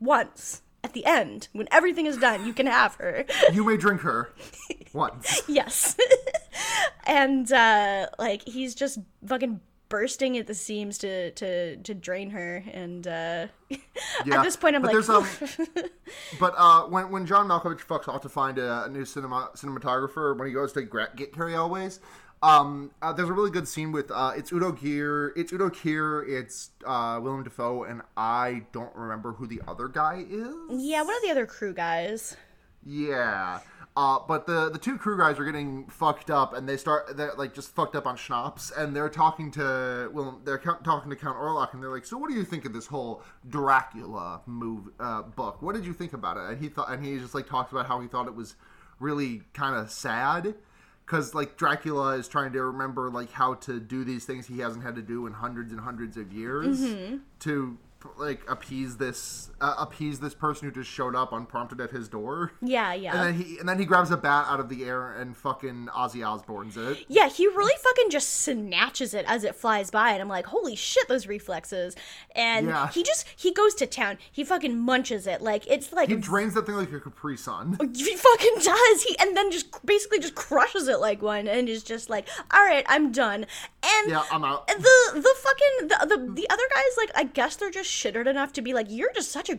once." 0.00 0.62
At 0.86 0.92
the 0.92 1.04
end, 1.04 1.48
when 1.52 1.66
everything 1.72 2.06
is 2.06 2.16
done, 2.16 2.46
you 2.46 2.52
can 2.52 2.66
have 2.68 2.94
her. 2.94 3.24
you 3.52 3.64
may 3.64 3.76
drink 3.76 4.02
her 4.02 4.32
once. 4.92 5.42
Yes. 5.48 5.96
and 7.08 7.50
uh 7.52 8.06
like 8.20 8.42
he's 8.46 8.72
just 8.76 9.00
fucking 9.26 9.58
bursting 9.88 10.38
at 10.38 10.46
the 10.46 10.54
seams 10.54 10.98
to 10.98 11.32
to 11.32 11.76
to 11.78 11.92
drain 11.92 12.30
her 12.30 12.62
and 12.72 13.04
uh 13.08 13.46
Yeah. 13.68 13.78
at 14.38 14.42
this 14.44 14.54
point 14.54 14.76
I'm 14.76 14.82
but 14.82 14.94
like 14.94 15.04
there's, 15.04 15.08
um, 15.10 15.26
but 16.38 16.54
uh, 16.56 16.82
when 16.84 17.10
when 17.10 17.26
John 17.26 17.48
Malkovich 17.48 17.80
fucks 17.80 18.06
off 18.06 18.22
to 18.22 18.28
find 18.28 18.56
a, 18.58 18.84
a 18.84 18.88
new 18.88 19.04
cinema 19.04 19.50
cinematographer, 19.56 20.38
when 20.38 20.46
he 20.46 20.54
goes 20.54 20.72
to 20.74 20.82
gra- 20.82 21.10
get 21.16 21.32
Cary 21.34 21.54
Elwes, 21.56 21.98
um, 22.42 22.90
uh, 23.02 23.12
there's 23.12 23.28
a 23.28 23.32
really 23.32 23.50
good 23.50 23.66
scene 23.66 23.92
with 23.92 24.10
uh, 24.10 24.32
it's 24.36 24.52
Udo 24.52 24.72
Kier, 24.72 25.32
it's 25.36 25.52
Udo 25.52 25.68
Kier, 25.70 26.28
it's 26.28 26.70
uh, 26.84 27.18
Willem 27.22 27.42
Dafoe, 27.42 27.84
and 27.84 28.02
I 28.16 28.62
don't 28.72 28.94
remember 28.94 29.32
who 29.32 29.46
the 29.46 29.60
other 29.66 29.88
guy 29.88 30.24
is. 30.28 30.54
Yeah, 30.70 31.02
one 31.02 31.16
of 31.16 31.22
the 31.22 31.30
other 31.30 31.46
crew 31.46 31.72
guys. 31.72 32.36
Yeah. 32.84 33.60
Uh, 33.96 34.18
but 34.28 34.46
the 34.46 34.68
the 34.68 34.78
two 34.78 34.98
crew 34.98 35.16
guys 35.16 35.38
are 35.38 35.44
getting 35.44 35.86
fucked 35.86 36.30
up, 36.30 36.52
and 36.52 36.68
they 36.68 36.76
start 36.76 37.16
they're 37.16 37.32
like 37.38 37.54
just 37.54 37.74
fucked 37.74 37.96
up 37.96 38.06
on 38.06 38.14
schnapps, 38.14 38.70
and 38.70 38.94
they're 38.94 39.08
talking 39.08 39.50
to 39.52 40.10
well, 40.12 40.38
they're 40.44 40.58
co- 40.58 40.76
talking 40.84 41.08
to 41.08 41.16
Count 41.16 41.38
Orlok, 41.38 41.72
and 41.72 41.82
they're 41.82 41.90
like, 41.90 42.04
"So 42.04 42.18
what 42.18 42.28
do 42.28 42.36
you 42.36 42.44
think 42.44 42.66
of 42.66 42.74
this 42.74 42.86
whole 42.86 43.22
Dracula 43.48 44.42
move 44.44 44.90
uh, 45.00 45.22
book? 45.22 45.62
What 45.62 45.74
did 45.74 45.86
you 45.86 45.94
think 45.94 46.12
about 46.12 46.36
it?" 46.36 46.50
And 46.50 46.60
he 46.60 46.68
thought, 46.68 46.90
and 46.90 47.02
he 47.02 47.18
just 47.18 47.34
like 47.34 47.48
talks 47.48 47.72
about 47.72 47.86
how 47.86 47.98
he 48.02 48.06
thought 48.06 48.26
it 48.26 48.34
was 48.34 48.54
really 49.00 49.40
kind 49.54 49.74
of 49.74 49.90
sad, 49.90 50.54
because 51.06 51.34
like 51.34 51.56
Dracula 51.56 52.16
is 52.16 52.26
trying 52.26 52.52
to 52.52 52.62
remember 52.62 53.10
like 53.10 53.30
how 53.30 53.54
to 53.54 53.78
do 53.78 54.04
these 54.04 54.24
things 54.24 54.46
he 54.46 54.58
hasn't 54.58 54.84
had 54.84 54.96
to 54.96 55.02
do 55.02 55.26
in 55.26 55.32
hundreds 55.32 55.70
and 55.70 55.80
hundreds 55.80 56.16
of 56.16 56.32
years 56.32 56.80
mm-hmm. 56.80 57.16
to 57.40 57.78
like 58.16 58.42
appease 58.48 58.96
this 58.96 59.50
uh, 59.60 59.74
appease 59.78 60.20
this 60.20 60.34
person 60.34 60.68
who 60.68 60.74
just 60.74 60.90
showed 60.90 61.14
up 61.16 61.32
unprompted 61.32 61.80
at 61.80 61.90
his 61.90 62.08
door. 62.08 62.52
Yeah, 62.60 62.92
yeah. 62.94 63.12
And 63.14 63.20
then 63.26 63.34
he 63.46 63.58
and 63.58 63.68
then 63.68 63.78
he 63.78 63.84
grabs 63.84 64.10
a 64.10 64.16
bat 64.16 64.46
out 64.48 64.60
of 64.60 64.68
the 64.68 64.84
air 64.84 65.12
and 65.14 65.36
fucking 65.36 65.88
Ozzy 65.94 66.26
Osbourne's 66.26 66.76
it. 66.76 67.04
yeah, 67.08 67.28
he 67.28 67.46
really 67.46 67.74
fucking 67.82 68.10
just 68.10 68.28
snatches 68.42 69.14
it 69.14 69.24
as 69.28 69.44
it 69.44 69.54
flies 69.54 69.90
by, 69.90 70.10
and 70.12 70.20
I'm 70.22 70.28
like, 70.28 70.46
holy 70.46 70.76
shit, 70.76 71.08
those 71.08 71.26
reflexes. 71.26 71.96
And 72.34 72.66
Yeah. 72.68 72.88
he 72.88 73.02
just 73.02 73.26
he 73.36 73.52
goes 73.52 73.74
to 73.76 73.86
town. 73.86 74.18
He 74.30 74.44
fucking 74.44 74.78
munches 74.78 75.26
it 75.26 75.40
like 75.42 75.66
it's 75.68 75.92
like 75.92 76.08
He 76.08 76.16
drains 76.16 76.54
that 76.54 76.66
thing 76.66 76.76
like 76.76 76.92
a 76.92 77.00
Capri 77.00 77.36
Sun. 77.36 77.78
He 77.96 78.14
fucking 78.16 78.54
does. 78.62 79.02
He 79.02 79.16
and 79.18 79.36
then 79.36 79.50
just 79.50 79.84
basically 79.84 80.18
just 80.18 80.34
crushes 80.34 80.86
it 80.88 81.00
like 81.00 81.22
one, 81.22 81.48
and 81.48 81.68
is 81.68 81.82
just 81.82 82.10
like, 82.10 82.28
"All 82.52 82.62
right, 82.64 82.84
I'm 82.88 83.10
done." 83.12 83.46
And 83.84 84.10
Yeah, 84.10 84.22
I'm 84.30 84.44
out. 84.44 84.66
the 84.68 84.74
the 85.14 85.34
fucking 85.38 85.88
the, 85.88 86.06
the 86.16 86.32
the 86.34 86.50
other 86.50 86.62
guys 86.74 86.96
like 86.96 87.10
I 87.14 87.24
guess 87.24 87.56
they're 87.56 87.70
just 87.70 87.90
shittered 87.96 88.26
enough 88.26 88.52
to 88.54 88.62
be 88.62 88.74
like, 88.74 88.86
"You're 88.90 89.12
just 89.14 89.32
such 89.32 89.48
a 89.48 89.58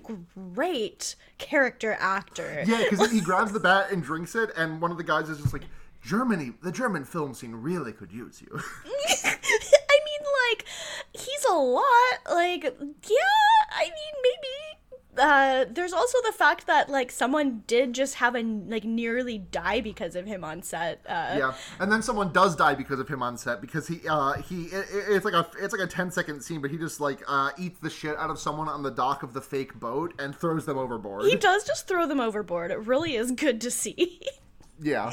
great 0.53 1.15
character 1.37 1.97
actor." 1.99 2.63
Yeah, 2.65 2.83
because 2.89 3.11
he 3.11 3.21
grabs 3.29 3.51
the 3.51 3.59
bat 3.59 3.91
and 3.91 4.03
drinks 4.03 4.35
it, 4.35 4.51
and 4.55 4.81
one 4.81 4.91
of 4.91 4.97
the 4.97 5.03
guys 5.03 5.29
is 5.29 5.39
just 5.39 5.53
like, 5.53 5.63
Germany, 6.01 6.53
the 6.61 6.71
German 6.71 7.03
film 7.03 7.33
scene 7.33 7.53
really 7.53 7.91
could 7.91 8.11
use 8.11 8.41
you. 8.41 8.49
I 9.25 9.99
mean, 10.07 10.23
like 10.49 10.65
he's 11.13 11.45
a 11.49 11.53
lot. 11.53 11.83
Like, 12.29 12.63
yeah, 12.63 13.57
I 13.71 13.83
mean, 13.83 14.13
maybe 14.23 14.79
uh, 15.19 15.65
there's 15.69 15.93
also 15.93 16.17
the 16.25 16.31
fact 16.31 16.67
that 16.67 16.89
like 16.89 17.11
someone 17.11 17.63
did 17.67 17.93
just 17.93 18.15
have 18.15 18.35
a 18.35 18.41
like 18.41 18.83
nearly 18.83 19.37
die 19.37 19.81
because 19.81 20.15
of 20.15 20.25
him 20.25 20.43
on 20.43 20.61
set. 20.61 21.03
Uh, 21.07 21.35
Yeah, 21.37 21.53
and 21.79 21.91
then 21.91 22.01
someone 22.01 22.31
does 22.31 22.55
die 22.55 22.75
because 22.75 22.99
of 22.99 23.07
him 23.07 23.21
on 23.23 23.37
set 23.37 23.61
because 23.61 23.87
he 23.87 24.01
uh 24.09 24.33
he 24.33 24.65
it, 24.65 24.85
it's 24.91 25.25
like 25.25 25.33
a 25.33 25.47
it's 25.59 25.73
like 25.73 25.81
a 25.81 25.87
10 25.87 26.11
second 26.11 26.41
scene, 26.41 26.61
but 26.61 26.71
he 26.71 26.77
just 26.77 26.99
like 26.99 27.21
uh 27.27 27.51
eats 27.57 27.79
the 27.79 27.89
shit 27.89 28.17
out 28.17 28.29
of 28.29 28.39
someone 28.39 28.67
on 28.67 28.83
the 28.83 28.91
dock 28.91 29.23
of 29.23 29.33
the 29.33 29.41
fake 29.41 29.79
boat 29.79 30.13
and 30.19 30.35
throws 30.35 30.65
them 30.65 30.77
overboard. 30.77 31.25
He 31.25 31.35
does 31.35 31.63
just 31.65 31.87
throw 31.87 32.07
them 32.07 32.19
overboard. 32.19 32.71
It 32.71 32.79
really 32.79 33.15
is 33.15 33.31
good 33.31 33.61
to 33.61 33.71
see. 33.71 34.21
yeah, 34.81 35.11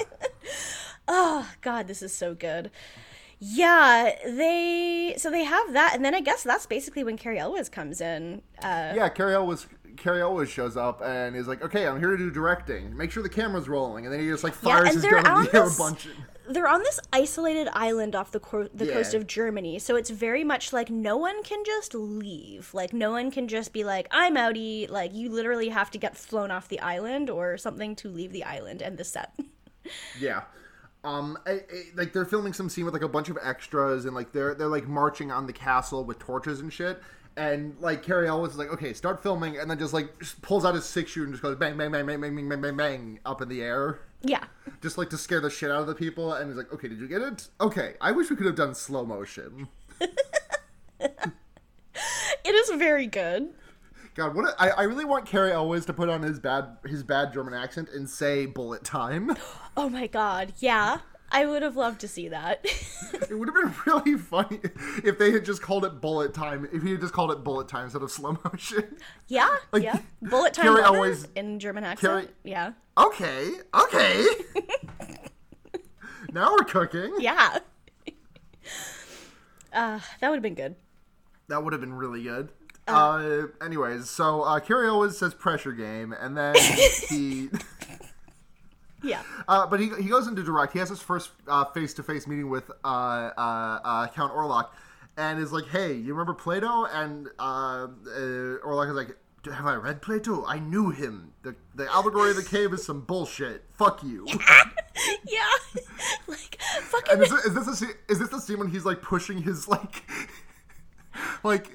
oh 1.09 1.51
God, 1.61 1.89
this 1.89 2.03
is 2.03 2.13
so 2.13 2.35
good. 2.35 2.71
Yeah, 3.41 4.13
they 4.25 5.15
so 5.19 5.31
they 5.31 5.45
have 5.45 5.73
that, 5.75 5.93
and 5.95 6.05
then 6.05 6.15
I 6.15 6.21
guess 6.21 6.43
that's 6.43 6.67
basically 6.67 7.05
when 7.05 7.19
Cary 7.19 7.39
Elwes 7.39 7.69
comes 7.69 8.01
in. 8.01 8.43
Uh, 8.63 8.95
yeah. 8.97 9.09
Cary 9.11 9.35
Elwes 9.35 9.67
Cary 9.97 10.21
Elwes 10.21 10.49
shows 10.49 10.77
up 10.77 11.01
and 11.03 11.35
is 11.37 11.47
like, 11.49 11.63
"Okay, 11.63 11.87
I'm 11.87 11.99
here 11.99 12.11
to 12.11 12.17
do 12.17 12.31
directing. 12.31 12.97
Make 12.97 13.11
sure 13.11 13.23
the 13.23 13.29
camera's 13.29 13.69
rolling." 13.69 14.05
And 14.07 14.13
then 14.13 14.21
he 14.21 14.27
just 14.29 14.45
like 14.45 14.55
Yeah, 14.63 14.77
fires 14.83 14.95
and 14.95 15.03
his 15.03 15.11
gun 15.11 15.19
in 15.39 15.45
the 15.45 15.57
air 15.57 15.67
a 15.67 15.71
bunch. 15.79 16.09
they're 16.49 16.69
on 16.69 16.81
this 16.81 17.01
isolated 17.13 17.69
island 17.73 18.15
off 18.15 18.31
the 18.33 18.41
co- 18.41 18.69
the 18.75 18.87
coast 18.87 19.15
of 19.15 19.27
Germany, 19.27 19.79
so 19.79 19.97
it's 19.97 20.11
very 20.11 20.45
much 20.45 20.73
like 20.73 20.91
no 20.91 21.17
one 21.17 21.43
can 21.43 21.65
just 21.65 21.95
leave. 21.95 22.73
Like 22.75 22.93
no 22.93 23.11
one 23.13 23.31
can 23.31 23.49
just 23.49 23.73
be 23.73 23.85
like, 23.85 24.09
"I'm 24.11 24.35
outie." 24.37 24.89
Like 24.91 25.15
you 25.15 25.31
literally 25.31 25.69
have 25.71 25.91
to 25.93 25.99
get 25.99 26.17
flown 26.17 26.51
off 26.51 26.69
the 26.69 26.81
island 26.81 27.31
or 27.31 27.57
something 27.57 27.95
to 27.97 28.09
leave 28.09 28.33
the 28.33 28.45
island 28.45 28.83
and 28.83 28.99
the 28.99 29.05
set. 29.05 29.33
Yeah. 30.19 30.45
Um, 31.05 31.37
I, 31.47 31.51
I- 31.53 31.61
like 31.95 32.15
they're 32.15 32.25
filming 32.25 32.55
some 32.55 32.71
scene 32.71 32.87
with 32.87 32.95
like 32.95 33.03
a 33.03 33.09
bunch 33.09 33.29
of 33.29 33.37
extras 33.43 34.07
and 34.07 34.15
like 34.15 34.33
they're 34.33 34.55
they're 34.55 34.67
like 34.69 34.89
marching 34.89 35.31
on 35.31 35.47
the 35.47 35.53
castle 35.53 36.05
with 36.05 36.19
torches 36.19 36.61
and 36.61 36.73
shit. 36.73 37.03
And 37.37 37.77
like 37.81 38.03
Cary 38.03 38.29
Elwes 38.29 38.53
is 38.53 38.59
like, 38.59 38.73
okay, 38.73 38.93
start 38.93 39.23
filming, 39.23 39.59
and 39.59 39.69
then 39.71 39.79
just 39.79 39.93
like 39.93 40.19
just 40.21 40.41
pulls 40.41 40.65
out 40.65 40.75
his 40.75 40.85
six 40.85 41.11
shooter 41.11 41.25
and 41.25 41.35
just 41.35 41.43
goes 41.43 41.57
bang, 41.57 41.77
bang, 41.77 41.91
bang, 41.91 42.07
bang, 42.07 42.21
bang, 42.21 42.37
bang, 42.37 42.49
bang, 42.49 42.61
bang, 42.61 42.77
bang 42.77 43.19
up 43.27 43.43
in 43.43 43.49
the 43.49 43.61
air, 43.61 44.01
yeah. 44.23 44.45
just 44.81 44.99
like 44.99 45.11
to 45.11 45.19
scare 45.19 45.41
the 45.41 45.51
shit 45.51 45.71
out 45.71 45.81
of 45.81 45.89
the 45.89 45.95
people. 45.95 46.33
And 46.33 46.49
he's 46.49 46.57
like, 46.57 46.73
okay, 46.73 46.87
did 46.87 46.99
you 46.99 47.09
get 47.09 47.23
it? 47.23 47.49
Okay, 47.61 47.95
I 48.01 48.13
wish 48.13 48.31
we 48.31 48.37
could 48.37 48.47
have 48.47 48.55
done 48.55 48.75
slow 48.75 49.05
motion. 49.05 49.69
It 52.45 52.55
is 52.55 52.71
very 52.79 53.07
good. 53.07 53.55
God, 54.15 54.35
what 54.37 54.45
a, 54.45 54.63
I, 54.63 54.69
I 54.69 54.83
really 54.83 55.07
want 55.07 55.27
Cary 55.27 55.51
Elwes 55.51 55.87
to 55.87 55.93
put 55.93 56.09
on 56.09 56.23
his 56.23 56.39
bad 56.39 56.77
his 56.87 57.03
bad 57.03 57.33
German 57.33 57.55
accent 57.55 57.89
and 57.89 58.09
say 58.09 58.47
bullet 58.47 58.85
time. 58.85 59.35
Oh 59.77 59.89
my 59.89 60.07
god. 60.07 60.53
Yeah. 60.59 60.99
I 61.35 61.45
would 61.47 61.63
have 61.63 61.77
loved 61.77 62.01
to 62.03 62.09
see 62.09 62.29
that. 62.29 62.65
It 63.31 63.39
would 63.39 63.49
have 63.49 63.55
been 63.55 63.73
really 63.87 64.19
funny 64.19 64.61
if 65.05 65.19
they 65.19 65.31
had 65.31 65.45
just 65.45 65.63
called 65.63 65.85
it 65.85 66.01
bullet 66.01 66.35
time. 66.35 66.69
If 66.73 66.83
he 66.83 66.91
had 66.93 67.01
just 67.01 67.13
called 67.15 67.31
it 67.31 67.45
bullet 67.45 67.69
time 67.69 67.85
instead 67.85 68.03
of 68.03 68.11
slow 68.11 68.37
motion. 68.45 68.97
yeah. 69.29 69.55
Like, 69.73 69.83
yeah. 69.85 70.01
Bullet 70.21 70.53
time 70.53 70.67
Cary 70.67 70.83
Elwes- 70.83 71.29
in 71.37 71.59
German 71.61 71.85
accent. 71.85 72.25
Cary- 72.27 72.35
Yeah. 72.43 72.73
Okay, 72.99 73.51
okay. 73.73 74.27
now 76.33 76.51
we're 76.53 76.65
cooking. 76.65 77.15
Yeah. 77.19 77.59
uh, 79.73 80.01
that 80.21 80.29
would 80.31 80.37
have 80.37 80.43
been 80.43 80.55
good. 80.55 80.75
That 81.49 81.63
would 81.63 81.73
have 81.73 81.81
been 81.81 81.95
really 81.95 82.23
good. 82.25 82.51
Uh, 82.87 83.43
anyways, 83.63 84.11
so 84.11 84.43
uh, 84.43 84.61
Cary 84.61 84.87
Elwes 84.89 85.17
says 85.19 85.35
pressure 85.35 85.73
game, 85.73 86.13
and 86.13 86.37
then 86.37 86.55
he, 87.09 87.49
Yeah. 89.05 89.23
uh, 89.49 89.67
but 89.67 89.79
he, 89.81 89.91
he 90.01 90.09
goes 90.09 90.27
into 90.27 90.43
direct. 90.43 90.73
He 90.73 90.79
has 90.81 90.89
his 90.89 91.01
first 91.01 91.31
face 91.75 91.95
to 91.95 92.03
face 92.03 92.27
meeting 92.27 92.49
with 92.49 92.71
uh, 92.85 92.87
uh, 93.37 93.81
uh, 93.85 94.07
Count 94.09 94.33
Orlok, 94.33 94.71
and 95.17 95.39
is 95.39 95.53
like, 95.53 95.67
"Hey, 95.67 95.93
you 95.95 96.13
remember 96.15 96.35
Plato?" 96.35 96.87
And 96.87 97.29
uh, 97.39 97.43
uh, 97.87 97.89
Orlok 98.67 98.89
is 98.91 98.95
like, 98.97 99.17
"Have 99.55 99.67
I 99.67 99.75
read 99.75 100.01
Plato? 100.03 100.45
I 100.47 100.59
knew 100.59 100.91
him. 100.91 101.33
The 101.43 101.55
the 101.75 101.93
allegory 101.93 102.31
of 102.31 102.37
the 102.37 102.43
cave 102.45 102.73
is 102.73 102.85
some 102.85 103.03
bullshit. 103.03 103.65
Fuck 103.77 104.03
you." 104.03 104.27
Yeah. 105.27 105.41
like 106.29 106.57
fucking 106.83 107.15
And 107.15 107.23
is, 107.23 107.31
this- 107.31 107.45
is 107.47 107.55
this 107.67 107.83
a, 107.83 107.87
is 108.13 108.19
this 108.21 108.29
the 108.29 108.41
scene 108.41 108.59
when 108.61 108.69
he's 108.71 108.85
like 108.85 109.03
pushing 109.03 109.43
his 109.43 109.67
like 109.67 110.05
like 111.43 111.69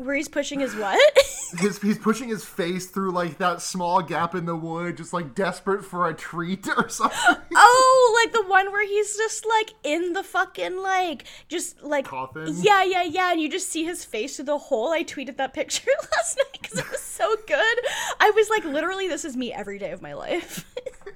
where 0.00 0.14
he's 0.14 0.28
pushing 0.28 0.60
his 0.60 0.74
what? 0.74 0.98
his 1.58 1.80
he's 1.80 1.98
pushing 1.98 2.28
his 2.28 2.44
face 2.44 2.86
through 2.86 3.12
like 3.12 3.38
that 3.38 3.60
small 3.60 4.00
gap 4.02 4.34
in 4.34 4.46
the 4.46 4.56
wood, 4.56 4.96
just 4.96 5.12
like 5.12 5.34
desperate 5.34 5.84
for 5.84 6.08
a 6.08 6.14
treat 6.14 6.66
or 6.76 6.88
something. 6.88 7.36
oh, 7.54 8.22
like 8.22 8.32
the 8.32 8.48
one 8.48 8.72
where 8.72 8.86
he's 8.86 9.16
just 9.16 9.46
like 9.46 9.72
in 9.84 10.12
the 10.12 10.22
fucking 10.22 10.78
like 10.78 11.24
just 11.48 11.82
like 11.82 12.06
Coffin? 12.06 12.54
Yeah, 12.60 12.82
yeah, 12.84 13.02
yeah, 13.02 13.32
and 13.32 13.40
you 13.40 13.50
just 13.50 13.68
see 13.68 13.84
his 13.84 14.04
face 14.04 14.36
through 14.36 14.46
the 14.46 14.58
hole. 14.58 14.90
I 14.90 15.04
tweeted 15.04 15.36
that 15.36 15.52
picture 15.60 15.90
last 16.16 16.38
night 16.38 16.58
because 16.60 16.78
it 16.78 16.90
was 16.90 17.00
so 17.00 17.34
good. 17.46 17.78
I 18.18 18.30
was 18.34 18.48
like, 18.48 18.64
literally, 18.64 19.08
this 19.08 19.24
is 19.24 19.36
me 19.36 19.52
every 19.52 19.78
day 19.78 19.90
of 19.90 20.00
my 20.00 20.14
life. 20.14 20.64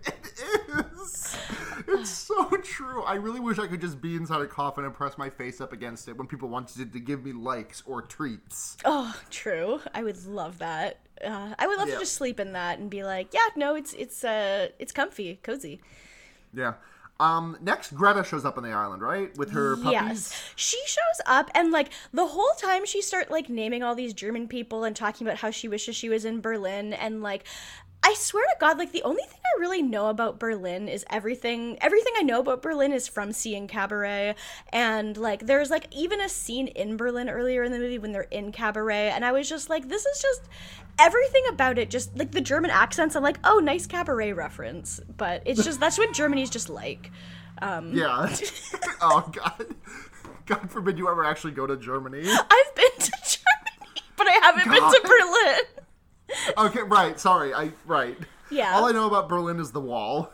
It 0.07 0.32
is. 1.01 1.36
It's 1.86 2.11
so 2.11 2.49
true. 2.62 3.03
I 3.03 3.14
really 3.14 3.40
wish 3.40 3.59
I 3.59 3.66
could 3.66 3.80
just 3.80 4.01
be 4.01 4.16
inside 4.16 4.40
a 4.40 4.47
coffin 4.47 4.84
and 4.84 4.95
press 4.95 5.18
my 5.18 5.28
face 5.30 5.61
up 5.61 5.72
against 5.72 6.09
it 6.09 6.16
when 6.16 6.26
people 6.26 6.49
wanted 6.49 6.92
to 6.92 7.01
give 7.01 7.24
me 7.24 7.32
likes 7.32 7.82
or 7.86 8.03
treats. 8.03 8.76
oh, 8.84 9.14
true. 9.30 9.80
I 9.95 10.03
would 10.03 10.24
love 10.26 10.59
that. 10.59 10.99
Uh, 11.24 11.55
I 11.59 11.66
would 11.66 11.78
love 11.78 11.88
Yeah. 11.88 11.95
to 11.95 12.01
just 12.01 12.14
sleep 12.14 12.40
in 12.40 12.53
that 12.53 12.78
and 12.78 12.90
be 12.90 13.05
like, 13.05 13.32
yeah, 13.32 13.49
no, 13.57 13.74
it's 13.74 13.92
it's 13.95 14.24
uh 14.24 14.68
it's 14.78 14.92
comfy, 14.92 15.38
cozy. 15.42 15.80
Yeah. 16.53 16.74
Um. 17.20 17.57
Next, 17.61 17.95
Greta 17.95 18.24
shows 18.24 18.45
up 18.45 18.57
on 18.57 18.64
the 18.64 18.70
island, 18.72 19.01
right, 19.01 19.36
with 19.38 19.53
her 19.53 19.76
puppies. 19.76 19.92
Yes. 19.92 20.42
She 20.57 20.80
shows 20.84 21.20
up 21.26 21.49
and 21.55 21.70
like 21.70 21.90
the 22.12 22.26
whole 22.26 22.51
time 22.59 22.84
she 22.84 23.01
start 23.01 23.30
like 23.30 23.49
naming 23.49 23.84
all 23.84 23.95
these 23.95 24.12
German 24.12 24.49
people 24.49 24.82
and 24.82 24.97
talking 24.97 25.24
about 25.24 25.38
how 25.38 25.51
she 25.53 25.68
wishes 25.68 25.95
she 25.95 26.09
was 26.09 26.24
in 26.24 26.40
Berlin 26.40 26.92
and 26.92 27.22
like 27.22 27.45
I 28.07 28.12
swear 28.14 28.44
to 28.44 28.57
God, 28.61 28.76
like 28.76 28.92
the 28.92 29.02
only 29.02 29.22
thing 29.22 29.40
I 29.57 29.61
really 29.61 29.80
know 29.80 30.11
about 30.11 30.38
Berlin 30.38 30.88
is 30.88 31.07
everything. 31.09 31.78
Everything 31.80 32.12
I 32.18 32.22
know 32.22 32.40
about 32.40 32.61
Berlin 32.61 32.92
is 32.92 33.09
from 33.09 33.32
seeing 33.32 33.66
Cabaret, 33.66 34.34
and 34.72 35.16
like 35.16 35.46
there's 35.46 35.70
like 35.70 35.86
even 35.90 36.20
a 36.20 36.28
scene 36.28 36.68
in 36.68 36.98
Berlin 36.98 37.30
earlier 37.30 37.62
in 37.62 37.72
the 37.72 37.78
movie 37.78 37.98
when 37.98 38.12
they're 38.12 38.22
in 38.30 38.52
Cabaret, 38.52 39.09
and 39.09 39.24
I 39.24 39.32
was 39.32 39.48
just 39.48 39.70
like, 39.70 39.88
this 39.88 40.05
is 40.05 40.20
just 40.20 40.42
everything 40.98 41.44
about 41.50 41.78
it. 41.78 41.88
Just 41.88 42.14
like 42.18 42.32
the 42.32 42.42
German 42.42 42.70
accents, 42.70 43.16
I'm 43.16 43.22
like, 43.22 43.38
oh, 43.42 43.59
nice 43.59 43.86
Cabaret 43.86 44.34
reference, 44.34 45.00
but 45.16 45.42
it's 45.46 45.64
just 45.64 45.80
that's 45.80 45.96
what 45.96 46.12
Germany's 46.12 46.50
just 46.50 46.68
like. 46.68 47.11
Um, 47.62 47.94
Yeah. 47.94 48.34
oh 49.00 49.30
God. 49.32 49.66
God 50.44 50.70
forbid 50.70 50.98
you 50.98 51.09
ever 51.09 51.24
actually 51.24 51.55
go 51.55 51.66
to 51.66 51.76
Germany. 51.76 52.20
I've 52.28 52.74
been 52.74 52.98
to 52.98 53.11
Germany, 53.24 54.02
but 54.16 54.26
I 54.28 54.32
haven't 54.42 54.64
been 54.64 54.82
to 54.82 55.00
Berlin. 55.02 55.73
Okay, 56.59 56.82
right. 56.82 57.18
Sorry. 57.18 57.53
I 57.55 57.72
right. 57.86 58.16
Yeah. 58.51 58.74
All 58.74 58.84
I 58.86 58.92
know 58.92 59.07
about 59.07 59.28
Berlin 59.28 59.59
is 59.59 59.72
the 59.72 59.80
wall. 59.80 60.30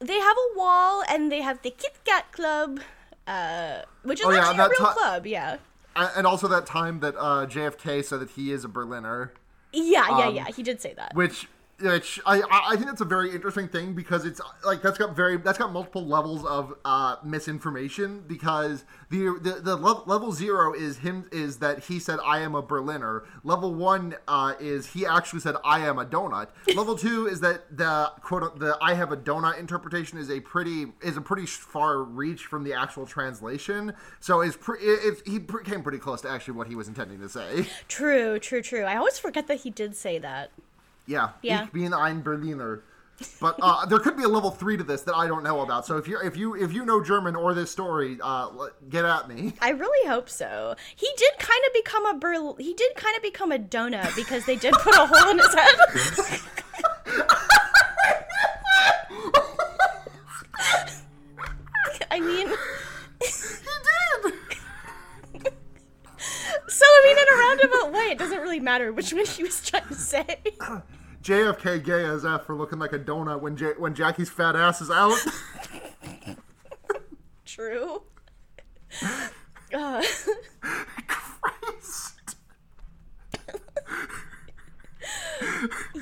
They 0.00 0.18
have 0.18 0.36
a 0.36 0.58
wall 0.58 1.02
and 1.08 1.30
they 1.32 1.40
have 1.42 1.60
the 1.62 1.70
Kit 1.70 1.98
Kat 2.04 2.30
Club, 2.32 2.80
uh, 3.26 3.82
which 4.04 4.20
is 4.20 4.26
Oh, 4.26 4.30
yeah, 4.30 4.52
a 4.52 4.56
that 4.56 4.70
real 4.70 4.88
club. 4.90 5.26
Yeah. 5.26 5.56
And 5.96 6.26
also 6.26 6.46
that 6.48 6.64
time 6.66 7.00
that 7.00 7.16
uh, 7.16 7.46
JFK 7.46 8.04
said 8.04 8.20
that 8.20 8.30
he 8.30 8.52
is 8.52 8.64
a 8.64 8.68
Berliner, 8.68 9.32
Yeah, 9.72 10.06
yeah, 10.18 10.26
Um, 10.28 10.34
yeah. 10.36 10.44
He 10.54 10.62
did 10.62 10.80
say 10.80 10.94
that. 10.94 11.14
which 11.14 11.48
which 11.80 12.20
I 12.26 12.42
I 12.50 12.74
think 12.74 12.86
that's 12.86 13.00
a 13.00 13.06
very 13.06 13.32
interesting 13.32 13.68
thing 13.68 13.94
because 13.94 14.24
it's 14.24 14.40
like 14.64 14.82
that's 14.82 14.98
got 14.98 15.14
very 15.14 15.36
that's 15.36 15.58
got 15.58 15.72
multiple 15.72 16.04
levels 16.04 16.44
of 16.44 16.74
uh, 16.84 17.16
misinformation 17.22 18.24
because 18.26 18.84
the 19.10 19.38
the, 19.40 19.60
the 19.62 19.76
level, 19.76 20.02
level 20.06 20.32
zero 20.32 20.72
is 20.72 20.98
him 20.98 21.28
is 21.30 21.58
that 21.58 21.84
he 21.84 21.98
said 21.98 22.18
I 22.24 22.40
am 22.40 22.54
a 22.54 22.62
Berliner. 22.62 23.24
Level 23.44 23.74
one 23.74 24.16
uh, 24.26 24.54
is 24.58 24.86
he 24.86 25.06
actually 25.06 25.40
said 25.40 25.54
I 25.64 25.80
am 25.80 25.98
a 25.98 26.04
donut. 26.04 26.48
Level 26.74 26.96
two 26.96 27.26
is 27.26 27.40
that 27.40 27.76
the 27.76 28.12
quote 28.22 28.58
the 28.58 28.76
I 28.82 28.94
have 28.94 29.12
a 29.12 29.16
donut 29.16 29.58
interpretation 29.58 30.18
is 30.18 30.30
a 30.30 30.40
pretty 30.40 30.86
is 31.02 31.16
a 31.16 31.20
pretty 31.20 31.46
far 31.46 32.02
reach 32.02 32.46
from 32.46 32.64
the 32.64 32.72
actual 32.72 33.06
translation. 33.06 33.92
So 34.20 34.40
it's 34.40 34.56
pre- 34.56 34.80
it, 34.80 35.18
it, 35.18 35.22
he 35.26 35.40
came 35.64 35.82
pretty 35.82 35.98
close 35.98 36.22
to 36.22 36.30
actually 36.30 36.54
what 36.54 36.66
he 36.66 36.74
was 36.74 36.88
intending 36.88 37.20
to 37.20 37.28
say. 37.28 37.66
True, 37.88 38.38
true, 38.38 38.62
true. 38.62 38.82
I 38.82 38.96
always 38.96 39.18
forget 39.18 39.46
that 39.46 39.60
he 39.60 39.70
did 39.70 39.96
say 39.96 40.18
that. 40.18 40.50
Yeah, 41.08 41.30
Yeah. 41.42 41.64
Ich 41.64 41.72
bin 41.72 41.92
ein 41.94 42.22
Berliner. 42.22 42.82
But 43.40 43.56
uh, 43.60 43.84
there 43.86 43.98
could 43.98 44.16
be 44.16 44.22
a 44.22 44.28
level 44.28 44.52
three 44.52 44.76
to 44.76 44.84
this 44.84 45.02
that 45.02 45.16
I 45.16 45.26
don't 45.26 45.42
know 45.42 45.62
about. 45.62 45.84
So 45.86 45.96
if 45.96 46.06
you 46.06 46.20
if 46.20 46.36
you 46.36 46.54
if 46.54 46.72
you 46.72 46.84
know 46.84 47.02
German 47.02 47.34
or 47.34 47.52
this 47.54 47.70
story, 47.72 48.18
uh, 48.22 48.50
get 48.88 49.04
at 49.04 49.28
me. 49.28 49.54
I 49.60 49.70
really 49.70 50.06
hope 50.08 50.28
so. 50.28 50.76
He 50.94 51.08
did 51.16 51.32
kind 51.38 51.60
of 51.66 51.72
become 51.72 52.06
a 52.06 52.14
Berl. 52.14 52.54
He 52.60 52.74
did 52.74 52.94
kind 52.94 53.16
of 53.16 53.22
become 53.22 53.50
a 53.50 53.58
donut 53.58 54.14
because 54.14 54.44
they 54.44 54.54
did 54.56 54.74
put 54.74 54.94
a 54.94 55.06
hole 55.06 55.30
in 55.30 55.38
his 55.38 55.54
head. 55.54 56.40
I 62.10 62.20
mean, 62.20 62.48
He 62.48 62.54
did. 65.42 65.52
so 66.68 66.84
I 66.84 67.02
mean, 67.04 67.18
in 67.18 67.24
a 67.32 67.36
roundabout 67.38 67.92
way, 67.92 68.10
it 68.12 68.18
doesn't 68.18 68.40
really 68.40 68.60
matter 68.60 68.92
which 68.92 69.12
one 69.12 69.24
he 69.26 69.42
was 69.44 69.60
trying 69.64 69.86
to 69.88 69.94
say. 69.94 70.38
JFK 71.28 71.84
gay 71.84 72.06
as 72.06 72.24
F 72.24 72.46
for 72.46 72.54
looking 72.56 72.78
like 72.78 72.94
a 72.94 72.98
donut 72.98 73.42
when 73.42 73.54
J- 73.54 73.74
when 73.76 73.94
Jackie's 73.94 74.30
fat 74.30 74.56
ass 74.56 74.80
is 74.80 74.90
out. 74.90 75.18
True. 77.44 78.02
Uh. 79.74 80.02
Christ. 81.06 82.36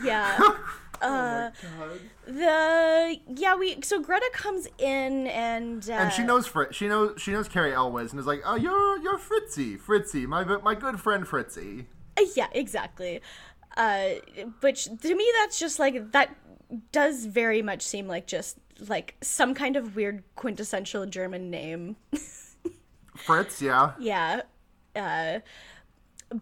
yeah. 0.05 0.37
Oh 0.39 0.65
uh, 1.03 1.51
oh 1.81 1.99
the 2.27 3.17
yeah 3.35 3.57
we 3.57 3.81
so 3.83 4.01
Greta 4.01 4.31
comes 4.33 4.69
in 4.79 5.27
and 5.27 5.91
uh, 5.91 5.95
and 5.95 6.13
she 6.13 6.23
knows 6.23 6.47
Fritz 6.47 6.77
she 6.77 6.87
knows 6.87 7.21
she 7.21 7.33
knows 7.33 7.49
Cary 7.49 7.75
Elwes 7.75 8.13
and 8.13 8.21
is 8.21 8.27
like 8.27 8.43
oh 8.47 8.55
you're 8.55 8.99
you're 8.99 9.19
Fritzy 9.19 9.77
Fritzy 9.77 10.27
my 10.27 10.45
my 10.45 10.75
good 10.75 11.01
friend 11.01 11.27
Fritzy 11.27 11.87
uh, 12.19 12.23
yeah 12.37 12.47
exactly 12.53 13.21
uh, 13.77 14.09
which 14.61 14.85
to 14.85 15.15
me, 15.15 15.31
that's 15.41 15.59
just 15.59 15.79
like 15.79 16.13
that 16.13 16.35
does 16.93 17.27
very 17.27 17.63
much 17.63 17.83
seem 17.83 18.09
like 18.09 18.27
just 18.27 18.59
like 18.89 19.17
some 19.23 19.55
kind 19.55 19.77
of 19.77 19.97
weird 19.97 20.23
quintessential 20.35 21.07
German 21.07 21.51
name. 21.51 21.97
Fritz, 23.17 23.63
yeah. 23.63 23.93
yeah. 23.99 24.43
Uh, 24.95 25.41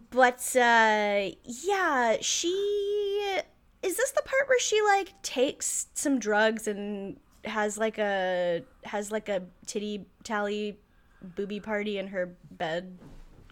but 0.09 0.55
uh, 0.55 1.29
yeah, 1.43 2.17
she 2.21 2.49
is 3.83 3.97
this 3.97 4.11
the 4.11 4.21
part 4.23 4.47
where 4.47 4.59
she 4.59 4.81
like 4.81 5.21
takes 5.21 5.87
some 5.93 6.19
drugs 6.19 6.67
and 6.67 7.17
has 7.43 7.77
like 7.77 7.99
a 7.99 8.63
has 8.83 9.11
like 9.11 9.29
a 9.29 9.43
titty 9.67 10.05
tally 10.23 10.79
booby 11.35 11.59
party 11.59 11.97
in 11.97 12.07
her 12.07 12.35
bed 12.51 12.97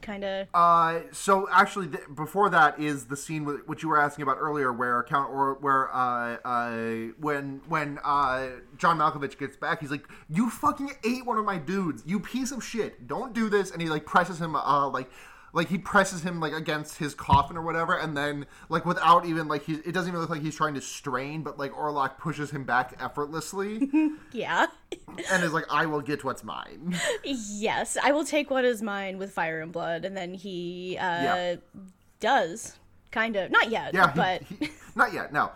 kind 0.04 0.24
of 0.24 0.48
Uh, 0.54 1.00
so 1.12 1.48
actually, 1.52 1.90
before 2.14 2.50
that 2.50 2.80
is 2.80 3.06
the 3.06 3.18
scene 3.18 3.46
with, 3.46 3.68
which 3.68 3.82
you 3.82 3.90
were 3.90 4.00
asking 4.00 4.24
about 4.24 4.38
earlier, 4.40 4.72
where 4.72 5.02
Count 5.04 5.32
or 5.32 5.56
where 5.56 5.94
uh, 5.94 6.38
uh, 6.46 7.12
when 7.20 7.62
when 7.68 8.00
uh, 8.04 8.50
John 8.78 9.00
Malkovich 9.00 9.38
gets 9.40 9.58
back, 9.58 9.82
he's 9.82 9.92
like, 9.92 10.08
"You 10.30 10.50
fucking 10.50 10.92
ate 11.04 11.26
one 11.26 11.38
of 11.38 11.46
my 11.46 11.58
dudes, 11.58 12.04
you 12.06 12.20
piece 12.20 12.52
of 12.52 12.64
shit! 12.64 13.08
Don't 13.08 13.34
do 13.34 13.50
this!" 13.50 13.72
And 13.72 13.82
he 13.82 13.90
like 13.90 14.06
presses 14.06 14.40
him, 14.40 14.56
uh, 14.56 14.90
like. 14.90 15.10
Like 15.56 15.70
he 15.70 15.78
presses 15.78 16.24
him 16.24 16.40
like 16.40 16.52
against 16.52 16.98
his 16.98 17.14
coffin 17.14 17.56
or 17.58 17.62
whatever, 17.62 17.96
and 17.96 18.18
then 18.18 18.48
like 18.70 18.86
without 18.88 19.26
even 19.26 19.48
like 19.48 19.64
he, 19.64 19.74
it 19.76 19.92
doesn't 19.94 20.08
even 20.10 20.20
look 20.20 20.32
like 20.32 20.42
he's 20.42 20.56
trying 20.56 20.74
to 20.74 20.82
strain, 20.82 21.44
but 21.44 21.60
like 21.60 21.72
Orlok 21.74 22.18
pushes 22.18 22.50
him 22.50 22.64
back 22.64 22.96
effortlessly, 23.00 23.88
yeah 24.32 24.66
and 25.32 25.44
is 25.44 25.54
like, 25.54 25.66
"I 25.70 25.86
will 25.86 26.02
get 26.02 26.24
what's 26.24 26.44
mine." 26.44 26.98
yes 27.24 27.98
i 28.02 28.12
will 28.12 28.26
take 28.26 28.50
what 28.50 28.66
is 28.66 28.82
mine 28.82 29.18
with 29.20 29.32
fire 29.32 29.62
and 29.62 29.72
blood 29.72 30.06
and 30.06 30.18
then 30.18 30.34
he 30.34 30.98
uh 31.00 31.04
Yeah. 31.04 31.56
does 32.20 32.78
kind 33.12 33.36
of 33.36 33.52
not 33.52 33.70
yet 33.70 33.94
Yeah, 33.94 34.12
he- 34.12 34.18
but 34.18 34.42
he- 34.44 34.70
not 34.96 35.14
yet. 35.14 35.32
No, 35.34 35.52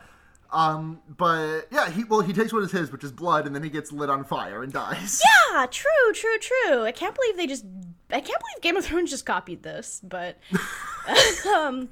um, 0.51 0.99
but 1.17 1.67
yeah, 1.71 1.89
he 1.89 2.03
well 2.03 2.21
he 2.21 2.33
takes 2.33 2.53
what 2.53 2.63
is 2.63 2.71
his, 2.71 2.91
which 2.91 3.03
is 3.03 3.11
blood, 3.11 3.45
and 3.47 3.55
then 3.55 3.63
he 3.63 3.69
gets 3.69 3.91
lit 3.91 4.09
on 4.11 4.23
fire 4.23 4.61
and 4.63 4.71
dies. 4.71 5.21
Yeah, 5.51 5.65
true, 5.65 6.13
true, 6.13 6.37
true. 6.39 6.83
I 6.83 6.91
can't 6.91 7.15
believe 7.15 7.35
they 7.37 7.47
just. 7.47 7.65
I 8.09 8.21
can't 8.21 8.39
believe 8.39 8.61
Game 8.61 8.77
of 8.77 8.85
Thrones 8.85 9.09
just 9.09 9.25
copied 9.25 9.63
this, 9.63 10.01
but 10.03 10.37
um, 11.55 11.89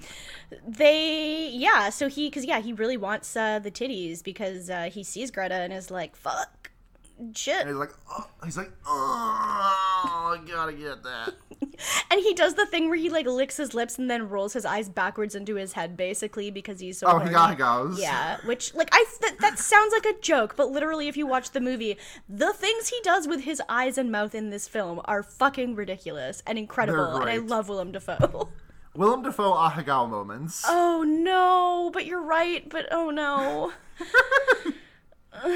they 0.67 1.49
yeah. 1.49 1.89
So 1.89 2.07
he 2.07 2.27
because 2.27 2.45
yeah 2.45 2.59
he 2.59 2.73
really 2.73 2.97
wants 2.97 3.35
uh, 3.35 3.59
the 3.59 3.71
titties 3.71 4.23
because 4.23 4.69
uh, 4.69 4.89
he 4.91 5.03
sees 5.03 5.31
Greta 5.31 5.55
and 5.55 5.73
is 5.73 5.91
like 5.91 6.15
fuck 6.15 6.64
shit, 7.33 7.61
And 7.61 7.69
he's 7.69 7.77
like, 7.77 7.91
oh, 8.11 8.27
he's 8.43 8.57
like, 8.57 8.71
oh, 8.85 10.37
I 10.37 10.39
gotta 10.47 10.73
get 10.73 11.03
that. 11.03 11.33
and 12.11 12.21
he 12.21 12.33
does 12.33 12.55
the 12.55 12.65
thing 12.65 12.89
where 12.89 12.97
he 12.97 13.09
like 13.09 13.25
licks 13.25 13.57
his 13.57 13.73
lips 13.73 13.97
and 13.97 14.09
then 14.09 14.29
rolls 14.29 14.53
his 14.53 14.65
eyes 14.65 14.89
backwards 14.89 15.35
into 15.35 15.55
his 15.55 15.73
head 15.73 15.95
basically 15.97 16.51
because 16.51 16.79
he's 16.79 16.97
so. 16.97 17.07
Oh, 17.07 17.19
he 17.19 17.33
horny. 17.33 17.55
goes. 17.55 17.99
Yeah, 17.99 18.37
which 18.45 18.73
like 18.73 18.89
I 18.91 19.05
that, 19.21 19.39
that 19.39 19.59
sounds 19.59 19.93
like 19.93 20.05
a 20.05 20.19
joke, 20.19 20.55
but 20.55 20.71
literally 20.71 21.07
if 21.07 21.17
you 21.17 21.25
watch 21.27 21.51
the 21.51 21.61
movie, 21.61 21.97
the 22.27 22.53
things 22.53 22.89
he 22.89 22.99
does 23.03 23.27
with 23.27 23.41
his 23.41 23.61
eyes 23.69 23.97
and 23.97 24.11
mouth 24.11 24.35
in 24.35 24.49
this 24.49 24.67
film 24.67 25.01
are 25.05 25.23
fucking 25.23 25.75
ridiculous 25.75 26.43
and 26.45 26.57
incredible, 26.57 27.17
and 27.17 27.29
I 27.29 27.37
love 27.37 27.69
Willem 27.69 27.91
Dafoe. 27.91 28.49
Willem 28.95 29.23
Dafoe 29.23 29.53
Ahegao 29.53 30.09
moments. 30.09 30.63
oh 30.67 31.03
no, 31.05 31.89
but 31.93 32.05
you're 32.05 32.21
right, 32.23 32.67
but 32.69 32.87
oh 32.91 33.09
no. 33.09 33.73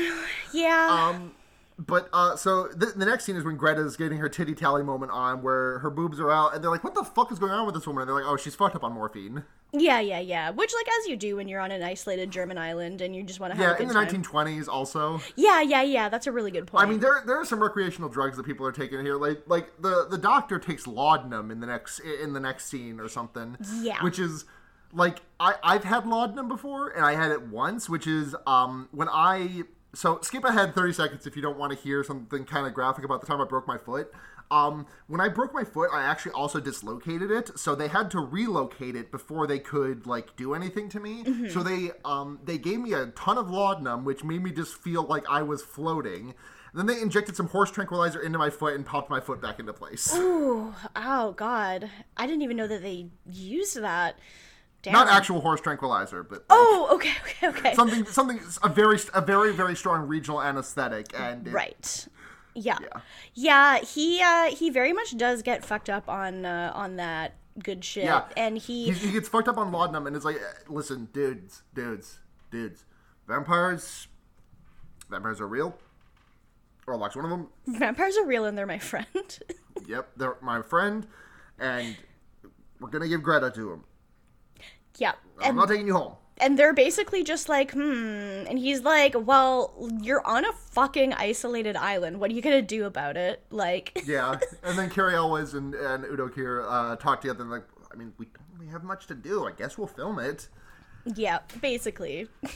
yeah. 0.54 1.12
Um, 1.14 1.32
but 1.80 2.10
uh, 2.12 2.36
so 2.36 2.68
the, 2.68 2.88
the 2.88 3.06
next 3.06 3.24
scene 3.24 3.38
is 3.38 3.44
when 3.46 3.56
Greta's 3.56 3.96
getting 3.96 4.18
her 4.18 4.28
titty 4.28 4.54
tally 4.54 4.84
moment 4.84 5.12
on, 5.14 5.42
where 5.42 5.80
her 5.80 5.90
boobs 5.90 6.20
are 6.20 6.30
out, 6.30 6.54
and 6.54 6.62
they're 6.64 6.70
like, 6.70 6.84
"What 6.84 6.94
the 6.94 7.04
fuck 7.06 7.32
is 7.32 7.40
going 7.40 7.54
on 7.54 7.66
with 7.66 7.74
this 7.74 7.88
woman?" 7.88 8.02
And 8.02 8.10
they're 8.10 8.16
like, 8.16 8.26
"Oh, 8.30 8.36
she's 8.38 8.54
fucked 8.54 8.76
up 8.76 8.84
on 8.84 8.92
morphine." 8.94 9.44
yeah, 9.72 10.00
yeah, 10.00 10.20
yeah. 10.20 10.50
Which 10.50 10.74
like 10.74 10.88
as 10.88 11.08
you 11.08 11.16
do 11.16 11.36
when 11.38 11.48
you're 11.48 11.62
on 11.62 11.72
an 11.72 11.82
isolated 11.84 12.32
German 12.32 12.58
island 12.58 13.02
and 13.02 13.16
you 13.16 13.24
just 13.24 13.40
want 13.40 13.54
to 13.54 13.58
have 13.58 13.64
Yeah, 13.66 13.74
a 13.76 13.78
good 13.78 13.82
in 13.84 13.88
the 13.90 13.94
time. 13.94 14.24
1920s, 14.24 14.68
also. 14.68 15.22
Yeah, 15.36 15.62
yeah, 15.62 15.84
yeah. 15.84 16.10
That's 16.10 16.26
a 16.28 16.32
really 16.32 16.52
good 16.52 16.68
point. 16.68 16.86
I 16.86 16.90
mean, 16.90 17.00
there 17.00 17.22
there 17.26 17.40
are 17.40 17.46
some 17.46 17.62
recreational 17.62 18.10
drugs 18.10 18.36
that 18.38 18.46
people 18.46 18.66
are 18.66 18.72
taking 18.72 19.00
here. 19.06 19.16
Like 19.18 19.44
like 19.48 19.80
the 19.82 20.08
the 20.10 20.18
doctor 20.18 20.60
takes 20.60 20.86
laudanum 20.88 21.50
in 21.52 21.60
the 21.60 21.68
next 21.68 22.00
in 22.00 22.34
the 22.34 22.40
next 22.40 22.66
scene 22.66 23.00
or 23.00 23.08
something. 23.08 23.58
Yeah. 23.82 24.04
Which 24.04 24.20
is 24.20 24.46
like 24.92 25.20
I 25.40 25.54
I've 25.64 25.84
had 25.84 26.08
laudanum 26.08 26.48
before 26.50 26.90
and 26.90 27.06
I 27.06 27.14
had 27.14 27.32
it 27.32 27.44
once, 27.44 27.88
which 27.88 28.08
is 28.08 28.36
um 28.48 28.90
when 28.92 29.08
I 29.08 29.64
so 29.94 30.20
skip 30.22 30.44
ahead 30.44 30.76
30 30.76 30.94
seconds 30.94 31.26
if 31.28 31.36
you 31.36 31.42
don't 31.42 31.58
want 31.58 31.72
to 31.74 31.78
hear 31.78 32.04
something 32.04 32.46
kind 32.46 32.68
of 32.68 32.74
graphic 32.74 33.04
about 33.06 33.22
the 33.22 33.28
time 33.28 33.42
I 33.42 33.46
broke 33.46 33.68
my 33.68 33.78
foot. 33.78 34.12
Um, 34.52 34.88
when 35.06 35.22
I 35.22 35.30
broke 35.30 35.54
my 35.54 35.64
foot, 35.64 35.92
I 35.94 36.02
actually 36.02 36.32
also 36.32 36.60
dislocated 36.60 37.30
it, 37.30 37.58
so 37.60 37.76
they 37.76 37.88
had 37.88 38.10
to 38.12 38.20
relocate 38.20 38.96
it 38.96 39.12
before 39.12 39.46
they 39.46 39.60
could 39.60 40.08
like 40.08 40.36
do 40.38 40.56
anything 40.56 40.90
to 40.90 41.00
me. 41.00 41.24
So 41.50 41.62
they 41.62 41.92
um 42.04 42.40
they 42.44 42.58
gave 42.58 42.80
me 42.80 42.94
a 42.94 43.08
ton 43.08 43.38
of 43.38 43.50
laudanum, 43.52 44.06
which 44.06 44.24
made 44.24 44.42
me 44.44 44.52
just 44.52 44.74
feel 44.76 45.04
like 45.04 45.24
I 45.30 45.44
was 45.44 45.62
floating. 45.62 46.34
then 46.74 46.88
they 46.88 47.00
injected 47.00 47.36
some 47.36 47.48
horse 47.48 47.70
tranquilizer 47.72 48.20
into 48.22 48.40
my 48.40 48.50
foot 48.50 48.74
and 48.76 48.86
popped 48.86 49.10
my 49.10 49.20
foot 49.20 49.40
back 49.40 49.60
into 49.60 49.72
place. 49.74 50.12
Ooh, 50.16 50.74
oh 50.96 51.32
god. 51.34 51.90
I 52.18 52.26
didn't 52.26 52.42
even 52.42 52.58
know 52.58 52.68
that 52.68 52.82
they 52.82 53.10
used 53.30 53.80
that. 53.80 54.18
Not 54.86 55.08
actual 55.10 55.42
horse 55.42 55.60
tranquilizer, 55.62 56.24
but 56.24 56.40
like, 56.40 56.46
Oh, 56.50 56.90
okay, 56.94 57.12
okay, 57.26 57.48
okay. 57.50 57.74
something 57.74 58.06
something 58.06 58.40
a 58.64 58.70
very 58.70 58.98
a 59.14 59.22
very 59.22 59.52
very 59.54 59.76
strong 59.76 60.08
regional 60.08 60.42
anesthetic 60.42 61.08
and 61.18 61.48
it- 61.48 61.54
right. 61.54 62.08
Yeah. 62.56 62.78
Yeah. 62.82 63.02
Yeah, 63.34 63.78
he 63.80 64.22
uh 64.22 64.46
he 64.56 64.70
very 64.70 64.92
much 64.94 65.16
does 65.18 65.42
get 65.44 65.64
fucked 65.64 65.90
up 65.90 66.08
on 66.10 66.46
uh 66.46 66.72
on 66.74 66.96
that 66.98 67.36
good 67.64 67.84
shit. 67.86 68.06
Yeah. 68.06 68.24
And 68.38 68.58
he 68.58 68.86
he, 68.86 69.08
he 69.08 69.12
gets 69.12 69.28
fucked 69.30 69.48
up 69.48 69.58
on 69.58 69.72
laudanum 69.72 70.08
and 70.08 70.16
it's 70.16 70.26
like, 70.26 70.38
eh, 70.38 70.40
listen, 70.70 71.10
dudes, 71.14 71.64
dudes, 71.74 72.20
dudes, 72.52 72.86
vampires, 73.28 74.08
vampires 75.10 75.40
are 75.42 75.48
real. 75.48 75.78
or 76.88 76.96
Orlok's 76.98 77.16
one 77.16 77.26
of 77.26 77.32
them. 77.32 77.48
vampires 77.68 78.18
are 78.18 78.26
real 78.26 78.46
and 78.46 78.58
they're 78.58 78.66
my 78.66 78.80
friend. 78.80 79.06
Yep, 79.88 80.10
they're 80.18 80.36
my 80.42 80.62
friend, 80.62 81.08
and 81.58 81.96
we're 82.82 82.90
gonna 82.90 83.08
give 83.08 83.24
Greta 83.24 83.50
to 83.50 83.72
him. 83.72 83.84
Yeah. 84.98 85.14
I'm 85.40 85.50
And 85.50 85.58
not 85.58 85.70
taking 85.70 85.88
you 85.88 85.94
home. 85.94 86.14
and 86.38 86.58
they're 86.58 86.74
basically 86.74 87.24
just 87.24 87.48
like, 87.50 87.72
hmm. 87.72 87.82
And 88.48 88.58
he's 88.60 88.82
like, 88.82 89.14
well, 89.18 89.74
you're 90.02 90.26
on 90.26 90.46
a 90.46 90.54
fucking 90.54 91.14
isolated 91.14 91.76
island. 91.76 92.20
What 92.20 92.32
are 92.32 92.34
you 92.34 92.42
gonna 92.42 92.62
do 92.62 92.86
about 92.86 93.18
it? 93.18 93.44
Like, 93.50 94.02
Yeah, 94.06 94.40
and 94.64 94.78
then 94.78 94.90
Cary 94.90 95.16
Elwes 95.16 95.54
and, 95.54 95.76
and 95.76 96.04
Udo 96.06 96.28
Kier 96.30 96.66
uh, 96.68 96.96
talk 96.96 97.22
together 97.22 97.42
and 97.42 97.52
like, 97.52 97.66
I 97.92 97.96
mean, 97.96 98.14
we 98.18 98.26
don't 98.28 98.46
really 98.60 98.72
have 98.72 98.84
much 98.84 99.08
to 99.08 99.16
do. 99.16 99.46
I 99.48 99.52
guess 99.52 99.78
we'll 99.78 99.88
film 99.88 100.20
it. 100.20 100.48
yeah, 101.06 101.40
basically. 101.62 102.28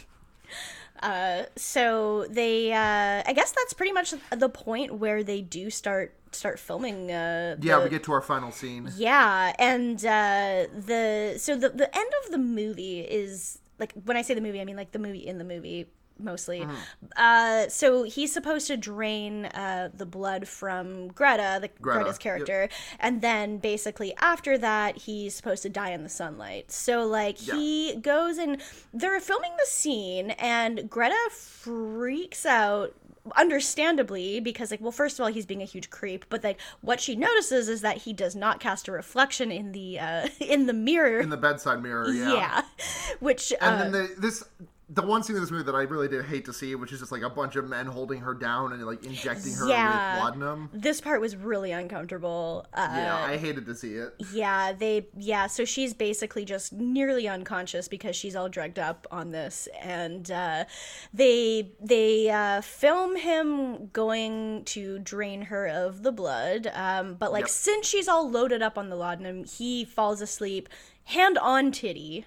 Uh, 1.01 1.43
so 1.57 2.25
they, 2.29 2.71
uh, 2.71 3.23
I 3.25 3.34
guess 3.34 3.51
that's 3.51 3.73
pretty 3.73 3.91
much 3.91 4.13
the 4.31 4.47
point 4.47 4.95
where 4.99 5.21
they 5.23 5.41
do 5.41 5.69
start 5.69 6.15
start 6.36 6.59
filming. 6.59 7.11
Uh, 7.11 7.57
Yeah, 7.61 7.84
we 7.84 7.89
get 7.89 8.03
to 8.03 8.11
our 8.13 8.21
final 8.21 8.51
scene. 8.51 8.89
Yeah, 8.95 9.53
and 9.59 9.97
uh, 10.05 10.67
the 10.75 11.36
so 11.38 11.55
the 11.55 11.69
the 11.69 11.95
end 11.95 12.11
of 12.25 12.31
the 12.31 12.38
movie 12.38 13.01
is 13.01 13.59
like 13.79 13.93
when 14.05 14.17
I 14.17 14.21
say 14.21 14.34
the 14.34 14.41
movie, 14.41 14.61
I 14.61 14.65
mean 14.65 14.75
like 14.77 14.91
the 14.91 14.99
movie 14.99 15.25
in 15.25 15.38
the 15.38 15.43
movie 15.43 15.88
mostly. 16.20 16.61
Mm-hmm. 16.61 16.76
Uh, 17.16 17.70
so 17.70 18.03
he's 18.03 18.32
supposed 18.32 18.68
to 18.68 18.78
drain 18.78 19.45
uh, 19.45 19.89
the 19.93 20.05
blood 20.05 20.47
from 20.47 21.09
Greta, 21.09 21.59
the 21.61 21.70
Greta, 21.82 21.99
Greta's 21.99 22.16
yep. 22.16 22.20
character, 22.20 22.70
and 22.99 23.22
then 23.22 23.57
basically 23.57 24.16
after 24.18 24.57
that 24.57 24.97
he's 24.97 25.36
supposed 25.36 25.64
to 25.64 25.70
die 25.70 25.91
in 25.91 26.03
the 26.03 26.09
sunlight. 26.09 26.72
So 26.72 27.05
like 27.05 27.38
he 27.38 27.95
goes 27.95 28.38
and 28.38 28.61
they're 28.93 29.20
filming 29.20 29.51
the 29.57 29.68
scene, 29.68 30.32
and 30.32 30.89
Greta 30.89 31.30
freaks 31.32 32.45
out 32.45 32.93
understandably 33.38 34.39
because 34.41 34.70
like 34.70 34.82
well 34.82 34.91
first 34.91 35.18
of 35.18 35.24
all 35.24 35.32
he's 35.32 35.45
being 35.45 35.61
a 35.61 35.66
huge 35.66 35.89
creep 35.89 36.26
but 36.30 36.43
like 36.43 36.59
what 36.82 36.99
she 36.99 37.16
notices 37.16 37.70
is 37.70 37.80
that 37.80 37.99
he 37.99 38.11
does 38.11 38.36
not 38.36 38.59
cast 38.59 38.89
a 38.89 38.91
reflection 38.91 39.49
in 39.49 39.72
the 39.72 39.97
uh 39.97 40.28
in 40.41 40.66
the 40.66 40.74
mirror 40.74 41.22
In 41.22 41.30
the 41.30 41.38
bedside 41.38 41.82
mirror, 41.82 42.09
yeah. 42.11 42.34
yeah. 42.34 42.61
which 43.20 43.53
And 43.61 43.76
uh, 43.76 43.78
then 43.78 43.91
the, 43.91 44.16
this, 44.20 44.43
the 44.89 45.01
one 45.01 45.23
scene 45.23 45.36
in 45.36 45.41
this 45.41 45.49
movie 45.49 45.63
that 45.63 45.75
I 45.75 45.84
really 45.84 46.07
did 46.07 46.25
hate 46.25 46.45
to 46.45 46.53
see, 46.53 46.75
which 46.75 46.91
is 46.91 46.99
just 46.99 47.11
like 47.11 47.21
a 47.21 47.29
bunch 47.29 47.55
of 47.55 47.67
men 47.67 47.86
holding 47.86 48.19
her 48.19 48.34
down 48.34 48.73
and 48.73 48.86
like 48.86 49.03
injecting 49.05 49.53
her 49.53 49.67
Yeah. 49.67 50.15
with 50.15 50.23
laudanum. 50.23 50.69
this 50.73 50.99
part 51.01 51.21
was 51.21 51.36
really 51.36 51.71
uncomfortable 51.71 52.65
uh 52.73 52.89
Yeah, 52.93 53.15
I 53.15 53.38
hated 53.38 53.65
to 53.67 53.75
see 53.75 53.93
it. 53.95 54.13
yeah 54.34 54.73
they 54.73 55.07
yeah 55.17 55.47
so 55.47 55.63
she's 55.65 55.93
basically 55.93 56.43
just 56.45 56.73
nearly 56.73 57.27
unconscious 57.27 57.88
because 57.88 58.15
she's 58.15 58.36
all 58.36 58.49
drugged 58.49 58.77
up 58.77 59.07
on 59.09 59.31
this 59.31 59.67
and 59.81 60.29
uh 60.29 60.65
they 61.13 61.71
they 61.81 62.29
uh 62.29 62.61
film 62.61 63.15
him 63.15 63.88
going 63.88 64.63
to 64.65 64.99
drain 64.99 65.43
her 65.43 65.67
of 65.67 66.03
the 66.03 66.11
blood 66.11 66.69
um 66.73 67.15
but 67.15 67.31
like 67.31 67.43
Yep. 67.43 67.49
since 67.49 67.88
she's 67.88 68.07
all 68.07 68.29
loaded 68.29 68.61
up 68.61 68.77
on 68.77 68.89
the 68.89 68.95
laudanum 68.95 69.45
he 69.45 69.86
falls 69.86 70.21
asleep 70.21 70.67
hand 71.05 71.38
on 71.38 71.71
titty 71.71 72.25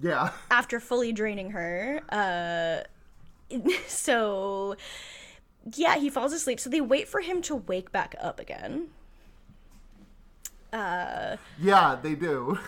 Yeah, 0.00 0.30
after 0.50 0.78
fully 0.80 1.12
draining 1.12 1.50
her 1.50 2.00
uh 2.10 2.84
so 3.88 4.76
yeah, 5.74 5.96
he 5.96 6.10
falls 6.10 6.32
asleep. 6.32 6.60
So 6.60 6.70
they 6.70 6.80
wait 6.80 7.08
for 7.08 7.20
him 7.20 7.42
to 7.42 7.56
wake 7.56 7.90
back 7.92 8.14
up 8.20 8.38
again. 8.38 8.88
Uh, 10.72 11.36
Yeah, 11.58 11.98
they 12.00 12.14
do. 12.14 12.58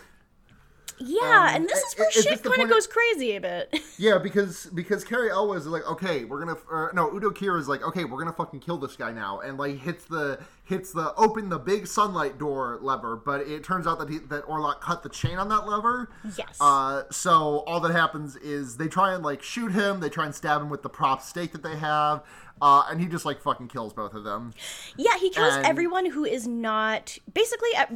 yeah, 0.99 1.51
Um, 1.51 1.57
and 1.57 1.69
this 1.69 1.79
is 1.79 1.95
where 1.99 2.09
is 2.09 2.25
shit 2.25 2.43
kind 2.43 2.63
of 2.63 2.69
goes 2.69 2.87
crazy 2.87 3.37
a 3.37 3.41
bit. 3.41 3.79
Yeah, 3.99 4.19
because 4.19 4.67
because 4.67 5.05
Cary 5.05 5.29
Elwes 5.31 5.63
is 5.63 5.67
like, 5.67 5.89
okay, 5.89 6.25
we're 6.25 6.39
gonna 6.45 6.93
no 6.95 7.13
Udo 7.13 7.31
Kier 7.31 7.59
is 7.59 7.69
like, 7.69 7.83
okay, 7.83 8.05
we're 8.05 8.19
gonna 8.19 8.33
fucking 8.33 8.61
kill 8.61 8.79
this 8.79 8.95
guy 8.97 9.13
now, 9.13 9.41
and 9.41 9.59
like 9.59 9.79
hits 9.79 10.05
the 10.05 10.39
hits 10.69 10.93
the 10.93 11.15
open 11.15 11.49
the 11.49 11.59
big 11.59 11.87
sunlight 11.87 12.39
door 12.39 12.79
lever, 12.83 13.17
but 13.17 13.41
it 13.41 13.65
turns 13.65 13.87
out 13.87 13.99
that 13.99 14.09
he 14.11 14.19
that 14.19 14.45
Orlok 14.47 14.81
cut 14.83 15.03
the 15.03 15.09
chain 15.09 15.39
on 15.39 15.49
that 15.49 15.67
lever. 15.67 16.11
Yes. 16.37 16.59
Uh, 16.61 17.05
so 17.11 17.65
all 17.67 17.81
that 17.81 17.93
happens 17.93 18.37
is 18.37 18.77
they 18.77 18.87
try 18.87 19.15
and 19.15 19.25
like 19.25 19.43
shoot 19.43 19.73
him, 19.73 20.01
they 20.01 20.11
try 20.11 20.27
and 20.27 20.35
stab 20.35 20.61
him 20.61 20.69
with 20.69 20.83
the 20.83 20.91
prop 20.91 21.23
stake 21.23 21.53
that 21.53 21.63
they 21.63 21.77
have, 21.77 22.23
uh, 22.61 22.85
and 22.91 23.01
he 23.01 23.07
just 23.07 23.25
like 23.25 23.41
fucking 23.41 23.69
kills 23.69 23.95
both 23.95 24.13
of 24.13 24.25
them. 24.25 24.53
yeah, 24.99 25.17
he 25.19 25.31
kills 25.31 25.55
and- 25.55 25.65
everyone 25.67 26.07
who 26.11 26.25
is 26.27 26.47
not 26.47 27.17
basically. 27.33 27.71
uh, 27.77 27.87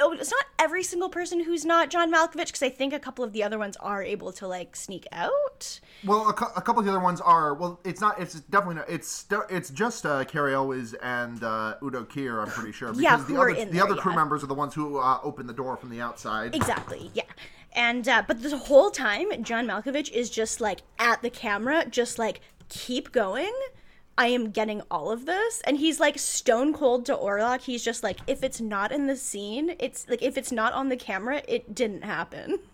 Oh, 0.00 0.12
it's 0.12 0.30
not 0.30 0.46
every 0.58 0.82
single 0.82 1.08
person 1.08 1.44
who's 1.44 1.64
not 1.64 1.90
John 1.90 2.12
Malkovich 2.12 2.46
because 2.46 2.62
I 2.62 2.70
think 2.70 2.92
a 2.92 2.98
couple 2.98 3.24
of 3.24 3.32
the 3.32 3.42
other 3.44 3.58
ones 3.58 3.76
are 3.76 4.02
able 4.02 4.32
to 4.32 4.48
like 4.48 4.74
sneak 4.74 5.06
out. 5.12 5.80
Well, 6.04 6.28
a, 6.28 6.32
cou- 6.32 6.50
a 6.56 6.62
couple 6.62 6.80
of 6.80 6.86
the 6.86 6.90
other 6.90 7.00
ones 7.00 7.20
are 7.20 7.54
well. 7.54 7.78
It's 7.84 8.00
not. 8.00 8.20
It's 8.20 8.40
definitely 8.40 8.76
not. 8.76 8.90
It's 8.90 9.26
it's 9.50 9.70
just 9.70 10.04
uh, 10.04 10.24
Cary 10.24 10.54
Elwes 10.54 10.94
and 10.94 11.44
uh, 11.44 11.76
Udo 11.82 12.04
Kier. 12.04 12.42
I'm 12.42 12.48
pretty 12.50 12.72
sure. 12.72 12.88
Because 12.88 13.02
Yeah, 13.02 13.16
the 13.18 13.36
are 13.36 13.50
other 13.50 13.60
in 13.60 13.68
the 13.68 13.74
there, 13.74 13.84
other 13.84 13.96
crew 13.96 14.12
yeah. 14.12 14.16
members 14.16 14.42
are 14.42 14.48
the 14.48 14.54
ones 14.54 14.74
who 14.74 14.98
uh, 14.98 15.20
open 15.22 15.46
the 15.46 15.52
door 15.52 15.76
from 15.76 15.90
the 15.90 16.00
outside. 16.00 16.54
Exactly, 16.54 17.10
yeah. 17.14 17.22
And 17.74 18.08
uh, 18.08 18.22
but 18.26 18.42
the 18.42 18.56
whole 18.56 18.90
time, 18.90 19.42
John 19.44 19.66
Malkovich 19.66 20.10
is 20.10 20.30
just 20.30 20.60
like 20.60 20.80
at 20.98 21.22
the 21.22 21.30
camera, 21.30 21.86
just 21.88 22.18
like 22.18 22.40
keep 22.68 23.12
going. 23.12 23.52
I 24.18 24.26
am 24.26 24.50
getting 24.50 24.82
all 24.90 25.10
of 25.10 25.24
this, 25.24 25.62
and 25.66 25.78
he's 25.78 25.98
like 25.98 26.18
stone 26.18 26.74
cold 26.74 27.06
to 27.06 27.16
Orlok. 27.16 27.62
He's 27.62 27.82
just 27.82 28.02
like, 28.02 28.18
if 28.26 28.42
it's 28.42 28.60
not 28.60 28.92
in 28.92 29.06
the 29.06 29.16
scene, 29.16 29.74
it's 29.78 30.06
like 30.08 30.22
if 30.22 30.36
it's 30.36 30.52
not 30.52 30.72
on 30.74 30.90
the 30.90 30.96
camera, 30.96 31.42
it 31.48 31.74
didn't 31.74 32.02
happen. 32.04 32.58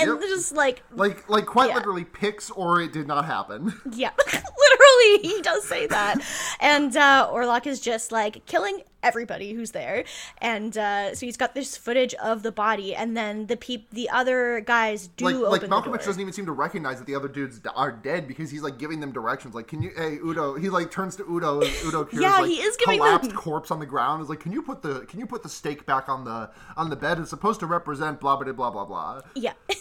And 0.00 0.08
Yep. 0.08 0.20
just 0.22 0.52
like, 0.54 0.82
Like 0.90 1.28
like 1.28 1.44
quite 1.44 1.68
Yeah. 1.68 1.74
literally 1.76 2.04
picks 2.04 2.50
or 2.50 2.80
it 2.80 2.92
did 2.94 3.06
not 3.06 3.26
happen. 3.26 3.74
yeah, 3.92 4.10
literally, 4.26 5.18
he 5.28 5.42
does 5.42 5.64
say 5.68 5.86
that. 5.86 6.16
And 6.60 6.96
uh, 6.96 7.28
Orlok 7.30 7.66
is 7.66 7.78
just 7.80 8.10
like 8.10 8.46
killing 8.46 8.80
everybody 9.04 9.52
who's 9.52 9.70
there, 9.70 10.04
and 10.38 10.76
uh, 10.76 11.14
so 11.14 11.26
he's 11.26 11.36
got 11.36 11.54
this 11.54 11.76
footage 11.76 12.14
of 12.14 12.42
the 12.42 12.50
body, 12.50 12.94
and 12.94 13.16
then 13.16 13.46
the 13.46 13.56
peop, 13.56 13.88
the 13.90 14.08
other 14.10 14.60
guys 14.60 15.08
do 15.16 15.26
like 15.26 15.34
open 15.36 15.50
like 15.50 15.84
Malkovich 15.84 15.84
door. 15.84 15.96
doesn't 15.98 16.20
even 16.20 16.32
seem 16.32 16.46
to 16.46 16.52
recognize 16.52 16.98
that 16.98 17.06
the 17.06 17.14
other 17.14 17.28
dudes 17.28 17.60
are 17.76 17.92
dead 17.92 18.26
because 18.26 18.50
he's 18.50 18.62
like 18.62 18.78
giving 18.78 19.00
them 19.00 19.12
directions. 19.12 19.54
Like, 19.54 19.68
can 19.68 19.82
you, 19.82 19.90
hey 19.96 20.16
Udo? 20.24 20.54
He 20.56 20.68
like 20.70 20.90
turns 20.90 21.16
to 21.16 21.24
Udo. 21.30 21.60
And 21.60 21.70
Udo 21.84 22.04
Kier's 22.10 22.22
Yeah, 22.22 22.38
like 22.38 22.50
he 22.50 22.56
is 22.56 22.76
giving 22.76 22.98
collapsed 22.98 23.30
them- 23.30 23.38
corpse 23.38 23.70
on 23.70 23.78
the 23.78 23.86
ground. 23.86 24.22
Is 24.22 24.28
like, 24.28 24.40
can 24.40 24.52
you 24.52 24.62
put 24.62 24.82
the 24.82 25.00
can 25.00 25.20
you 25.20 25.26
put 25.26 25.42
the 25.42 25.48
stake 25.48 25.84
back 25.86 26.08
on 26.08 26.24
the 26.24 26.50
on 26.76 26.90
the 26.90 26.96
bed? 26.96 27.18
It's 27.18 27.30
supposed 27.30 27.60
to 27.60 27.66
represent 27.66 28.20
blah 28.20 28.36
blah 28.36 28.52
blah 28.52 28.70
blah 28.70 28.84
blah. 28.84 29.20
Yeah. 29.34 29.52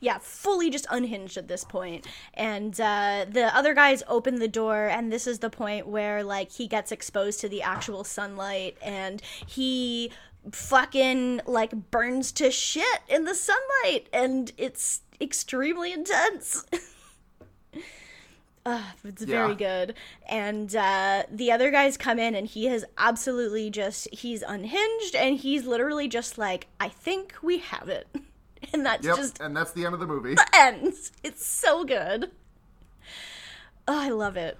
yeah, 0.00 0.18
fully 0.18 0.70
just 0.70 0.86
unhinged 0.90 1.36
at 1.36 1.48
this 1.48 1.64
point. 1.64 2.06
And 2.34 2.80
uh, 2.80 3.26
the 3.28 3.54
other 3.56 3.74
guys 3.74 4.02
open 4.08 4.38
the 4.38 4.48
door, 4.48 4.86
and 4.86 5.12
this 5.12 5.26
is 5.26 5.40
the 5.40 5.50
point 5.50 5.86
where, 5.86 6.22
like, 6.22 6.52
he 6.52 6.66
gets 6.66 6.92
exposed 6.92 7.40
to 7.40 7.48
the 7.48 7.62
actual 7.62 8.04
sunlight, 8.04 8.76
and 8.82 9.20
he 9.46 10.12
fucking, 10.52 11.40
like, 11.46 11.90
burns 11.90 12.32
to 12.32 12.50
shit 12.50 13.00
in 13.08 13.24
the 13.24 13.34
sunlight, 13.34 14.08
and 14.12 14.52
it's 14.56 15.00
extremely 15.20 15.92
intense. 15.92 16.64
Uh, 18.64 18.82
it's 19.04 19.22
very 19.24 19.50
Yeah. 19.52 19.54
good. 19.54 19.94
And 20.28 20.74
uh, 20.76 21.24
the 21.30 21.50
other 21.52 21.70
guys 21.70 21.96
come 21.96 22.18
in, 22.18 22.34
and 22.34 22.46
he 22.46 22.66
has 22.66 22.84
absolutely 22.96 23.68
just, 23.70 24.08
he's 24.12 24.42
unhinged, 24.42 25.14
and 25.14 25.38
he's 25.38 25.66
literally 25.66 26.06
just 26.08 26.38
like, 26.38 26.68
I 26.78 26.88
think 26.88 27.34
we 27.42 27.58
have 27.58 27.88
it. 27.88 28.06
And 28.72 28.84
that's 28.84 29.04
Yep, 29.06 29.16
just 29.16 29.40
and 29.40 29.56
that's 29.56 29.72
the 29.72 29.84
end 29.84 29.94
of 29.94 30.00
the 30.00 30.06
movie. 30.06 30.34
The 30.34 30.46
ends. 30.54 31.12
It's 31.22 31.44
so 31.46 31.84
good. 31.84 32.30
Oh, 33.86 33.98
I 33.98 34.10
love 34.10 34.36
it. 34.36 34.58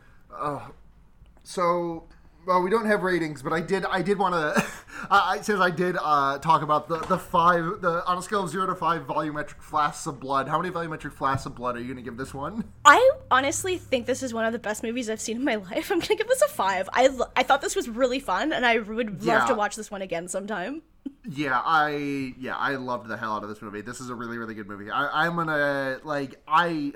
So, 1.44 2.04
well, 2.46 2.62
we 2.62 2.70
don't 2.70 2.86
have 2.86 3.02
ratings, 3.02 3.42
but 3.42 3.52
I 3.52 3.60
did. 3.60 3.84
I 3.86 4.02
did 4.02 4.18
want 4.18 4.34
to. 4.34 4.64
I 5.10 5.40
since 5.42 5.60
I 5.60 5.70
did 5.70 5.96
uh, 6.00 6.38
talk 6.38 6.62
about 6.62 6.88
the 6.88 6.98
the 6.98 7.18
five 7.18 7.80
the 7.80 8.04
on 8.06 8.18
a 8.18 8.22
scale 8.22 8.42
of 8.44 8.50
zero 8.50 8.66
to 8.66 8.74
five 8.74 9.06
volumetric 9.06 9.60
flasks 9.62 10.06
of 10.06 10.18
blood. 10.20 10.48
How 10.48 10.60
many 10.60 10.72
volumetric 10.74 11.12
flasks 11.12 11.46
of 11.46 11.54
blood 11.54 11.76
are 11.76 11.80
you 11.80 11.86
going 11.86 11.96
to 11.96 12.02
give 12.02 12.16
this 12.16 12.34
one? 12.34 12.64
I 12.84 13.10
honestly 13.30 13.78
think 13.78 14.06
this 14.06 14.22
is 14.22 14.34
one 14.34 14.44
of 14.44 14.52
the 14.52 14.58
best 14.58 14.82
movies 14.82 15.08
I've 15.08 15.20
seen 15.20 15.36
in 15.36 15.44
my 15.44 15.54
life. 15.70 15.90
I'm 15.90 16.00
gonna 16.00 16.16
give 16.16 16.28
this 16.28 16.42
a 16.42 16.48
five. 16.48 16.88
I 16.92 17.08
I 17.36 17.42
thought 17.42 17.60
this 17.60 17.76
was 17.76 17.88
really 17.88 18.20
fun, 18.20 18.52
and 18.52 18.64
I 18.66 18.78
would 18.78 19.24
love 19.24 19.42
Yeah. 19.42 19.46
to 19.46 19.54
watch 19.54 19.76
this 19.76 19.90
one 19.90 20.02
again 20.02 20.28
sometime. 20.28 20.82
Yeah, 21.24 21.60
I 21.64 22.34
yeah 22.38 22.56
I 22.56 22.76
loved 22.76 23.08
the 23.08 23.16
hell 23.16 23.34
out 23.34 23.42
of 23.42 23.48
this 23.48 23.62
movie. 23.62 23.80
This 23.80 24.00
is 24.00 24.10
a 24.10 24.14
really 24.14 24.38
really 24.38 24.54
good 24.54 24.68
movie. 24.68 24.90
I, 24.90 25.26
I'm 25.26 25.36
gonna 25.36 26.00
like 26.04 26.40
I. 26.46 26.92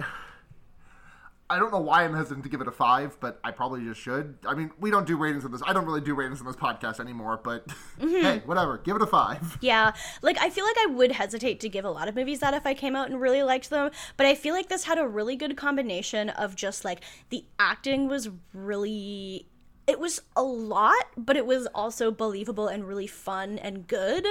I 1.51 1.59
don't 1.59 1.71
know 1.71 1.81
why 1.81 2.05
I'm 2.05 2.15
hesitant 2.15 2.45
to 2.45 2.49
give 2.49 2.63
it 2.63 2.69
a 2.69 2.73
five, 2.73 3.21
but 3.21 3.39
I 3.45 3.51
probably 3.51 3.85
just 3.85 4.01
should. 4.01 4.39
I 4.49 4.55
mean, 4.55 4.71
we 4.81 4.91
don't 4.91 5.07
do 5.07 5.19
ratings 5.19 5.45
on 5.45 5.53
this. 5.53 5.61
I 5.67 5.75
don't 5.75 5.85
really 5.85 6.01
do 6.01 6.15
ratings 6.15 6.41
on 6.41 6.47
this 6.47 6.57
podcast 6.57 6.99
anymore, 6.99 7.39
but 7.45 7.67
mm-hmm. 8.01 8.09
hey, 8.09 8.43
whatever. 8.47 8.79
Give 8.79 8.97
it 8.97 9.03
a 9.03 9.07
five. 9.07 9.59
Yeah, 9.61 9.93
like 10.23 10.39
I 10.41 10.49
feel 10.49 10.65
like 10.65 10.77
I 10.79 10.87
would 10.87 11.13
hesitate 11.13 11.61
to 11.61 11.69
give 11.69 11.85
a 11.85 11.91
lot 11.91 12.09
of 12.09 12.15
movies 12.15 12.39
that 12.39 12.55
if 12.55 12.65
I 12.65 12.73
came 12.73 12.97
out 12.97 13.11
and 13.11 13.21
really 13.21 13.43
liked 13.43 13.69
them, 13.69 13.91
but 14.17 14.25
I 14.25 14.35
feel 14.35 14.55
like 14.55 14.71
this 14.71 14.85
had 14.85 14.97
a 14.97 15.07
really 15.07 15.37
good 15.37 15.55
combination 15.59 16.31
of 16.31 16.57
just 16.57 16.87
like 16.87 17.03
the 17.29 17.45
acting 17.59 18.09
was 18.09 18.31
really 18.55 19.47
it 19.87 19.99
was 19.99 20.23
a 20.37 20.43
lot, 20.43 21.07
but 21.17 21.37
it 21.37 21.45
was 21.45 21.67
also 21.75 22.11
believable 22.13 22.69
and 22.69 22.85
really 22.87 23.09
fun 23.09 23.59
and 23.59 23.87
good. 23.89 24.25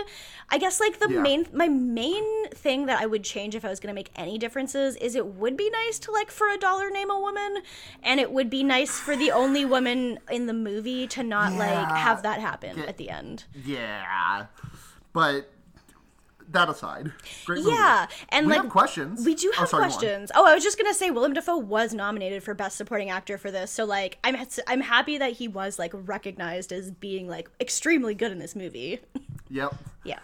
I 0.50 0.58
guess 0.58 0.80
like 0.80 1.00
the 1.00 1.10
Yeah. 1.12 1.22
main 1.22 1.48
my 1.54 1.68
main 1.68 2.48
thing 2.50 2.86
that 2.86 3.02
I 3.02 3.06
would 3.06 3.24
change 3.24 3.54
if 3.54 3.66
I 3.66 3.70
was 3.70 3.80
going 3.82 3.94
to 3.94 4.00
make 4.00 4.12
any 4.16 4.38
differences 4.38 4.96
is 4.96 5.14
it 5.16 5.26
would 5.26 5.58
be 5.58 5.70
nice 5.70 6.00
to 6.00 6.12
like 6.12 6.32
for 6.32 6.48
a 6.50 6.58
dollar 6.58 6.90
name 6.90 7.10
a 7.10 7.20
woman 7.20 7.58
and 8.02 8.20
it 8.20 8.32
would 8.32 8.50
be 8.50 8.64
nice 8.64 8.98
for 9.00 9.16
the 9.18 9.32
only 9.32 9.66
woman 9.66 10.20
in 10.30 10.46
the 10.46 10.54
movie 10.54 11.06
to 11.08 11.22
not 11.24 11.54
like 11.54 11.88
have 11.98 12.24
that 12.24 12.40
happen 12.40 12.78
Yeah. 12.78 12.86
at 12.86 12.98
the 12.98 13.10
end. 13.10 13.44
Yeah, 13.66 14.46
but 15.12 15.50
that 16.52 16.70
aside, 16.70 17.12
great 17.46 17.60
movie. 17.64 17.72
Yeah, 17.72 18.08
and 18.30 18.48
we 18.48 18.54
like 18.54 18.64
have 18.64 18.72
questions. 18.72 19.26
We 19.26 19.36
do 19.36 19.52
Oh, 19.56 19.60
have 19.62 19.70
sorry, 19.70 19.84
questions. 19.84 20.32
Oh, 20.36 20.46
I 20.46 20.54
was 20.54 20.64
just 20.64 20.78
gonna 20.78 20.94
say 20.94 21.12
Willem 21.12 21.34
Dafoe 21.34 21.58
was 21.58 21.94
nominated 21.94 22.44
for 22.44 22.54
Best 22.54 22.78
Supporting 22.78 23.10
Actor 23.10 23.38
for 23.38 23.52
this, 23.52 23.72
so 23.72 23.86
like 23.86 24.18
I'm 24.24 24.36
I'm 24.68 24.82
happy 24.82 25.18
that 25.18 25.34
he 25.34 25.48
was 25.48 25.80
like 25.80 25.92
recognized 25.94 26.72
as 26.72 26.92
being 26.92 27.28
like 27.28 27.50
extremely 27.60 28.14
good 28.16 28.32
in 28.32 28.40
this 28.40 28.56
movie. 28.56 29.00
Yep. 29.54 29.76
yeah. 30.06 30.20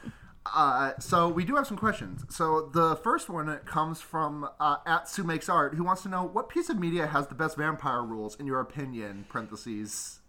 Uh, 0.56 0.94
so 1.00 1.28
we 1.28 1.44
do 1.44 1.56
have 1.58 1.68
some 1.68 1.76
questions. 1.76 2.24
So 2.30 2.70
the 2.74 2.96
first 2.96 3.28
one 3.28 3.54
comes 3.66 4.00
from 4.00 4.48
uh, 4.62 4.78
at 4.86 5.10
Sue 5.10 5.26
Makes 5.26 5.50
Art, 5.50 5.74
who 5.76 5.84
wants 5.84 6.04
to 6.04 6.08
know 6.10 6.24
what 6.24 6.48
piece 6.48 6.70
of 6.70 6.80
media 6.80 7.08
has 7.08 7.28
the 7.28 7.36
best 7.36 7.58
vampire 7.58 8.02
rules 8.04 8.38
in 8.38 8.48
your 8.48 8.62
opinion? 8.62 9.26
Parentheses. 9.28 10.20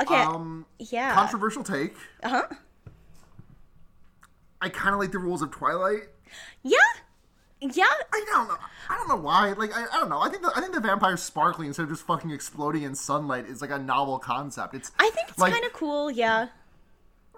Okay. 0.00 0.14
Um, 0.22 0.66
yeah. 0.78 1.14
controversial 1.14 1.62
take. 1.62 1.94
uh 2.24 2.28
huh. 2.28 2.46
I 4.62 4.68
kind 4.68 4.94
of 4.94 5.00
like 5.00 5.10
the 5.10 5.18
rules 5.18 5.42
of 5.42 5.50
Twilight. 5.50 6.02
Yeah. 6.62 6.78
Yeah. 7.60 7.84
I 8.12 8.24
don't 8.32 8.48
know. 8.48 8.56
I 8.88 8.96
don't 8.96 9.08
know 9.08 9.16
why. 9.16 9.52
Like 9.52 9.76
I, 9.76 9.86
I 9.92 10.00
don't 10.00 10.08
know. 10.08 10.20
I 10.20 10.28
think 10.28 10.42
the, 10.42 10.52
I 10.54 10.60
think 10.60 10.72
the 10.72 10.80
vampire 10.80 11.16
sparkling 11.16 11.66
instead 11.66 11.82
of 11.82 11.88
just 11.88 12.06
fucking 12.06 12.30
exploding 12.30 12.84
in 12.84 12.94
sunlight 12.94 13.46
is 13.46 13.60
like 13.60 13.70
a 13.70 13.78
novel 13.78 14.18
concept. 14.20 14.74
It's 14.74 14.92
I 14.98 15.10
think 15.10 15.30
it's 15.30 15.38
like, 15.38 15.52
kind 15.52 15.64
of 15.64 15.72
cool. 15.72 16.10
Yeah. 16.10 16.46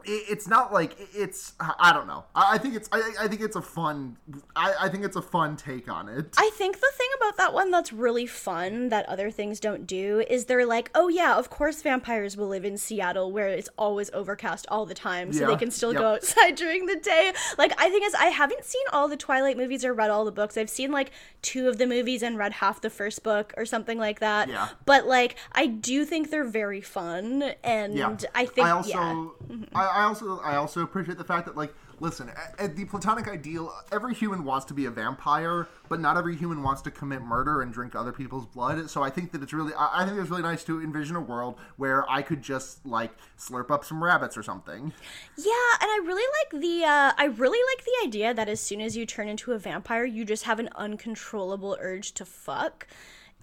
It- 0.06 0.24
it's 0.28 0.48
not 0.48 0.72
like 0.72 0.96
it's 1.14 1.54
I 1.60 1.92
don't 1.92 2.06
know. 2.06 2.24
I 2.34 2.58
think 2.58 2.74
it's 2.74 2.88
I, 2.92 3.12
I 3.20 3.28
think 3.28 3.40
it's 3.40 3.56
a 3.56 3.62
fun 3.62 4.16
I, 4.56 4.74
I 4.82 4.88
think 4.88 5.04
it's 5.04 5.16
a 5.16 5.22
fun 5.22 5.56
take 5.56 5.90
on 5.90 6.08
it. 6.08 6.34
I 6.36 6.50
think 6.54 6.80
the 6.80 6.90
thing 6.94 7.08
about 7.18 7.36
that 7.36 7.52
one 7.52 7.70
that's 7.70 7.92
really 7.92 8.26
fun 8.26 8.88
that 8.88 9.08
other 9.08 9.30
things 9.30 9.60
don't 9.60 9.86
do 9.86 10.24
is 10.28 10.46
they're 10.46 10.66
like, 10.66 10.90
oh 10.94 11.08
yeah, 11.08 11.36
of 11.36 11.50
course 11.50 11.82
vampires 11.82 12.36
will 12.36 12.48
live 12.48 12.64
in 12.64 12.76
Seattle 12.76 13.32
where 13.32 13.48
it's 13.48 13.68
always 13.78 14.10
overcast 14.12 14.66
all 14.68 14.86
the 14.86 14.94
time, 14.94 15.32
so 15.32 15.46
they 15.46 15.56
can 15.56 15.70
still 15.70 15.92
yep. 15.92 16.02
go 16.02 16.08
outside 16.14 16.54
during 16.56 16.86
the 16.86 16.96
day. 16.96 17.32
Like 17.58 17.72
I 17.80 17.90
think 17.90 18.04
is 18.04 18.14
I 18.14 18.26
haven't 18.26 18.64
seen 18.64 18.84
all 18.92 19.08
the 19.08 19.16
Twilight 19.16 19.56
movies 19.56 19.84
or 19.84 19.92
read 19.92 20.10
all 20.10 20.24
the 20.24 20.32
books. 20.32 20.56
I've 20.56 20.70
seen 20.70 20.90
like 20.90 21.10
two 21.42 21.68
of 21.68 21.78
the 21.78 21.86
movies 21.86 22.22
and 22.22 22.38
read 22.38 22.52
half 22.54 22.80
the 22.80 22.90
first 22.90 23.22
book 23.22 23.52
or 23.56 23.66
something 23.66 23.98
like 23.98 24.20
that. 24.20 24.48
Yeah. 24.48 24.68
But 24.84 25.06
like 25.06 25.36
I 25.52 25.66
do 25.66 26.04
think 26.04 26.30
they're 26.30 26.44
very 26.44 26.80
fun, 26.80 27.54
and 27.62 27.94
yeah. 27.94 28.16
I 28.34 28.46
think 28.46 28.66
I 28.66 28.70
also 28.70 28.88
yeah. 28.90 29.56
I, 29.74 29.93
I 29.94 30.04
also 30.04 30.40
I 30.40 30.56
also 30.56 30.82
appreciate 30.82 31.18
the 31.18 31.24
fact 31.24 31.46
that 31.46 31.56
like 31.56 31.74
Listen, 32.00 32.30
at 32.58 32.76
the 32.76 32.84
platonic 32.84 33.28
ideal, 33.28 33.72
every 33.92 34.14
human 34.14 34.44
wants 34.44 34.66
to 34.66 34.74
be 34.74 34.86
a 34.86 34.90
vampire, 34.90 35.68
but 35.88 36.00
not 36.00 36.16
every 36.16 36.36
human 36.36 36.62
wants 36.62 36.82
to 36.82 36.90
commit 36.90 37.22
murder 37.22 37.62
and 37.62 37.72
drink 37.72 37.94
other 37.94 38.12
people's 38.12 38.46
blood. 38.46 38.90
So 38.90 39.02
I 39.02 39.10
think 39.10 39.32
that 39.32 39.42
it's 39.42 39.52
really, 39.52 39.72
I 39.76 40.04
think 40.04 40.18
it's 40.18 40.30
really 40.30 40.42
nice 40.42 40.64
to 40.64 40.82
envision 40.82 41.16
a 41.16 41.20
world 41.20 41.58
where 41.76 42.08
I 42.10 42.22
could 42.22 42.42
just 42.42 42.84
like 42.84 43.12
slurp 43.38 43.70
up 43.70 43.84
some 43.84 44.02
rabbits 44.02 44.36
or 44.36 44.42
something. 44.42 44.92
Yeah, 45.36 45.70
and 45.80 45.90
I 45.90 46.00
really 46.04 46.28
like 46.42 46.62
the 46.62 46.84
uh, 46.84 47.12
I 47.16 47.26
really 47.26 47.60
like 47.74 47.84
the 47.84 48.06
idea 48.06 48.34
that 48.34 48.48
as 48.48 48.60
soon 48.60 48.80
as 48.80 48.96
you 48.96 49.06
turn 49.06 49.28
into 49.28 49.52
a 49.52 49.58
vampire, 49.58 50.04
you 50.04 50.24
just 50.24 50.44
have 50.44 50.58
an 50.58 50.70
uncontrollable 50.74 51.76
urge 51.80 52.12
to 52.14 52.24
fuck, 52.24 52.86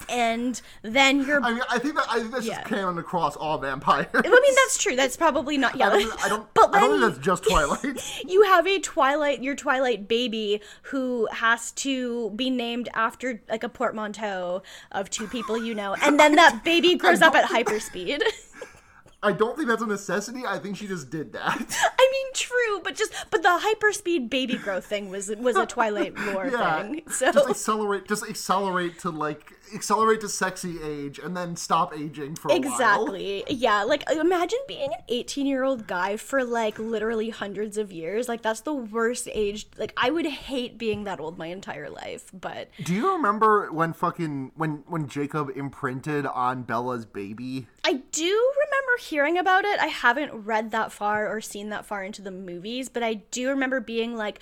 and 0.10 0.62
then 0.82 1.26
you're. 1.26 1.42
I 1.44 1.52
mean, 1.54 1.62
I 1.70 1.80
think 1.80 1.96
that 1.96 2.06
I 2.10 2.20
think 2.20 2.32
that's 2.32 2.46
Yeah. 2.46 2.56
just 2.56 2.68
canon 2.68 2.98
across 2.98 3.36
all 3.36 3.58
vampires. 3.58 4.08
I 4.14 4.22
mean, 4.22 4.56
that's 4.56 4.78
true. 4.78 4.96
That's 4.96 5.16
probably 5.18 5.58
not. 5.58 5.76
Yeah, 5.76 5.90
I 5.90 6.00
don't, 6.00 6.26
I 6.26 6.30
don't, 6.30 6.54
but 6.54 6.76
I 6.76 6.80
don't 6.82 7.00
think 7.00 7.14
that's 7.14 7.26
just 7.26 7.44
Twilight. 7.44 8.24
you 8.28 8.44
have 8.44 8.66
a 8.68 8.80
Twilight, 8.80 9.44
your 9.44 9.56
Twilight 9.56 10.08
baby, 10.08 10.62
who 10.84 11.28
has 11.32 11.72
to 11.74 12.32
be 12.32 12.50
named 12.50 12.90
after 12.94 13.42
like 13.50 13.64
a 13.64 13.70
portmanteau 13.70 14.64
of 14.92 15.10
two 15.10 15.28
people 15.28 15.64
you 15.64 15.76
know, 15.76 15.96
and 16.02 16.20
then 16.20 16.36
that 16.36 16.62
baby 16.66 16.96
grows 16.96 17.22
up 17.22 17.36
at 17.36 17.46
hyperspeed. 17.46 18.22
I 19.24 19.32
don't 19.34 19.56
think 19.56 19.68
that's 19.68 19.84
a 19.84 19.88
necessity. 19.88 20.48
I 20.48 20.58
think 20.58 20.78
she 20.78 20.88
just 20.88 21.12
did 21.12 21.34
that. 21.34 21.78
Mean, 22.24 22.34
true, 22.34 22.82
but 22.84 22.96
just 22.96 23.14
but 23.30 23.44
the 23.44 23.50
hyperspeed 23.50 24.30
baby 24.30 24.58
growth 24.58 24.86
thing 24.86 25.10
was 25.10 25.34
was 25.38 25.56
a 25.56 25.66
Twilight 25.66 26.18
lore 26.18 26.48
Yeah, 26.52 26.82
thing. 26.82 27.02
So 27.10 27.32
just 27.32 27.50
accelerate, 27.50 28.08
just 28.08 28.28
accelerate 28.28 29.00
to 29.00 29.10
like 29.10 29.54
accelerate 29.74 30.22
to 30.22 30.30
sexy 30.30 30.82
age, 30.84 31.20
and 31.20 31.36
then 31.36 31.56
stop 31.56 31.98
aging 31.98 32.36
for 32.36 32.50
a 32.50 32.52
while. 32.52 32.58
Exactly. 32.58 33.44
Yeah. 33.48 33.84
Like, 33.84 34.10
imagine 34.10 34.60
being 34.68 34.94
an 34.94 35.00
18 35.10 35.46
year 35.46 35.64
old 35.64 35.88
guy 35.88 36.18
for 36.18 36.44
like 36.44 36.78
literally 36.80 37.30
hundreds 37.30 37.78
of 37.78 37.92
years. 37.92 38.28
Like, 38.28 38.42
that's 38.42 38.62
the 38.62 38.74
worst 38.74 39.28
age. 39.32 39.68
Like, 39.78 39.94
I 39.98 40.10
would 40.10 40.26
hate 40.26 40.78
being 40.78 41.04
that 41.06 41.20
old 41.20 41.38
my 41.38 41.48
entire 41.48 41.90
life. 41.90 42.32
But 42.34 42.70
Do 42.84 42.94
you 42.94 43.14
remember 43.14 43.72
when 43.72 43.94
fucking 43.94 44.52
when 44.56 44.84
when 44.88 45.08
Jacob 45.08 45.52
imprinted 45.56 46.26
on 46.26 46.64
Bella's 46.64 47.06
baby? 47.06 47.68
I 47.84 47.94
do 48.12 48.24
remember 48.26 49.02
hearing 49.02 49.38
about 49.38 49.66
it. 49.66 49.80
I 49.80 49.88
haven't 49.88 50.34
read 50.34 50.72
that 50.72 50.92
far 50.92 51.28
or 51.28 51.42
seen 51.42 51.70
that 51.70 51.86
far 51.86 52.04
into 52.04 52.22
the 52.22 52.32
movies, 52.32 52.90
but 52.90 53.02
I 53.04 53.16
do 53.32 53.50
remember 53.50 53.80
being 53.80 54.16
like, 54.16 54.40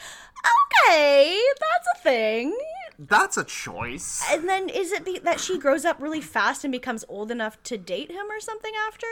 okay, 0.87 1.41
that's 1.59 1.87
a 1.95 2.03
thing. 2.03 2.57
That's 2.97 3.37
a 3.37 3.45
choice. 3.45 4.25
And 4.29 4.47
then 4.47 4.67
is 4.67 4.91
it 4.91 5.05
be- 5.05 5.19
that 5.19 5.39
she 5.39 5.57
grows 5.57 5.85
up 5.85 6.01
really 6.01 6.19
fast 6.19 6.65
and 6.65 6.71
becomes 6.71 7.05
old 7.07 7.31
enough 7.31 7.61
to 7.63 7.77
date 7.77 8.11
him 8.11 8.29
or 8.29 8.41
something 8.41 8.73
after? 8.87 9.07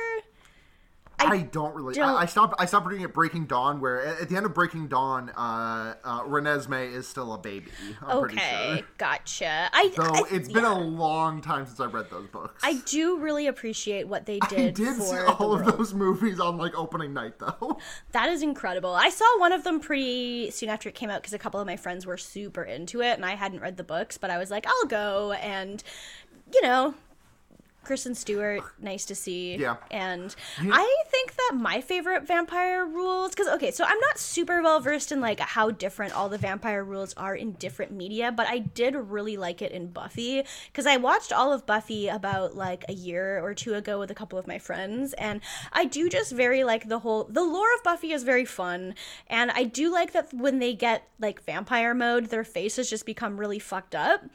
I, 1.19 1.39
don't 1.41 1.75
really. 1.75 1.93
don't- 1.95 2.09
I, 2.09 2.21
I 2.21 2.25
stopped. 2.25 2.55
I 2.59 2.65
stopped 2.65 2.85
reading 2.87 3.03
at 3.03 3.13
Breaking 3.13 3.45
Dawn, 3.45 3.81
where 3.81 4.05
at, 4.05 4.29
the 4.29 4.37
end 4.37 4.45
of 4.45 4.53
Breaking 4.53 4.87
Dawn, 4.87 5.29
uh, 5.35 5.95
uh, 6.03 6.23
Renesmee 6.23 6.93
is 6.93 7.07
still 7.07 7.33
a 7.33 7.37
baby. 7.37 7.71
I'm 8.05 8.19
pretty 8.19 8.35
Okay, 8.37 8.75
sure. 8.77 8.87
gotcha. 8.97 9.69
I, 9.73 9.91
Though 9.95 10.03
I 10.03 10.23
it's 10.31 10.51
been 10.51 10.63
a 10.63 10.77
long 10.79 11.41
time 11.41 11.65
since 11.65 11.79
I 11.79 11.85
read 11.85 12.09
those 12.11 12.27
books. 12.27 12.61
I 12.63 12.81
do 12.85 13.17
really 13.17 13.47
appreciate 13.47 14.07
what 14.07 14.25
they 14.25 14.39
did. 14.49 14.59
I 14.59 14.69
did, 14.71 15.01
see 15.01 15.17
all 15.17 15.53
of 15.53 15.65
those 15.77 15.93
movies 15.93 16.39
on 16.39 16.57
like 16.57 16.75
opening 16.77 17.13
night, 17.13 17.39
though. 17.39 17.77
That 18.11 18.29
is 18.29 18.41
incredible. 18.41 18.93
I 18.93 19.09
saw 19.09 19.25
one 19.39 19.51
of 19.51 19.63
them 19.63 19.79
pretty 19.79 20.49
soon 20.51 20.69
after 20.69 20.89
it 20.89 20.95
came 20.95 21.09
out 21.09 21.21
because 21.21 21.33
a 21.33 21.39
couple 21.39 21.59
of 21.59 21.67
my 21.67 21.75
friends 21.77 22.05
were 22.05 22.17
super 22.17 22.63
into 22.63 23.01
it, 23.01 23.13
and 23.13 23.25
I 23.25 23.35
hadn't 23.35 23.59
read 23.59 23.77
the 23.77 23.83
books, 23.83 24.17
but 24.17 24.29
I 24.29 24.37
was 24.37 24.49
like, 24.51 24.65
I'll 24.67 24.85
go, 24.85 25.31
and 25.33 25.83
you 26.53 26.61
know. 26.61 26.93
Kristen 27.87 28.13
Stewart, 28.13 28.61
nice 28.79 29.05
to 29.05 29.15
see. 29.15 29.55
Yeah. 29.55 29.77
And 29.89 30.35
I 30.59 31.03
think 31.07 31.35
that 31.35 31.53
my 31.55 31.79
favorite 31.79 32.27
vampire 32.27 32.85
rules, 32.85 33.31
because, 33.31 33.47
okay, 33.47 33.71
so 33.71 33.85
I'm 33.85 33.99
not 33.99 34.19
super 34.19 34.61
well 34.61 34.81
versed 34.81 35.11
in, 35.11 35.21
like, 35.21 35.39
how 35.39 35.71
different 35.71 36.13
all 36.13 36.27
the 36.27 36.37
vampire 36.37 36.83
rules 36.83 37.13
are 37.15 37.33
in 37.33 37.53
different 37.53 37.93
media, 37.93 38.31
but 38.31 38.45
I 38.47 38.59
did 38.59 38.93
really 38.93 39.37
like 39.37 39.61
it 39.61 39.71
in 39.71 39.87
Buffy, 39.87 40.43
because 40.71 40.85
I 40.85 40.97
watched 40.97 41.31
all 41.31 41.53
of 41.53 41.65
Buffy 41.65 42.09
about, 42.09 42.55
like, 42.55 42.83
a 42.89 42.93
year 42.93 43.39
or 43.41 43.53
two 43.53 43.73
ago 43.73 43.97
with 43.97 44.11
a 44.11 44.15
couple 44.15 44.37
of 44.37 44.47
my 44.47 44.59
friends, 44.59 45.13
and 45.13 45.39
I 45.71 45.85
do 45.85 46.09
just 46.09 46.33
very 46.33 46.63
like 46.65 46.89
the 46.89 46.99
whole, 46.99 47.23
the 47.23 47.43
lore 47.43 47.73
of 47.75 47.83
Buffy 47.83 48.11
is 48.11 48.23
very 48.23 48.45
fun, 48.45 48.95
and 49.27 49.49
I 49.51 49.63
do 49.63 49.91
like 49.91 50.11
that 50.11 50.33
when 50.33 50.59
they 50.59 50.73
get, 50.73 51.07
like, 51.19 51.41
vampire 51.43 51.95
mode, 51.95 52.25
their 52.25 52.43
faces 52.43 52.89
just 52.89 53.05
become 53.05 53.39
really 53.39 53.59
fucked 53.59 53.95
up. 53.95 54.25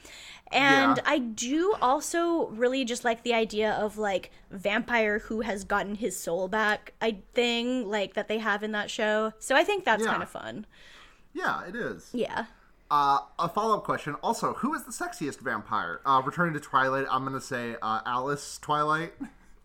And 0.51 0.97
Yeah. 0.97 1.03
I 1.05 1.17
do 1.19 1.75
also 1.81 2.47
really 2.49 2.85
just 2.85 3.03
like 3.03 3.23
the 3.23 3.33
idea 3.33 3.71
of 3.71 3.97
like 3.97 4.31
vampire 4.51 5.19
who 5.19 5.41
has 5.41 5.63
gotten 5.63 5.95
his 5.95 6.17
soul 6.19 6.47
back 6.47 6.93
I 7.01 7.19
thing 7.33 7.89
like 7.89 8.13
that 8.13 8.27
they 8.27 8.37
have 8.39 8.61
in 8.63 8.71
that 8.73 8.91
show. 8.91 9.33
So 9.39 9.55
I 9.55 9.63
think 9.63 9.83
that's 9.85 10.03
Yeah. 10.03 10.11
kind 10.11 10.23
of 10.23 10.29
fun. 10.29 10.65
yeah, 11.33 11.63
it 11.65 11.75
is. 11.75 12.09
Yeah. 12.13 12.45
Uh, 12.91 13.19
a 13.39 13.49
follow 13.49 13.77
up 13.77 13.83
question. 13.83 14.13
Also, 14.21 14.53
who 14.55 14.75
is 14.75 14.83
the 14.83 14.91
sexiest 14.91 15.39
vampire? 15.39 15.99
Uh, 16.05 16.21
returning 16.23 16.53
to 16.53 16.59
Twilight, 16.59 17.07
I'm 17.09 17.23
gonna 17.23 17.41
say 17.41 17.75
uh, 17.81 18.01
Alice 18.05 18.59
Twilight. 18.59 19.13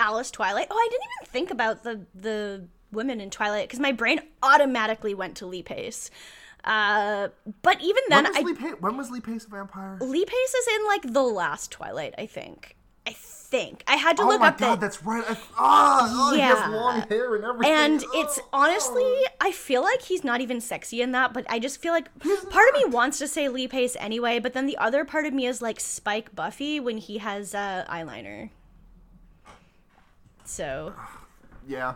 Alice 0.01 0.31
Twilight. 0.31 0.69
Oh, 0.71 0.77
I 0.77 0.89
didn't 0.91 1.07
even 1.21 1.31
think 1.33 1.51
about 1.51 1.83
the 1.83 2.07
the 2.15 2.69
women 2.91 3.21
in 3.21 3.29
Twilight 3.29 3.69
because 3.69 3.81
my 3.81 3.93
brain 3.93 4.23
automatically 4.43 5.13
went 5.13 5.37
to 5.39 5.47
Lee 5.47 5.63
Pace. 5.63 6.11
Uh, 6.65 7.29
but 7.63 7.81
even 7.81 8.03
then, 8.09 8.25
When 8.25 8.33
was, 8.33 8.43
I 8.43 8.47
Lee 8.47 8.55
Pa- 8.55 8.77
when 8.81 8.97
was 8.97 9.11
Lee 9.11 9.21
Pace 9.21 9.45
a 9.47 9.49
vampire? 9.49 9.97
Lee 10.01 10.25
Pace 10.25 10.55
is 10.55 10.69
in 10.77 10.87
like 10.87 11.13
the 11.13 11.23
last 11.23 11.71
Twilight. 11.71 12.15
I 12.19 12.27
think. 12.27 12.75
I 13.07 13.13
think 13.13 13.83
I 13.87 13.95
had 13.97 14.19
to 14.19 14.23
oh 14.25 14.27
look 14.29 14.41
my 14.41 14.49
up 14.49 14.59
god, 14.59 14.81
that's 14.83 15.03
right. 15.03 15.25
I, 15.27 15.35
ah, 15.57 16.09
oh, 16.31 16.35
he 16.35 16.41
has 16.43 16.59
Yeah. 16.59 16.69
long 16.69 17.01
hair 17.09 17.35
and 17.37 17.45
everything. 17.45 17.73
And 17.73 18.05
it's 18.13 18.39
Oh, 18.39 18.49
honestly, 18.53 19.01
oh. 19.03 19.27
I 19.41 19.51
feel 19.53 19.83
like 19.83 20.03
he's 20.03 20.23
not 20.23 20.43
even 20.43 20.61
sexy 20.61 21.01
in 21.01 21.13
that, 21.13 21.33
but 21.33 21.47
I 21.49 21.59
just 21.59 21.81
feel 21.81 21.95
like 21.95 22.11
part 22.19 22.69
of 22.69 22.75
me 22.75 22.85
wants 22.85 23.17
to 23.21 23.27
say 23.29 23.49
Lee 23.49 23.67
Pace 23.67 23.97
anyway, 23.99 24.39
but 24.41 24.53
then 24.53 24.67
the 24.67 24.77
other 24.77 25.07
part 25.07 25.25
of 25.25 25.33
me 25.33 25.47
is 25.47 25.63
like 25.63 25.81
Spike 25.81 26.35
Buffy 26.37 26.79
when 26.81 26.99
he 26.99 27.17
has 27.19 27.55
uh, 27.55 27.87
eyeliner. 27.89 28.51
So, 30.45 30.93
yeah. 31.67 31.95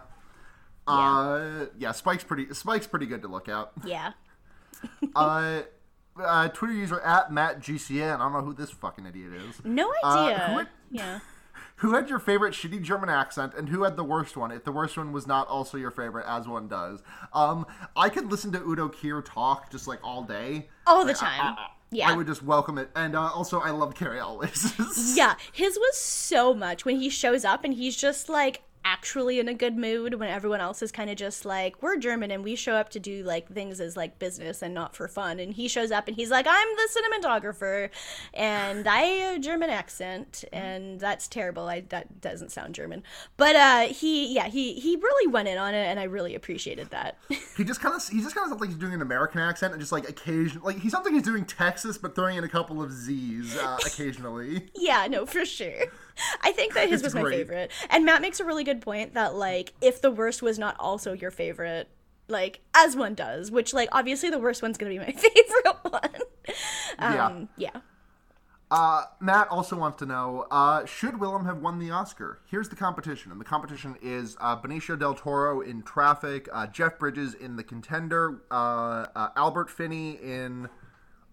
Uh, 0.86 1.66
yeah, 1.78 1.92
Spike's 1.92 2.24
pretty. 2.24 2.52
Spike's 2.54 2.86
pretty 2.86 3.06
good 3.06 3.20
to 3.22 3.28
look 3.28 3.48
at. 3.50 3.70
yeah. 3.84 4.12
uh, 5.16 5.62
uh, 6.22 6.48
Twitter 6.48 6.74
user 6.74 7.00
at 7.00 7.32
Matt 7.32 7.60
GCN. 7.60 8.14
I 8.16 8.18
don't 8.18 8.32
know 8.32 8.42
who 8.42 8.54
this 8.54 8.70
fucking 8.70 9.06
idiot 9.06 9.32
is. 9.32 9.64
No 9.64 9.90
Uh, 10.04 10.06
idea. 10.06 10.38
who 10.48 10.54
would- 10.56 10.68
yeah. 10.90 11.20
Who 11.76 11.94
had 11.94 12.08
your 12.08 12.20
favorite 12.20 12.54
shitty 12.54 12.80
German 12.82 13.08
accent, 13.08 13.54
and 13.56 13.68
who 13.68 13.82
had 13.82 13.96
the 13.96 14.04
worst 14.04 14.36
one? 14.36 14.52
If 14.52 14.62
the 14.62 14.70
worst 14.70 14.96
one 14.96 15.10
was 15.10 15.26
not 15.26 15.48
also 15.48 15.76
your 15.76 15.90
favorite, 15.90 16.24
as 16.28 16.46
one 16.46 16.68
does. 16.68 17.02
Um, 17.32 17.66
I 17.96 18.08
could 18.08 18.30
listen 18.30 18.52
to 18.52 18.60
Udo 18.60 18.88
Kier 18.88 19.20
talk 19.24 19.68
just 19.72 19.88
like 19.88 19.98
all 20.04 20.22
day. 20.22 20.68
All 20.86 21.00
the 21.04 21.12
Like, 21.14 21.22
I- 21.24 21.26
time. 21.26 21.54
I, 21.58 21.66
Yeah. 21.90 22.10
I 22.10 22.16
would 22.16 22.28
just 22.28 22.42
welcome 22.42 22.78
it, 22.78 22.88
and 22.94 23.16
uh, 23.16 23.22
also 23.34 23.58
I 23.58 23.70
love 23.70 23.96
Cary 23.96 24.20
Elwes. 24.20 24.74
Yeah, 25.16 25.34
his 25.52 25.76
was 25.76 25.96
so 25.96 26.54
much 26.54 26.84
when 26.84 27.00
he 27.00 27.08
shows 27.08 27.44
up 27.44 27.64
and 27.64 27.74
he's 27.74 27.96
just 27.96 28.28
like 28.28 28.62
actually 28.84 29.38
in 29.38 29.48
a 29.48 29.54
good 29.54 29.76
mood 29.76 30.14
when 30.14 30.28
everyone 30.28 30.60
else 30.60 30.82
is 30.82 30.92
kind 30.92 31.10
of 31.10 31.16
just 31.16 31.44
like 31.44 31.82
we're 31.82 31.96
German 31.96 32.30
and 32.30 32.44
we 32.44 32.54
show 32.56 32.74
up 32.74 32.90
to 32.90 33.00
do 33.00 33.22
like 33.22 33.48
things 33.48 33.80
as 33.80 33.96
like 33.96 34.18
business 34.18 34.62
and 34.62 34.74
not 34.74 34.94
for 34.94 35.08
fun 35.08 35.38
and 35.40 35.54
he 35.54 35.68
shows 35.68 35.90
up 35.90 36.08
and 36.08 36.16
he's 36.16 36.30
like 36.30 36.46
I'm 36.48 36.68
the 36.76 36.88
cinematographer 37.22 37.90
and 38.34 38.86
I 38.88 39.00
have 39.00 39.36
a 39.36 39.38
German 39.38 39.70
accent 39.70 40.44
and 40.52 41.00
that's 41.00 41.28
terrible 41.28 41.68
I 41.68 41.80
that 41.88 42.20
doesn't 42.20 42.52
sound 42.52 42.74
German 42.74 43.02
but 43.36 43.56
uh 43.56 43.80
he 43.88 44.34
yeah 44.34 44.48
he 44.48 44.74
he 44.74 44.96
really 44.96 45.32
went 45.32 45.48
in 45.48 45.58
on 45.58 45.74
it 45.74 45.86
and 45.86 45.98
I 45.98 46.04
really 46.04 46.34
appreciated 46.34 46.90
that 46.90 47.18
he 47.56 47.64
just 47.64 47.80
kind 47.80 47.94
of 47.94 48.06
he 48.08 48.20
just 48.20 48.34
kind 48.34 48.44
of 48.44 48.50
sounds 48.50 48.60
like 48.60 48.70
he's 48.70 48.78
doing 48.78 48.94
an 48.94 49.02
American 49.02 49.40
accent, 49.40 49.72
and 49.72 49.80
just 49.80 49.92
like 49.92 50.08
occasionally 50.08 50.74
like 50.74 50.82
he 50.82 50.90
sounds 50.90 51.04
like 51.04 51.14
he's 51.14 51.22
doing 51.22 51.44
Texas, 51.44 51.98
but 51.98 52.14
throwing 52.14 52.36
in 52.36 52.44
a 52.44 52.48
couple 52.48 52.82
of 52.82 52.92
Z's 52.92 53.56
uh, 53.56 53.78
occasionally. 53.84 54.68
Yeah, 54.74 55.06
no, 55.08 55.26
for 55.26 55.44
sure. 55.44 55.84
I 56.42 56.52
think 56.52 56.74
that 56.74 56.88
his 56.88 57.02
It's 57.02 57.14
was 57.14 57.22
my 57.22 57.30
favorite. 57.30 57.70
And 57.90 58.04
Matt 58.04 58.22
makes 58.22 58.40
a 58.40 58.44
really 58.44 58.64
good 58.64 58.80
point 58.80 59.14
that 59.14 59.34
like 59.34 59.72
if 59.80 60.00
the 60.00 60.10
worst 60.10 60.42
was 60.42 60.58
not 60.58 60.76
also 60.78 61.12
your 61.12 61.30
favorite, 61.30 61.88
like 62.28 62.60
as 62.74 62.96
one 62.96 63.14
does, 63.14 63.50
which 63.50 63.72
like 63.74 63.88
obviously 63.92 64.30
the 64.30 64.38
worst 64.38 64.62
one's 64.62 64.78
gonna 64.78 64.90
be 64.90 64.98
my 64.98 65.12
favorite 65.12 65.76
one. 65.82 66.20
yeah. 66.98 67.26
Um, 67.26 67.48
yeah. 67.56 67.80
Uh, 68.72 69.04
Matt 69.20 69.48
also 69.48 69.76
wants 69.76 69.98
to 69.98 70.06
know: 70.06 70.46
uh, 70.50 70.86
Should 70.86 71.20
Willem 71.20 71.44
have 71.44 71.58
won 71.58 71.78
the 71.78 71.90
Oscar? 71.90 72.40
Here's 72.46 72.70
the 72.70 72.76
competition, 72.76 73.30
and 73.30 73.38
the 73.38 73.44
competition 73.44 73.96
is 74.00 74.34
uh, 74.40 74.58
Benicio 74.58 74.98
del 74.98 75.14
Toro 75.14 75.60
in 75.60 75.82
Traffic, 75.82 76.48
uh, 76.50 76.66
Jeff 76.68 76.98
Bridges 76.98 77.34
in 77.34 77.56
The 77.56 77.64
Contender, 77.64 78.40
uh, 78.50 79.08
uh, 79.14 79.28
Albert 79.36 79.68
Finney 79.68 80.12
in 80.22 80.70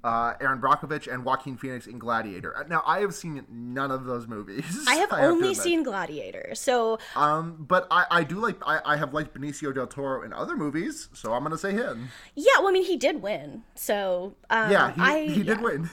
uh, 0.04 0.34
Erin 0.40 0.60
Brockovich, 0.60 1.12
and 1.12 1.26
Joaquin 1.26 1.58
Phoenix 1.58 1.88
in 1.88 2.00
Gladiator. 2.00 2.56
Uh, 2.58 2.64
Now, 2.68 2.84
I 2.86 3.00
have 3.02 3.14
seen 3.14 3.46
none 3.50 3.92
of 3.92 4.06
those 4.06 4.28
movies. 4.28 4.86
I 4.88 4.96
have 4.96 5.10
to 5.10 5.20
only 5.22 5.54
seen 5.54 5.84
Gladiator, 5.84 6.52
so 6.56 7.00
Um, 7.16 7.58
but 7.68 7.88
I, 7.92 8.06
I 8.10 8.24
do 8.24 8.40
like 8.40 8.56
I, 8.66 8.80
I 8.86 8.98
have 8.98 9.14
liked 9.14 9.34
Benicio 9.34 9.74
del 9.74 9.88
Toro 9.88 10.24
in 10.24 10.32
other 10.34 10.56
movies, 10.56 11.10
so 11.14 11.34
I'm 11.34 11.44
gonna 11.44 11.58
say 11.58 11.74
him. 11.74 12.10
yeah. 12.36 12.54
Well, 12.60 12.70
I 12.70 12.72
mean, 12.72 12.86
he 12.86 12.98
did 12.98 13.22
win, 13.22 13.64
so 13.76 14.36
um, 14.50 14.72
Yeah, 14.72 14.92
he, 14.94 15.02
I 15.02 15.22
he 15.28 15.44
did 15.44 15.58
yeah. 15.60 15.62
win. 15.62 15.90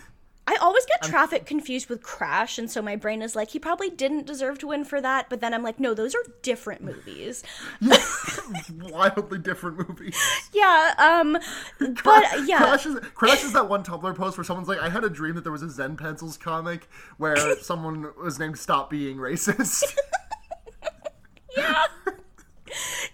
I 0.48 0.56
always 0.60 0.86
get 0.86 1.02
traffic 1.02 1.44
confused 1.44 1.88
with 1.88 2.02
Crash, 2.02 2.56
and 2.56 2.70
so 2.70 2.80
my 2.80 2.94
brain 2.94 3.20
is 3.20 3.34
like, 3.34 3.50
he 3.50 3.58
probably 3.58 3.90
didn't 3.90 4.26
deserve 4.26 4.58
to 4.60 4.68
win 4.68 4.84
for 4.84 5.00
that. 5.00 5.28
But 5.28 5.40
then 5.40 5.52
I'm 5.52 5.64
like, 5.64 5.80
no, 5.80 5.92
those 5.92 6.14
are 6.14 6.22
different 6.42 6.82
movies. 6.82 7.42
Wildly 8.70 9.38
different 9.38 9.88
movies. 9.88 10.16
Yeah, 10.52 10.94
um, 10.98 11.38
but 12.04 12.46
yeah, 12.46 12.58
Crash 12.58 12.86
is, 12.86 13.00
Crash 13.14 13.42
is 13.42 13.52
that 13.54 13.68
one 13.68 13.82
Tumblr 13.82 14.14
post 14.14 14.38
where 14.38 14.44
someone's 14.44 14.68
like, 14.68 14.78
I 14.78 14.88
had 14.88 15.02
a 15.02 15.10
dream 15.10 15.34
that 15.34 15.42
there 15.42 15.52
was 15.52 15.62
a 15.62 15.70
Zen 15.70 15.96
Pencils 15.96 16.36
comic 16.36 16.88
where 17.16 17.56
someone 17.60 18.12
was 18.22 18.38
named 18.38 18.58
Stop 18.58 18.88
Being 18.88 19.16
Racist. 19.16 19.84
yeah. 21.56 21.86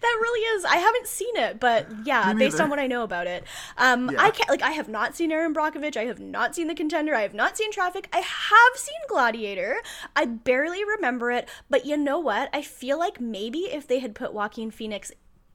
That 0.01 0.19
really 0.21 0.41
is. 0.57 0.65
I 0.65 0.77
haven't 0.77 1.07
seen 1.07 1.37
it, 1.37 1.61
but 1.61 1.87
yeah, 2.05 2.33
based 2.33 2.61
on 2.61 2.71
what 2.71 2.79
I 2.79 2.87
know 2.87 3.03
about 3.03 3.27
it, 3.27 3.45
um, 3.79 4.11
Yeah. 4.11 4.23
I 4.23 4.31
can't 4.31 4.51
like 4.51 4.63
I 4.63 4.73
have 4.73 4.89
not 4.89 5.15
seen 5.17 5.31
Erin 5.33 5.55
Brockovich. 5.55 5.97
I 5.97 6.05
have 6.05 6.21
not 6.21 6.55
seen 6.55 6.67
The 6.67 6.75
Contender. 6.75 7.15
I 7.15 7.23
have 7.23 7.35
not 7.35 7.57
seen 7.57 7.71
Traffic. 7.73 8.09
I 8.13 8.19
have 8.19 8.77
seen 8.77 8.95
Gladiator. 9.09 9.77
I 10.17 10.25
barely 10.27 10.85
remember 10.85 11.31
it, 11.31 11.49
but 11.71 11.87
you 11.87 11.97
know 11.97 12.19
what? 12.19 12.51
I 12.53 12.63
feel 12.63 12.99
like 12.99 13.21
maybe 13.21 13.61
if 13.61 13.87
they 13.87 13.99
had 14.01 14.15
put 14.15 14.33
Joaquin 14.33 14.71
Phoenix 14.71 15.13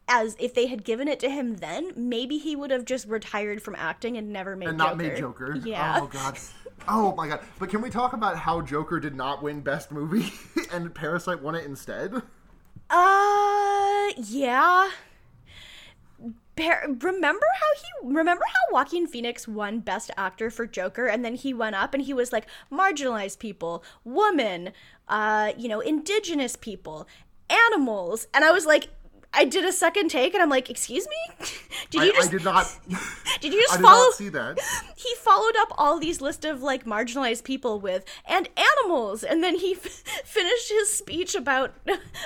as 0.08 0.36
if 0.40 0.54
they 0.54 0.68
had 0.68 0.84
given 0.86 1.08
it 1.08 1.20
to 1.20 1.30
him 1.30 1.58
then, 1.58 1.92
maybe 1.96 2.38
he 2.38 2.56
would 2.56 2.72
have 2.72 2.86
just 2.86 3.06
retired 3.08 3.62
from 3.62 3.76
acting 3.76 4.16
and 4.18 4.32
never 4.32 4.56
made 4.56 4.70
and 4.70 4.78
Joker. 4.78 4.90
not 4.90 4.98
made 4.98 5.18
Joker. 5.18 5.56
Yeah. 5.66 6.00
Oh 6.02 6.08
god. 6.08 6.38
Oh 6.88 7.14
my 7.16 7.28
god. 7.28 7.42
But 7.60 7.70
can 7.70 7.82
we 7.82 7.90
talk 7.90 8.14
about 8.14 8.38
how 8.38 8.62
Joker 8.62 9.00
did 9.00 9.16
not 9.16 9.44
win 9.44 9.60
Best 9.62 9.92
Movie 9.92 10.32
and 10.72 10.94
Parasite 10.96 11.42
won 11.42 11.56
it 11.56 11.66
instead? 11.66 12.22
Uh, 12.90 14.12
yeah. 14.16 14.90
Par- 16.56 16.88
remember 16.88 17.46
how 17.60 17.74
he 17.76 18.16
remember 18.16 18.44
how 18.48 18.74
Joaquin 18.74 19.06
Phoenix 19.06 19.48
won 19.48 19.80
Best 19.80 20.10
Actor 20.18 20.50
for 20.50 20.66
Joker, 20.66 21.06
and 21.06 21.24
then 21.24 21.36
he 21.36 21.54
went 21.54 21.76
up 21.76 21.94
and 21.94 22.02
he 22.04 22.14
was 22.14 22.34
like 22.34 22.48
marginalized 22.72 23.38
people, 23.38 23.84
woman, 24.04 24.72
uh, 25.08 25.52
you 25.56 25.68
know, 25.70 25.82
indigenous 25.82 26.56
people, 26.56 27.08
animals, 27.50 28.28
and 28.34 28.44
I 28.44 28.52
was 28.52 28.66
like, 28.66 28.90
I 29.38 29.46
did 29.46 29.64
a 29.66 29.72
second 29.72 30.10
take, 30.10 30.34
and 30.34 30.42
I'm 30.44 30.50
like, 30.50 30.70
excuse 30.70 31.08
me, 31.08 31.46
did 31.92 32.02
you 32.04 32.12
I 32.12 32.16
just 32.16 32.30
I 32.30 32.32
did 32.32 32.44
not 32.44 32.80
did 33.42 33.54
you 33.54 33.62
just 33.66 33.74
I 33.74 33.78
did 33.78 33.84
follow? 33.86 34.04
not 34.06 34.14
see 34.16 34.30
that. 34.30 34.60
he 34.96 35.16
followed 35.16 35.56
up 35.60 35.70
all 35.78 36.00
these 36.00 36.20
list 36.22 36.44
of 36.46 36.62
like 36.64 36.86
marginalized 36.86 37.44
people 37.44 37.80
with 37.80 38.04
and 38.28 38.50
animals 38.58 39.24
and 39.24 39.44
then 39.44 39.56
he 39.56 39.74
f- 39.74 39.82
finished 40.26 40.70
his 40.70 40.92
speech 40.92 41.36
about 41.36 41.74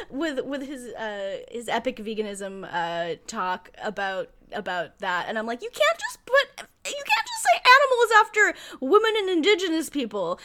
with 0.09 0.43
with 0.45 0.66
his 0.68 0.88
uh 0.93 1.38
his 1.51 1.68
epic 1.68 1.97
veganism 1.97 2.68
uh 2.72 3.16
talk 3.28 3.70
about 3.84 4.30
about 4.53 4.97
that 4.99 5.26
and 5.30 5.38
i'm 5.39 5.45
like 5.45 5.62
you 5.62 5.70
can't 5.70 5.99
just 5.99 6.26
put 6.26 6.68
you 6.86 7.03
can't 7.12 7.28
just 7.28 7.43
say 7.43 7.62
animals 7.80 8.12
after 8.20 8.53
women 8.86 9.12
and 9.20 9.30
indigenous 9.30 9.89
people 9.89 10.39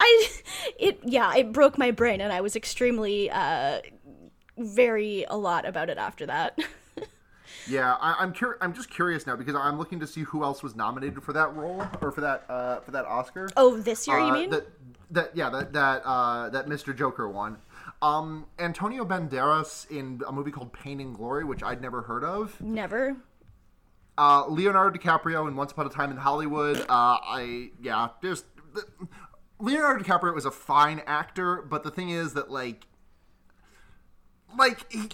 i 0.00 0.28
it 0.78 0.98
yeah 1.04 1.34
it 1.36 1.52
broke 1.52 1.78
my 1.78 1.90
brain 1.90 2.20
and 2.20 2.32
i 2.32 2.40
was 2.40 2.56
extremely 2.56 3.30
uh 3.30 3.80
very 4.56 5.24
a 5.28 5.36
lot 5.36 5.66
about 5.66 5.88
it 5.90 5.98
after 5.98 6.26
that 6.26 6.58
Yeah, 7.66 7.94
I, 8.00 8.16
I'm 8.18 8.34
cur- 8.34 8.58
I'm 8.60 8.74
just 8.74 8.90
curious 8.90 9.26
now 9.26 9.36
because 9.36 9.54
I'm 9.54 9.78
looking 9.78 10.00
to 10.00 10.06
see 10.06 10.22
who 10.22 10.42
else 10.44 10.62
was 10.62 10.74
nominated 10.76 11.22
for 11.22 11.32
that 11.32 11.54
role 11.54 11.82
or 12.02 12.10
for 12.10 12.20
that 12.20 12.44
uh, 12.48 12.80
for 12.80 12.90
that 12.90 13.06
Oscar. 13.06 13.48
oh 13.56 13.76
this 13.78 14.06
year 14.06 14.18
you 14.18 14.24
Uh, 14.26 14.32
mean 14.32 14.50
that 14.50 14.66
that 15.10 15.30
yeah 15.36 15.48
that 15.50 15.72
that 15.72 16.02
uh, 16.04 16.48
that 16.50 16.66
Mr. 16.66 16.94
Joker 16.96 17.28
won. 17.28 17.56
Um, 18.02 18.46
Antonio 18.58 19.04
Banderas 19.04 19.90
in 19.90 20.20
a 20.26 20.32
movie 20.32 20.50
called 20.50 20.72
Pain 20.74 21.00
and 21.00 21.14
Glory, 21.14 21.44
which 21.44 21.62
I'd 21.62 21.80
never 21.80 22.02
heard 22.02 22.22
of. 22.24 22.60
never 22.60 23.16
Uh, 24.18 24.46
Leonardo 24.46 24.98
DiCaprio 24.98 25.48
in 25.48 25.56
Once 25.56 25.72
Upon 25.72 25.86
a 25.86 25.90
Time 25.90 26.10
in 26.10 26.18
Hollywood. 26.18 26.80
Uh, 26.80 26.84
I 26.90 27.70
yeah, 27.80 28.08
there's 28.20 28.44
the, 28.74 28.84
Leonardo 29.58 30.02
DiCaprio 30.04 30.36
is 30.36 30.44
a 30.44 30.50
fine 30.50 31.00
actor, 31.06 31.62
but 31.62 31.82
the 31.82 31.90
thing 31.90 32.10
is 32.10 32.34
that 32.34 32.50
like 32.50 32.86
like 34.56 34.90
he, 34.92 35.08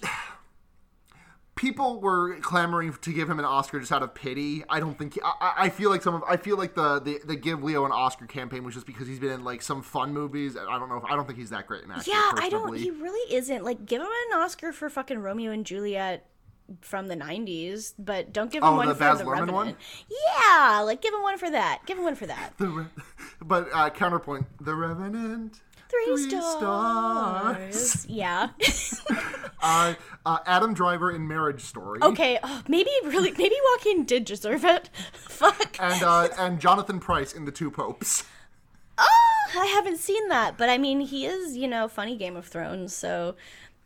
people 1.57 2.01
were 2.01 2.37
clamoring 2.41 2.95
to 3.03 3.13
give 3.13 3.29
him 3.29 3.39
an 3.39 3.45
Oscar 3.45 3.81
just 3.81 3.93
out 3.93 4.03
of 4.03 4.15
pity. 4.15 4.65
I 4.69 4.81
don't 4.81 4.97
think 4.97 5.19
I, 5.23 5.33
I- 5.41 5.55
I 5.65 5.69
feel 5.69 5.91
like 5.91 6.03
some 6.03 6.15
of 6.15 6.23
I 6.29 6.37
feel 6.37 6.57
like 6.57 6.75
the, 6.75 7.01
the 7.01 7.21
the 7.25 7.37
give 7.37 7.63
Leo 7.63 7.85
an 7.85 7.93
Oscar 7.93 8.27
campaign 8.27 8.65
was 8.65 8.75
just 8.75 8.87
because 8.87 9.07
he's 9.09 9.19
been 9.19 9.31
in 9.33 9.45
like 9.45 9.63
some 9.63 9.83
fun 9.83 10.13
movies. 10.13 10.57
I 10.57 10.79
don't 10.79 10.89
know. 10.89 10.97
If, 10.97 11.05
I 11.05 11.17
don't 11.17 11.27
think 11.27 11.39
he's 11.39 11.51
that 11.51 11.67
great 11.67 11.85
an 11.85 11.91
actor. 11.93 12.11
Yeah, 12.11 12.31
I 12.37 12.49
don't. 12.51 12.75
He 12.77 12.91
really 12.91 13.35
isn't. 13.35 13.65
Like, 13.65 13.85
give 13.87 14.01
him 14.01 14.09
an 14.33 14.39
Oscar 14.39 14.73
for 14.73 14.89
fucking 14.89 15.19
Romeo 15.19 15.51
and 15.53 15.67
Juliet 15.67 16.27
from 16.81 17.09
the 17.09 17.17
'90s, 17.17 17.95
but 17.99 18.33
don't 18.33 18.51
give 18.51 18.63
him 18.63 18.69
Oh, 18.71 18.77
one 18.77 18.89
the 18.89 18.95
for 18.95 19.01
Baz 19.01 19.19
the 19.19 19.27
Revenant. 19.27 19.53
one? 19.53 19.77
Yeah, 20.09 20.81
like 20.81 21.03
give 21.03 21.13
him 21.13 21.23
one 21.23 21.37
for 21.37 21.51
that. 21.51 21.81
Give 21.85 21.99
him 21.99 22.05
one 22.05 22.15
for 22.15 22.27
that. 22.27 22.55
The 22.59 22.69
Re- 22.69 22.87
but 23.45 23.69
uh, 23.75 23.91
counterpoint: 23.91 24.47
The 24.61 24.75
Revenant. 24.75 25.61
Three, 25.91 26.07
Three 26.07 26.29
stars. 26.31 26.57
stars. 26.57 28.07
Yeah. 28.09 28.49
Uh, 29.63 29.93
uh, 30.25 30.39
Adam 30.47 30.73
Driver 30.73 31.11
in 31.11 31.29
Marriage 31.29 31.61
Story. 31.61 32.01
okay. 32.03 32.39
Oh, 32.43 32.63
maybe 32.67 32.89
really. 33.05 33.31
Maybe 33.33 33.55
Joaquin 33.63 34.05
did 34.07 34.25
deserve 34.25 34.65
it. 34.65 34.89
Fuck. 35.13 35.77
And 35.79 36.03
uh, 36.03 36.29
and 36.39 36.59
Jonathan 36.59 36.99
Pryce 36.99 37.35
in 37.35 37.45
The 37.45 37.53
Two 37.53 37.71
Popes. 37.71 38.25
Oh, 38.97 39.47
I 39.59 39.67
haven't 39.67 39.99
seen 39.99 40.29
that, 40.29 40.57
but 40.57 40.71
I 40.71 40.79
mean, 40.79 41.01
he 41.01 41.27
is, 41.27 41.59
you 41.59 41.69
know, 41.69 41.89
funny 41.89 42.17
Game 42.17 42.37
of 42.37 42.47
Thrones, 42.47 42.95
so. 42.95 43.35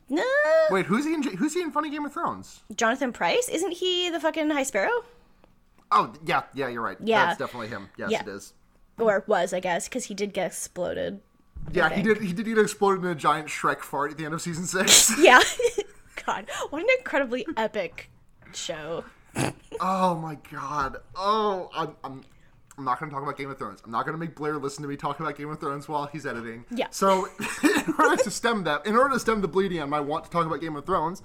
Nah. 0.09 0.23
Wait, 0.71 0.87
who's 0.87 1.05
he 1.07 1.15
in? 1.15 1.23
Who's 1.25 1.55
he 1.55 1.61
in 1.63 1.73
Funny 1.73 1.91
Game 1.91 2.05
of 2.05 2.13
Thrones? 2.13 2.63
Jonathan 2.77 3.13
Pryce? 3.13 3.49
Isn't 3.49 3.73
he 3.73 4.11
the 4.11 4.21
fucking 4.21 4.51
High 4.51 4.63
Sparrow? 4.63 5.03
Oh 5.91 6.13
yeah, 6.25 6.43
yeah, 6.55 6.69
you're 6.69 6.83
right. 6.83 6.99
Yeah. 7.03 7.27
that's 7.27 7.39
definitely 7.41 7.67
him. 7.69 7.89
Yes, 7.99 8.13
Yeah. 8.13 8.23
it 8.23 8.29
is. 8.29 8.53
Or 8.97 9.25
was, 9.27 9.53
I 9.53 9.59
guess, 9.59 9.89
because 9.89 10.05
he 10.05 10.15
did 10.15 10.33
get 10.33 10.47
exploded. 10.47 11.21
Yeah, 11.73 11.89
he 11.91 12.03
did. 12.03 12.21
He 12.21 12.33
did 12.33 12.47
get 12.47 12.59
exploded 12.59 13.05
in 13.05 13.11
a 13.11 13.15
giant 13.15 13.49
Shrek 13.49 13.81
fart 13.81 14.13
at 14.13 14.19
the 14.19 14.25
end 14.25 14.35
of 14.35 14.43
season 14.43 14.65
six. 14.65 15.13
Yeah. 15.19 15.41
God, 16.27 16.47
what 16.71 16.83
an 16.83 16.89
incredibly 16.99 17.47
epic 17.57 18.11
show. 18.55 19.05
oh 19.81 20.15
my 20.15 20.39
god. 20.51 20.99
Oh, 21.17 21.69
I'm. 21.75 21.97
I'm 22.03 22.25
I'm 22.77 22.85
not 22.85 22.99
going 22.99 23.09
to 23.09 23.15
talk 23.15 23.23
about 23.23 23.37
Game 23.37 23.51
of 23.51 23.59
Thrones. 23.59 23.81
I'm 23.85 23.91
not 23.91 24.05
going 24.05 24.15
to 24.15 24.19
make 24.19 24.35
Blair 24.35 24.57
listen 24.57 24.83
to 24.83 24.89
me 24.89 24.97
talk 24.97 25.21
about 25.21 25.37
Game 25.37 25.49
of 25.49 25.61
Thrones 25.61 25.89
while 25.89 26.07
he's 26.07 26.27
editing. 26.27 26.65
Yeah. 26.71 26.89
So, 26.91 27.29
in 27.63 27.95
order 27.99 28.21
to 28.23 28.31
stem 28.31 28.65
that, 28.65 28.85
in 28.87 28.97
order 28.97 29.15
to 29.15 29.21
stem 29.21 29.41
the 29.43 29.49
bleeding 29.49 29.89
my 29.89 30.01
want 30.01 30.25
to 30.25 30.31
talk 30.31 30.45
about 30.45 30.61
Game 30.61 30.75
of 30.75 30.85
Thrones, 30.85 31.23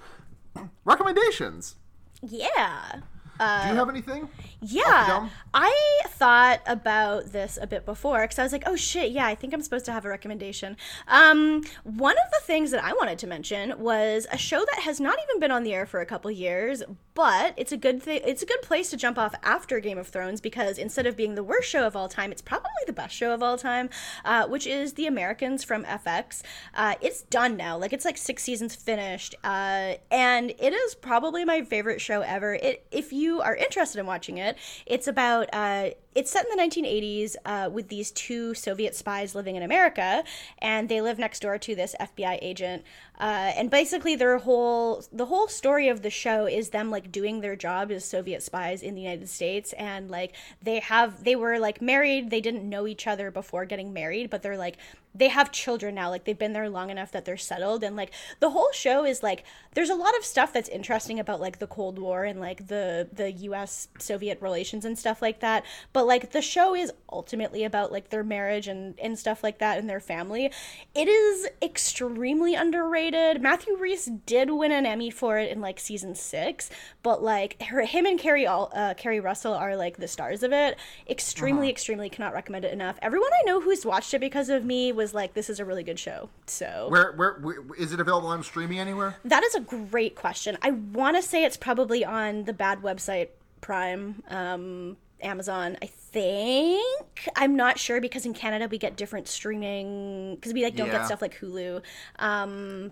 recommendations. 0.85 1.75
Yeah. 2.21 2.99
Do 3.39 3.69
you 3.69 3.75
have 3.75 3.89
anything? 3.89 4.29
Yeah. 4.61 5.29
I 5.53 6.01
thought 6.09 6.59
about 6.67 7.31
this 7.31 7.57
a 7.61 7.65
bit 7.65 7.85
before 7.85 8.21
because 8.21 8.37
I 8.37 8.43
was 8.43 8.51
like, 8.51 8.63
oh 8.65 8.75
shit, 8.75 9.11
yeah, 9.11 9.25
I 9.25 9.33
think 9.35 9.53
I'm 9.53 9.61
supposed 9.61 9.85
to 9.85 9.91
have 9.91 10.05
a 10.05 10.09
recommendation. 10.09 10.75
Um, 11.07 11.63
one 11.83 12.15
of 12.17 12.31
the 12.31 12.39
things 12.45 12.71
that 12.71 12.83
I 12.83 12.93
wanted 12.93 13.17
to 13.19 13.27
mention 13.27 13.79
was 13.79 14.27
a 14.31 14.37
show 14.37 14.59
that 14.59 14.83
has 14.83 14.99
not 14.99 15.17
even 15.23 15.39
been 15.39 15.51
on 15.51 15.63
the 15.63 15.73
air 15.73 15.85
for 15.85 16.01
a 16.01 16.05
couple 16.05 16.29
years, 16.29 16.83
but 17.13 17.53
it's 17.57 17.71
a 17.71 17.77
good 17.77 18.03
thing. 18.03 18.21
It's 18.25 18.43
a 18.43 18.45
good 18.45 18.61
place 18.61 18.89
to 18.89 18.97
jump 18.97 19.17
off 19.17 19.33
after 19.43 19.79
Game 19.79 19.97
of 19.97 20.07
Thrones 20.07 20.41
because 20.41 20.77
instead 20.77 21.07
of 21.07 21.15
being 21.15 21.35
the 21.35 21.43
worst 21.43 21.69
show 21.69 21.87
of 21.87 21.95
all 21.95 22.09
time, 22.09 22.31
it's 22.31 22.41
probably 22.41 22.69
the 22.85 22.93
best 22.93 23.15
show 23.15 23.33
of 23.33 23.41
all 23.41 23.57
time, 23.57 23.89
uh, 24.25 24.47
which 24.47 24.67
is 24.67 24.93
The 24.93 25.07
Americans 25.07 25.63
from 25.63 25.85
FX. 25.85 26.41
Uh, 26.73 26.95
it's 27.01 27.21
done 27.23 27.55
now. 27.55 27.77
Like 27.77 27.93
it's 27.93 28.05
like 28.05 28.17
six 28.17 28.43
seasons 28.43 28.75
finished, 28.75 29.35
uh, 29.43 29.93
and 30.11 30.51
it 30.59 30.73
is 30.73 30.95
probably 30.95 31.45
my 31.45 31.61
favorite 31.63 32.01
show 32.01 32.21
ever. 32.21 32.55
It 32.55 32.85
if 32.91 33.13
you 33.13 33.28
are 33.37 33.55
interested 33.55 33.99
in 33.99 34.05
watching 34.05 34.37
it, 34.37 34.57
it's 34.85 35.07
about. 35.07 35.47
Uh, 35.53 35.91
it's 36.15 36.31
set 36.31 36.45
in 36.49 36.57
the 36.57 36.63
1980s 36.63 37.35
uh, 37.45 37.69
with 37.69 37.87
these 37.87 38.11
two 38.11 38.53
Soviet 38.53 38.95
spies 38.95 39.35
living 39.35 39.55
in 39.55 39.63
America, 39.63 40.23
and 40.57 40.89
they 40.89 41.01
live 41.01 41.19
next 41.19 41.39
door 41.39 41.57
to 41.59 41.75
this 41.75 41.95
FBI 41.99 42.39
agent. 42.41 42.83
Uh, 43.19 43.53
and 43.55 43.69
basically, 43.69 44.15
their 44.15 44.39
whole 44.39 45.03
the 45.13 45.27
whole 45.27 45.47
story 45.47 45.87
of 45.87 46.01
the 46.01 46.09
show 46.09 46.45
is 46.47 46.69
them 46.69 46.89
like 46.89 47.11
doing 47.11 47.41
their 47.41 47.55
job 47.55 47.91
as 47.91 48.03
Soviet 48.03 48.41
spies 48.41 48.81
in 48.81 48.95
the 48.95 49.01
United 49.01 49.29
States, 49.29 49.71
and 49.73 50.09
like 50.09 50.35
they 50.61 50.79
have 50.79 51.23
they 51.23 51.35
were 51.35 51.59
like 51.59 51.81
married. 51.81 52.31
They 52.31 52.41
didn't 52.41 52.67
know 52.67 52.87
each 52.87 53.05
other 53.07 53.29
before 53.29 53.65
getting 53.65 53.93
married, 53.93 54.29
but 54.29 54.41
they're 54.41 54.57
like 54.57 54.77
they 55.13 55.29
have 55.29 55.51
children 55.51 55.95
now. 55.95 56.09
Like 56.09 56.25
they've 56.25 56.37
been 56.37 56.53
there 56.53 56.69
long 56.69 56.89
enough 56.89 57.11
that 57.11 57.25
they're 57.25 57.37
settled, 57.37 57.83
and 57.83 57.95
like 57.95 58.11
the 58.39 58.51
whole 58.51 58.69
show 58.71 59.05
is 59.05 59.23
like 59.23 59.43
there's 59.73 59.89
a 59.89 59.95
lot 59.95 60.17
of 60.17 60.23
stuff 60.23 60.53
that's 60.53 60.69
interesting 60.69 61.19
about 61.19 61.41
like 61.41 61.59
the 61.59 61.67
Cold 61.67 61.99
War 61.99 62.23
and 62.23 62.39
like 62.39 62.67
the 62.67 63.07
the 63.11 63.31
U.S. 63.31 63.87
Soviet 63.97 64.41
relations 64.41 64.85
and 64.85 64.97
stuff 64.97 65.21
like 65.21 65.39
that. 65.39 65.65
But 65.93 66.05
like 66.05 66.31
the 66.31 66.41
show 66.41 66.75
is 66.75 66.91
ultimately 67.11 67.63
about 67.63 67.91
like 67.91 68.09
their 68.09 68.23
marriage 68.23 68.67
and 68.67 68.99
and 68.99 69.17
stuff 69.17 69.43
like 69.43 69.59
that 69.59 69.77
and 69.77 69.89
their 69.89 69.99
family. 69.99 70.51
It 70.93 71.07
is 71.07 71.47
extremely 71.61 72.55
underrated. 72.55 73.41
Matthew 73.41 73.75
Rhys 73.77 74.05
did 74.25 74.51
win 74.51 74.71
an 74.71 74.85
Emmy 74.85 75.09
for 75.09 75.37
it 75.37 75.51
in 75.51 75.61
like 75.61 75.79
season 75.79 76.15
six, 76.15 76.69
but 77.03 77.23
like 77.23 77.61
her, 77.63 77.83
him 77.85 78.05
and 78.05 78.19
Keri 78.19 78.45
all 78.45 78.71
uh, 78.75 78.93
Keri 78.95 79.19
Russell 79.19 79.53
are 79.53 79.75
like 79.75 79.97
the 79.97 80.07
stars 80.07 80.43
of 80.43 80.51
it. 80.51 80.77
Extremely, 81.09 81.69
extremely 81.69 82.09
cannot 82.09 82.33
recommend 82.33 82.65
it 82.65 82.73
enough. 82.73 82.99
Everyone 83.01 83.31
I 83.33 83.45
know 83.45 83.61
who's 83.61 83.85
watched 83.85 84.13
it 84.13 84.19
because 84.19 84.49
of 84.49 84.63
me 84.63 84.91
was 84.99 85.13
like, 85.13 85.33
"This 85.33 85.49
is 85.49 85.59
a 85.59 85.65
really 85.65 85.83
good 85.83 85.97
show." 85.97 86.29
So 86.45 86.87
Where, 86.89 87.13
where, 87.13 87.33
where 87.41 87.55
is 87.77 87.91
it 87.93 87.99
available 87.99 88.27
on 88.29 88.43
streaming 88.43 88.79
anywhere? 88.79 89.15
that 89.25 89.43
is 89.43 89.55
a 89.55 89.61
great 89.61 90.15
question. 90.15 90.57
I 90.61 90.71
want 90.71 91.15
to 91.17 91.23
say 91.23 91.43
it's 91.45 91.57
probably 91.57 92.05
on 92.05 92.43
the 92.43 92.53
bad 92.53 92.81
website 92.83 93.29
Prime, 93.61 94.21
um, 94.29 94.97
Amazon. 95.21 95.77
I 95.81 95.87
think 95.87 97.27
I'm 97.35 97.55
not 97.55 97.79
sure 97.79 97.99
because 98.01 98.25
in 98.25 98.33
Canada 98.33 98.67
we 98.69 98.77
get 98.77 98.95
different 98.97 99.27
streaming 99.27 100.35
because 100.35 100.53
we 100.53 100.63
like 100.63 100.75
don't 100.75 100.87
Yeah. 100.87 100.97
get 100.99 101.05
stuff 101.07 101.21
like 101.21 101.39
Hulu. 101.39 101.81
Um, 102.19 102.91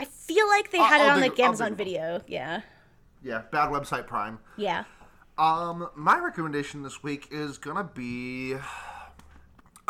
I 0.00 0.04
feel 0.04 0.48
like 0.48 0.70
they 0.70 0.78
I'll- 0.78 0.84
had 0.84 1.00
it 1.02 1.08
on 1.10 1.20
like 1.20 1.38
Amazon 1.40 1.74
Video. 1.74 2.22
Yeah, 2.26 2.60
Yeah, 3.22 3.42
bad 3.50 3.68
website 3.70 4.06
Prime. 4.06 4.38
yeah. 4.56 4.84
Um, 5.38 5.88
my 5.94 6.18
recommendation 6.18 6.82
this 6.82 7.02
week 7.02 7.28
is 7.30 7.56
gonna 7.58 7.84
be. 7.84 8.54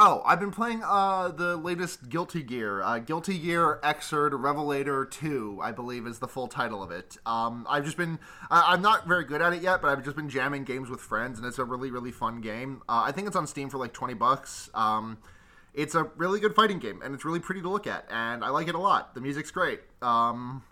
Oh, 0.04 0.20
I've 0.26 0.40
been 0.40 0.50
playing 0.50 0.82
uh 0.84 1.28
the 1.28 1.56
latest 1.56 2.08
Guilty 2.08 2.42
Gear, 2.42 2.82
uh, 2.82 2.98
Guilty 2.98 3.38
Gear 3.38 3.78
Xrd 3.84 4.32
Revelator 4.32 5.04
Two, 5.04 5.60
I 5.62 5.70
believe 5.70 6.08
is 6.08 6.18
the 6.18 6.26
full 6.26 6.48
title 6.48 6.82
of 6.82 6.90
it. 6.90 7.18
Um, 7.24 7.64
I've 7.70 7.84
just 7.84 7.96
been, 7.96 8.18
I, 8.50 8.72
I'm 8.72 8.82
not 8.82 9.06
very 9.06 9.24
good 9.24 9.40
at 9.40 9.52
it 9.52 9.62
yet, 9.62 9.80
but 9.80 9.92
I've 9.92 10.02
just 10.02 10.16
been 10.16 10.28
jamming 10.28 10.64
games 10.64 10.90
with 10.90 10.98
friends, 11.00 11.38
and 11.38 11.46
it's 11.46 11.60
a 11.60 11.64
really 11.64 11.92
really 11.92 12.10
fun 12.10 12.40
game. 12.40 12.82
Uh, 12.88 13.02
I 13.06 13.12
think 13.12 13.28
it's 13.28 13.36
on 13.36 13.46
Steam 13.46 13.70
for 13.70 13.78
like 13.78 13.92
twenty 13.92 14.14
bucks. 14.14 14.70
Um, 14.74 15.18
it's 15.72 15.94
a 15.94 16.02
really 16.16 16.40
good 16.40 16.56
fighting 16.56 16.80
game, 16.80 17.00
and 17.00 17.14
it's 17.14 17.24
really 17.24 17.38
pretty 17.38 17.62
to 17.62 17.68
look 17.68 17.86
at, 17.86 18.04
and 18.10 18.44
I 18.44 18.48
like 18.48 18.66
it 18.66 18.74
a 18.74 18.80
lot. 18.80 19.14
The 19.14 19.20
music's 19.20 19.52
great. 19.52 19.82
Um, 20.02 20.64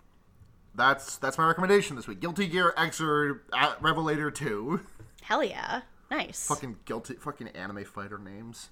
that's 0.75 1.15
that's 1.15 1.37
my 1.37 1.47
recommendation 1.47 1.95
this 1.95 2.05
week. 2.05 2.19
Guilty 2.19 2.47
Gear 2.47 2.73
Xrd 2.75 3.39
uh, 3.53 3.75
Revelator 3.79 4.29
Two. 4.29 4.81
Hell 5.21 5.41
yeah, 5.41 5.83
nice. 6.09 6.45
fucking 6.47 6.79
guilty, 6.83 7.13
fucking 7.13 7.47
anime 7.49 7.85
fighter 7.85 8.17
names. 8.17 8.67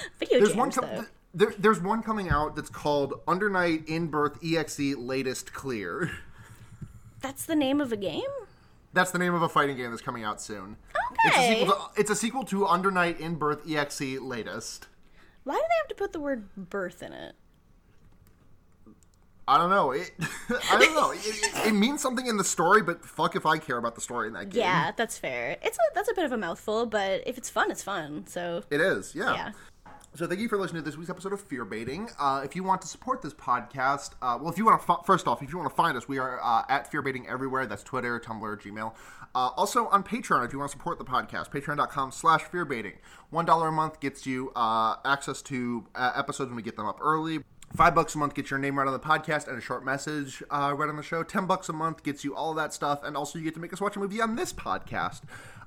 Video 0.18 0.38
There's 0.38 0.52
games 0.54 0.56
one. 0.56 0.70
Com- 0.70 0.88
th- 0.96 1.08
there, 1.34 1.54
there's 1.58 1.80
one 1.80 2.02
coming 2.02 2.28
out 2.28 2.54
that's 2.56 2.68
called 2.70 3.20
Under 3.26 3.48
Night 3.48 3.88
In 3.88 4.08
Birth 4.08 4.38
EXE 4.44 4.96
Latest 4.96 5.52
Clear. 5.52 6.10
That's 7.20 7.46
the 7.46 7.54
name 7.54 7.80
of 7.80 7.92
a 7.92 7.96
game. 7.96 8.22
That's 8.92 9.10
the 9.10 9.18
name 9.18 9.32
of 9.32 9.40
a 9.42 9.48
fighting 9.48 9.76
game 9.76 9.90
that's 9.90 10.02
coming 10.02 10.24
out 10.24 10.40
soon. 10.42 10.76
It's 11.24 11.36
a 11.36 11.38
Okay. 11.38 11.60
sequel 11.60 11.74
to, 11.74 12.00
it's 12.00 12.10
a 12.10 12.16
sequel 12.16 12.44
to 12.44 12.66
Under 12.66 12.90
Night 12.90 13.18
In 13.20 13.36
Birth 13.36 13.62
EXE 13.68 14.20
Latest. 14.20 14.88
Why 15.44 15.54
do 15.54 15.60
they 15.60 15.74
have 15.80 15.88
to 15.88 15.94
put 15.94 16.12
the 16.12 16.20
word 16.20 16.48
birth 16.56 17.02
in 17.02 17.12
it? 17.12 17.34
I 19.48 19.58
don't 19.58 19.70
know. 19.70 19.90
It, 19.90 20.10
I 20.70 20.78
don't 20.78 20.94
know. 20.94 21.10
It, 21.10 21.20
it, 21.24 21.66
it 21.68 21.72
means 21.72 22.00
something 22.00 22.26
in 22.26 22.36
the 22.36 22.44
story, 22.44 22.80
but 22.82 23.04
fuck 23.04 23.34
if 23.34 23.44
I 23.44 23.58
care 23.58 23.76
about 23.76 23.94
the 23.96 24.00
story 24.00 24.28
in 24.28 24.34
that 24.34 24.50
game. 24.50 24.60
Yeah, 24.60 24.92
that's 24.96 25.18
fair. 25.18 25.56
It's 25.62 25.76
a, 25.76 25.80
that's 25.94 26.10
a 26.10 26.14
bit 26.14 26.24
of 26.24 26.32
a 26.32 26.36
mouthful, 26.36 26.86
but 26.86 27.22
if 27.26 27.38
it's 27.38 27.50
fun, 27.50 27.70
it's 27.70 27.82
fun. 27.82 28.26
So 28.28 28.62
It 28.70 28.80
is, 28.80 29.14
yeah. 29.14 29.34
yeah. 29.34 29.50
So 30.14 30.26
thank 30.26 30.40
you 30.40 30.48
for 30.48 30.58
listening 30.58 30.82
to 30.82 30.90
this 30.90 30.98
week's 30.98 31.08
episode 31.08 31.32
of 31.32 31.40
Fear 31.40 31.64
Baiting. 31.64 32.10
Uh, 32.18 32.42
if 32.44 32.54
you 32.54 32.62
want 32.62 32.82
to 32.82 32.86
support 32.86 33.22
this 33.22 33.32
podcast, 33.32 34.10
uh, 34.20 34.36
well, 34.38 34.52
if 34.52 34.58
you 34.58 34.66
want 34.66 34.82
to, 34.82 34.96
first 35.06 35.26
off, 35.26 35.42
if 35.42 35.50
you 35.50 35.56
want 35.56 35.70
to 35.70 35.74
find 35.74 35.96
us, 35.96 36.06
we 36.06 36.18
are 36.18 36.38
uh, 36.42 36.64
at 36.68 36.90
Fear 36.90 37.00
Baiting 37.00 37.26
everywhere. 37.26 37.64
That's 37.64 37.82
Twitter, 37.82 38.20
Tumblr, 38.20 38.60
Gmail. 38.60 38.92
Uh, 39.34 39.38
also 39.56 39.86
on 39.86 40.04
Patreon, 40.04 40.44
if 40.44 40.52
you 40.52 40.58
want 40.58 40.70
to 40.70 40.76
support 40.76 40.98
the 40.98 41.04
podcast, 41.06 41.50
patreon.com 41.50 42.12
slash 42.12 42.42
fearbaiting. 42.42 42.96
$1 43.32 43.68
a 43.68 43.72
month 43.72 44.00
gets 44.00 44.26
you 44.26 44.52
uh, 44.54 44.96
access 45.02 45.40
to 45.40 45.86
uh, 45.94 46.12
episodes 46.14 46.50
when 46.50 46.56
we 46.56 46.62
get 46.62 46.76
them 46.76 46.86
up 46.86 46.98
early. 47.00 47.38
Five 47.74 47.94
bucks 47.94 48.14
a 48.14 48.18
month 48.18 48.34
gets 48.34 48.50
your 48.50 48.58
name 48.58 48.78
right 48.78 48.86
on 48.86 48.92
the 48.92 49.00
podcast 49.00 49.48
and 49.48 49.56
a 49.56 49.62
short 49.62 49.82
message 49.82 50.42
right 50.50 50.90
on 50.90 50.96
the 50.96 51.02
show. 51.02 51.22
Ten 51.22 51.46
bucks 51.46 51.70
a 51.70 51.72
month 51.72 52.02
gets 52.02 52.22
you 52.22 52.34
all 52.36 52.50
of 52.50 52.56
that 52.56 52.74
stuff, 52.74 53.02
and 53.02 53.16
also 53.16 53.38
you 53.38 53.46
get 53.46 53.54
to 53.54 53.60
make 53.60 53.72
us 53.72 53.80
watch 53.80 53.96
a 53.96 53.98
movie 53.98 54.20
on 54.20 54.36
this 54.36 54.52
podcast. 54.52 55.22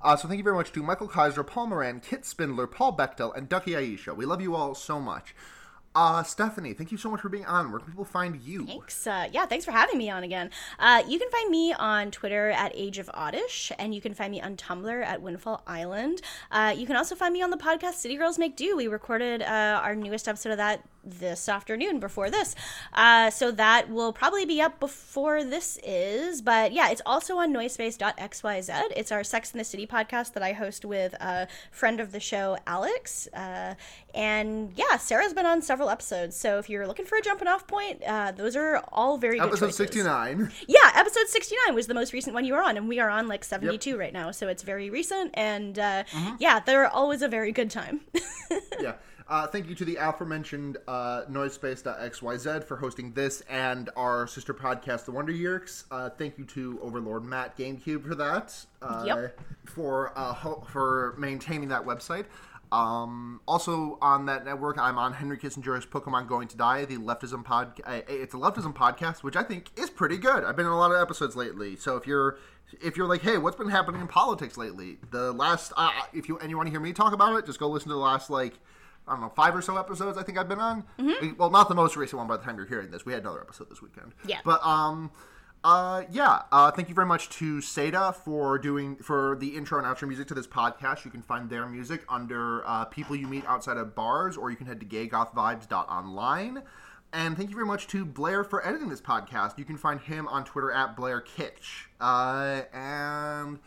Uh, 0.05 0.15
so 0.15 0.27
thank 0.27 0.37
you 0.37 0.43
very 0.43 0.55
much 0.55 0.71
to 0.71 0.83
Michael 0.83 1.07
Kaiser, 1.07 1.43
Paul 1.43 1.65
Moran, 1.65 1.99
Kit 1.99 2.25
Spindler, 2.25 2.67
Paul 2.67 2.95
Bechtel, 2.95 3.35
and 3.35 3.49
Ducky 3.49 3.71
Aisha. 3.71 4.15
We 4.15 4.23
love 4.23 4.39
you 4.39 4.53
all 4.53 4.75
so 4.75 4.99
much. 4.99 5.33
Uh, 5.95 6.21
Stephanie, 6.21 6.73
thank 6.73 6.91
you 6.91 6.97
so 6.97 7.09
much 7.09 7.21
for 7.21 7.29
being 7.29 7.45
on. 7.45 7.71
Where 7.71 7.79
can 7.79 7.89
people 7.89 8.05
find 8.05 8.39
you? 8.39 8.67
Thanks. 8.67 9.07
Uh, 9.07 9.27
yeah, 9.31 9.47
thanks 9.47 9.65
for 9.65 9.71
having 9.71 9.97
me 9.97 10.11
on 10.11 10.21
again. 10.23 10.51
Uh, 10.77 11.01
you 11.07 11.17
can 11.17 11.31
find 11.31 11.49
me 11.49 11.73
on 11.73 12.11
Twitter 12.11 12.51
at 12.51 12.71
Age 12.75 12.99
of 12.99 13.09
Oddish, 13.15 13.71
and 13.79 13.95
you 13.95 14.01
can 14.01 14.13
find 14.13 14.29
me 14.29 14.39
on 14.39 14.57
Tumblr 14.57 15.05
at 15.05 15.23
Windfall 15.23 15.63
Island. 15.65 16.21
Uh, 16.51 16.75
you 16.77 16.85
can 16.85 16.97
also 16.97 17.15
find 17.15 17.33
me 17.33 17.41
on 17.41 17.49
the 17.49 17.57
podcast 17.57 17.93
City 17.93 18.15
Girls 18.15 18.37
Make 18.37 18.55
Do. 18.55 18.77
We 18.77 18.87
recorded 18.87 19.41
uh, 19.41 19.81
our 19.83 19.95
newest 19.95 20.27
episode 20.27 20.51
of 20.51 20.57
that 20.57 20.83
this 21.05 21.47
afternoon 21.47 21.99
before 21.99 22.29
this. 22.29 22.55
Uh, 22.93 23.29
so 23.29 23.51
that 23.51 23.89
will 23.89 24.11
probably 24.11 24.45
be 24.45 24.59
up 24.61 24.79
before 24.79 25.43
this 25.43 25.77
is. 25.83 26.41
But 26.41 26.71
yeah, 26.73 26.89
it's 26.89 27.01
also 27.05 27.37
on 27.37 27.53
noisepace.xyz. 27.53 28.81
It's 28.95 29.11
our 29.11 29.23
Sex 29.23 29.51
and 29.51 29.59
the 29.59 29.63
City 29.65 29.85
podcast 29.87 30.33
that 30.33 30.43
I 30.43 30.53
host 30.53 30.83
with 30.85 31.13
a 31.15 31.47
friend 31.71 31.99
of 31.99 32.11
the 32.11 32.19
show, 32.19 32.57
Alex. 32.67 33.27
Uh, 33.33 33.75
and 34.13 34.71
yeah, 34.75 34.97
Sarah's 34.97 35.33
been 35.33 35.45
on 35.45 35.61
several 35.61 35.89
episodes. 35.89 36.35
So 36.35 36.57
if 36.57 36.69
you're 36.69 36.87
looking 36.87 37.05
for 37.05 37.17
a 37.17 37.21
jumping 37.21 37.47
off 37.47 37.67
point, 37.67 38.01
uh, 38.03 38.31
those 38.31 38.55
are 38.55 38.83
all 38.91 39.17
very 39.17 39.37
good 39.39 39.47
Episode 39.47 39.65
choices. 39.67 39.77
69. 39.77 40.51
Yeah, 40.67 40.91
episode 40.95 41.27
69 41.27 41.75
was 41.75 41.87
the 41.87 41.93
most 41.93 42.13
recent 42.13 42.33
one 42.33 42.45
you 42.45 42.53
were 42.53 42.63
on, 42.63 42.77
and 42.77 42.87
we 42.87 42.99
are 42.99 43.09
on 43.09 43.27
like 43.27 43.43
72 43.43 43.97
right 43.97 44.13
now, 44.13 44.31
so 44.31 44.47
it's 44.47 44.63
very 44.63 44.89
recent. 44.89 45.31
And 45.35 45.77
uh, 45.79 46.03
Mm-hmm. 46.05 46.35
yeah, 46.39 46.59
they're 46.59 46.87
always 46.87 47.21
a 47.21 47.27
very 47.27 47.51
good 47.51 47.69
time. 47.71 48.01
yeah. 48.79 48.93
Uh, 49.27 49.47
thank 49.47 49.67
you 49.67 49.73
to 49.73 49.83
the 49.83 49.95
aforementioned 49.95 50.77
uh, 50.87 51.23
Noisepace.xyz 51.31 52.63
for 52.63 52.77
hosting 52.77 53.11
this 53.13 53.41
and 53.49 53.89
our 53.95 54.27
sister 54.27 54.53
podcast, 54.53 55.05
The 55.05 55.11
Wonder 55.11 55.33
Yerks. 55.33 55.85
Uh, 55.89 56.09
thank 56.11 56.37
you 56.37 56.45
to 56.45 56.79
Overlord 56.81 57.23
Matt 57.23 57.57
GameCube 57.57 58.07
for 58.07 58.13
that. 58.15 58.55
Uh, 58.83 59.03
Yep. 59.07 59.39
For 59.65 60.13
uh, 60.15 60.31
ho- 60.33 60.63
for 60.69 61.15
maintaining 61.17 61.69
that 61.69 61.83
website. 61.83 62.25
Um, 62.71 63.41
also 63.47 63.97
on 64.01 64.25
that 64.27 64.45
network, 64.45 64.77
I'm 64.77 64.97
on 64.99 65.13
Henry 65.13 65.37
Kissinger's 65.39 65.85
Pokemon 65.87 66.27
Going 66.27 66.47
to 66.49 66.57
Die, 66.57 66.85
the 66.85 66.97
leftism 66.97 67.43
pod. 67.43 67.79
Uh, 67.83 68.01
it's 68.07 68.33
a 68.35 68.37
leftism 68.37 68.75
podcast, 68.75 69.23
which 69.23 69.35
I 69.35 69.41
think 69.43 69.69
is 69.75 69.89
pretty 69.89 70.17
good. 70.17 70.43
I've 70.43 70.55
been 70.55 70.65
in 70.67 70.71
a 70.71 70.77
lot 70.77 70.91
of 70.91 71.01
episodes 71.01 71.35
lately, 71.35 71.75
so 71.77 71.95
if 71.97 72.05
you're 72.05 72.37
if 72.81 72.95
you're 72.97 73.07
like, 73.07 73.21
hey, 73.21 73.37
what's 73.37 73.55
been 73.55 73.69
happening 73.69 74.01
in 74.01 74.07
politics 74.07 74.55
lately? 74.57 74.97
The 75.11 75.31
last, 75.31 75.71
uh, 75.77 75.89
if 76.13 76.27
you 76.27 76.37
and 76.39 76.49
you 76.49 76.57
want 76.57 76.67
to 76.67 76.71
hear 76.71 76.79
me 76.79 76.93
talk 76.93 77.13
about 77.13 77.35
it, 77.37 77.45
just 77.47 77.59
go 77.59 77.67
listen 77.67 77.89
to 77.89 77.95
the 77.95 77.99
last 77.99 78.29
like 78.29 78.59
I 79.07 79.11
don't 79.13 79.21
know, 79.21 79.29
five 79.35 79.55
or 79.55 79.61
so 79.61 79.77
episodes 79.77 80.17
I 80.17 80.23
think 80.23 80.37
I've 80.37 80.49
been 80.49 80.59
on. 80.59 80.83
Well, 81.37 81.49
not 81.51 81.69
the 81.69 81.75
most 81.75 81.95
recent 81.95 82.17
one 82.17 82.27
by 82.27 82.37
the 82.37 82.43
time 82.43 82.57
you're 82.57 82.65
hearing 82.65 82.91
this. 82.91 83.05
We 83.05 83.13
had 83.13 83.21
another 83.21 83.41
episode 83.41 83.69
this 83.69 83.81
weekend. 83.81 84.13
Yeah. 84.25 84.39
But 84.43 84.65
um 84.65 85.11
uh 85.63 86.03
yeah, 86.11 86.43
uh 86.51 86.71
thank 86.71 86.89
you 86.89 86.95
very 86.95 87.07
much 87.07 87.29
to 87.29 87.57
Seda 87.57 88.13
for 88.15 88.57
doing 88.57 88.97
for 88.97 89.35
the 89.39 89.55
intro 89.55 89.77
and 89.77 89.87
outro 89.87 90.07
music 90.07 90.27
to 90.27 90.33
this 90.33 90.47
podcast. 90.47 91.05
You 91.05 91.11
can 91.11 91.21
find 91.21 91.49
their 91.49 91.67
music 91.67 92.03
under 92.09 92.63
uh, 92.67 92.85
people 92.85 93.15
you 93.15 93.27
meet 93.27 93.45
outside 93.45 93.77
of 93.77 93.95
bars 93.95 94.37
or 94.37 94.49
you 94.51 94.55
can 94.57 94.67
head 94.67 94.79
to 94.79 94.85
gaygothvibes.online. 94.85 96.63
And 97.13 97.37
thank 97.37 97.49
you 97.49 97.55
very 97.55 97.65
much 97.67 97.87
to 97.87 98.03
Blair 98.05 98.43
for 98.43 98.65
editing 98.67 98.89
this 98.89 98.99
podcast. 99.01 99.57
You 99.57 99.63
can 99.65 99.77
find 99.77 100.01
him 100.01 100.27
on 100.27 100.43
Twitter 100.43 100.71
at 100.71 100.97
Blair 100.97 101.21
Kitch. 101.21 101.87
Uh, 102.01 102.63
and 102.73 103.59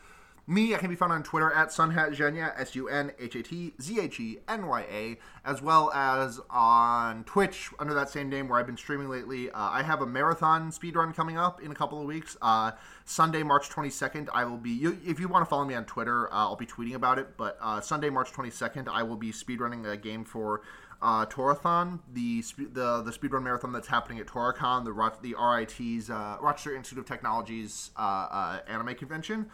me, 0.49 0.75
I 0.75 0.79
can 0.79 0.89
be 0.89 0.97
found 0.97 1.13
on 1.13 1.23
Twitter 1.23 1.53
at 1.53 1.69
SunhatZhenya, 1.69 2.59
S 2.59 2.75
U 2.75 2.89
N 2.89 3.13
H 3.19 3.37
A 3.37 3.43
T 3.43 3.75
Z 3.81 4.01
H 4.01 4.19
E 4.19 4.39
N 4.49 4.67
Y 4.67 4.81
A, 4.91 5.19
as 5.45 5.61
well 5.61 5.93
as 5.93 6.41
on 6.49 7.23
Twitch 7.25 7.69
under 7.79 7.93
that 7.93 8.09
same 8.09 8.31
name 8.31 8.49
where 8.49 8.59
I've 8.59 8.67
been 8.67 8.79
streaming 8.79 9.11
lately. 9.11 9.51
Uh, 9.51 9.59
I 9.59 9.83
have 9.83 10.01
a 10.01 10.07
marathon 10.07 10.71
speedrun 10.71 11.15
coming 11.15 11.37
up 11.37 11.63
in 11.63 11.71
a 11.71 11.75
couple 11.75 12.01
of 12.01 12.07
weeks. 12.07 12.39
Uh, 12.41 12.71
Sunday, 13.05 13.43
March 13.43 13.69
22nd, 13.69 14.29
I 14.33 14.45
will 14.45 14.57
be, 14.57 14.71
you, 14.71 14.99
if 15.05 15.21
you 15.21 15.29
want 15.29 15.45
to 15.45 15.49
follow 15.49 15.67
me 15.67 15.75
on 15.75 15.85
Twitter, 15.85 16.33
uh, 16.33 16.37
I'll 16.37 16.57
be 16.57 16.67
tweeting 16.67 16.95
about 16.95 17.19
it. 17.19 17.37
But 17.37 17.59
uh, 17.61 17.83
Sunday, 17.83 18.09
March 18.09 18.33
22nd, 18.33 18.89
I 18.89 19.03
will 19.03 19.17
be 19.17 19.33
speedrunning 19.33 19.87
a 19.87 19.99
game 19.99 20.25
for 20.25 20.63
uh, 21.03 21.27
Torathon, 21.27 21.99
the 22.15 22.41
spe- 22.41 22.73
the 22.73 23.03
the 23.03 23.13
speedrun 23.13 23.43
marathon 23.43 23.73
that's 23.73 23.89
happening 23.89 24.19
at 24.19 24.27
Toracon, 24.27 24.85
the 24.87 25.13
the 25.21 25.37
RIT's 25.39 26.09
uh, 26.09 26.39
Rochester 26.41 26.75
Institute 26.75 27.01
of 27.01 27.07
Technology's 27.07 27.91
anime 27.99 28.95
convention. 28.95 29.51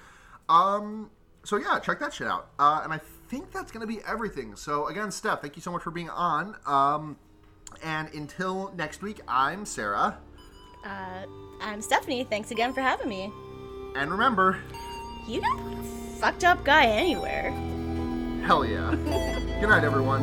Um, 0.48 1.10
so 1.44 1.56
yeah, 1.56 1.78
check 1.78 2.00
that 2.00 2.12
shit 2.14 2.26
out. 2.26 2.50
Uh, 2.58 2.80
and 2.84 2.92
I 2.92 3.00
think 3.28 3.50
that's 3.52 3.70
gonna 3.72 3.86
be 3.86 4.00
everything. 4.06 4.56
So 4.56 4.86
again, 4.88 5.10
Steph, 5.10 5.40
thank 5.42 5.56
you 5.56 5.62
so 5.62 5.70
much 5.72 5.82
for 5.82 5.90
being 5.90 6.10
on. 6.10 6.56
Um, 6.66 7.16
and 7.82 8.12
until 8.14 8.72
next 8.76 9.02
week, 9.02 9.20
I'm 9.28 9.64
Sarah. 9.64 10.18
uh, 10.84 11.24
I'm 11.60 11.80
Stephanie. 11.82 12.24
Thanks 12.24 12.50
again 12.50 12.72
for 12.72 12.80
having 12.82 13.08
me. 13.08 13.32
And 13.96 14.10
remember, 14.10 14.58
You 15.26 15.40
a 15.42 15.82
fucked 16.20 16.44
up 16.44 16.64
guy 16.64 16.86
anywhere. 16.86 17.50
hell 18.46 18.64
yeah. 18.64 18.90
Good 19.60 19.68
night, 19.68 19.84
everyone. 19.84 20.22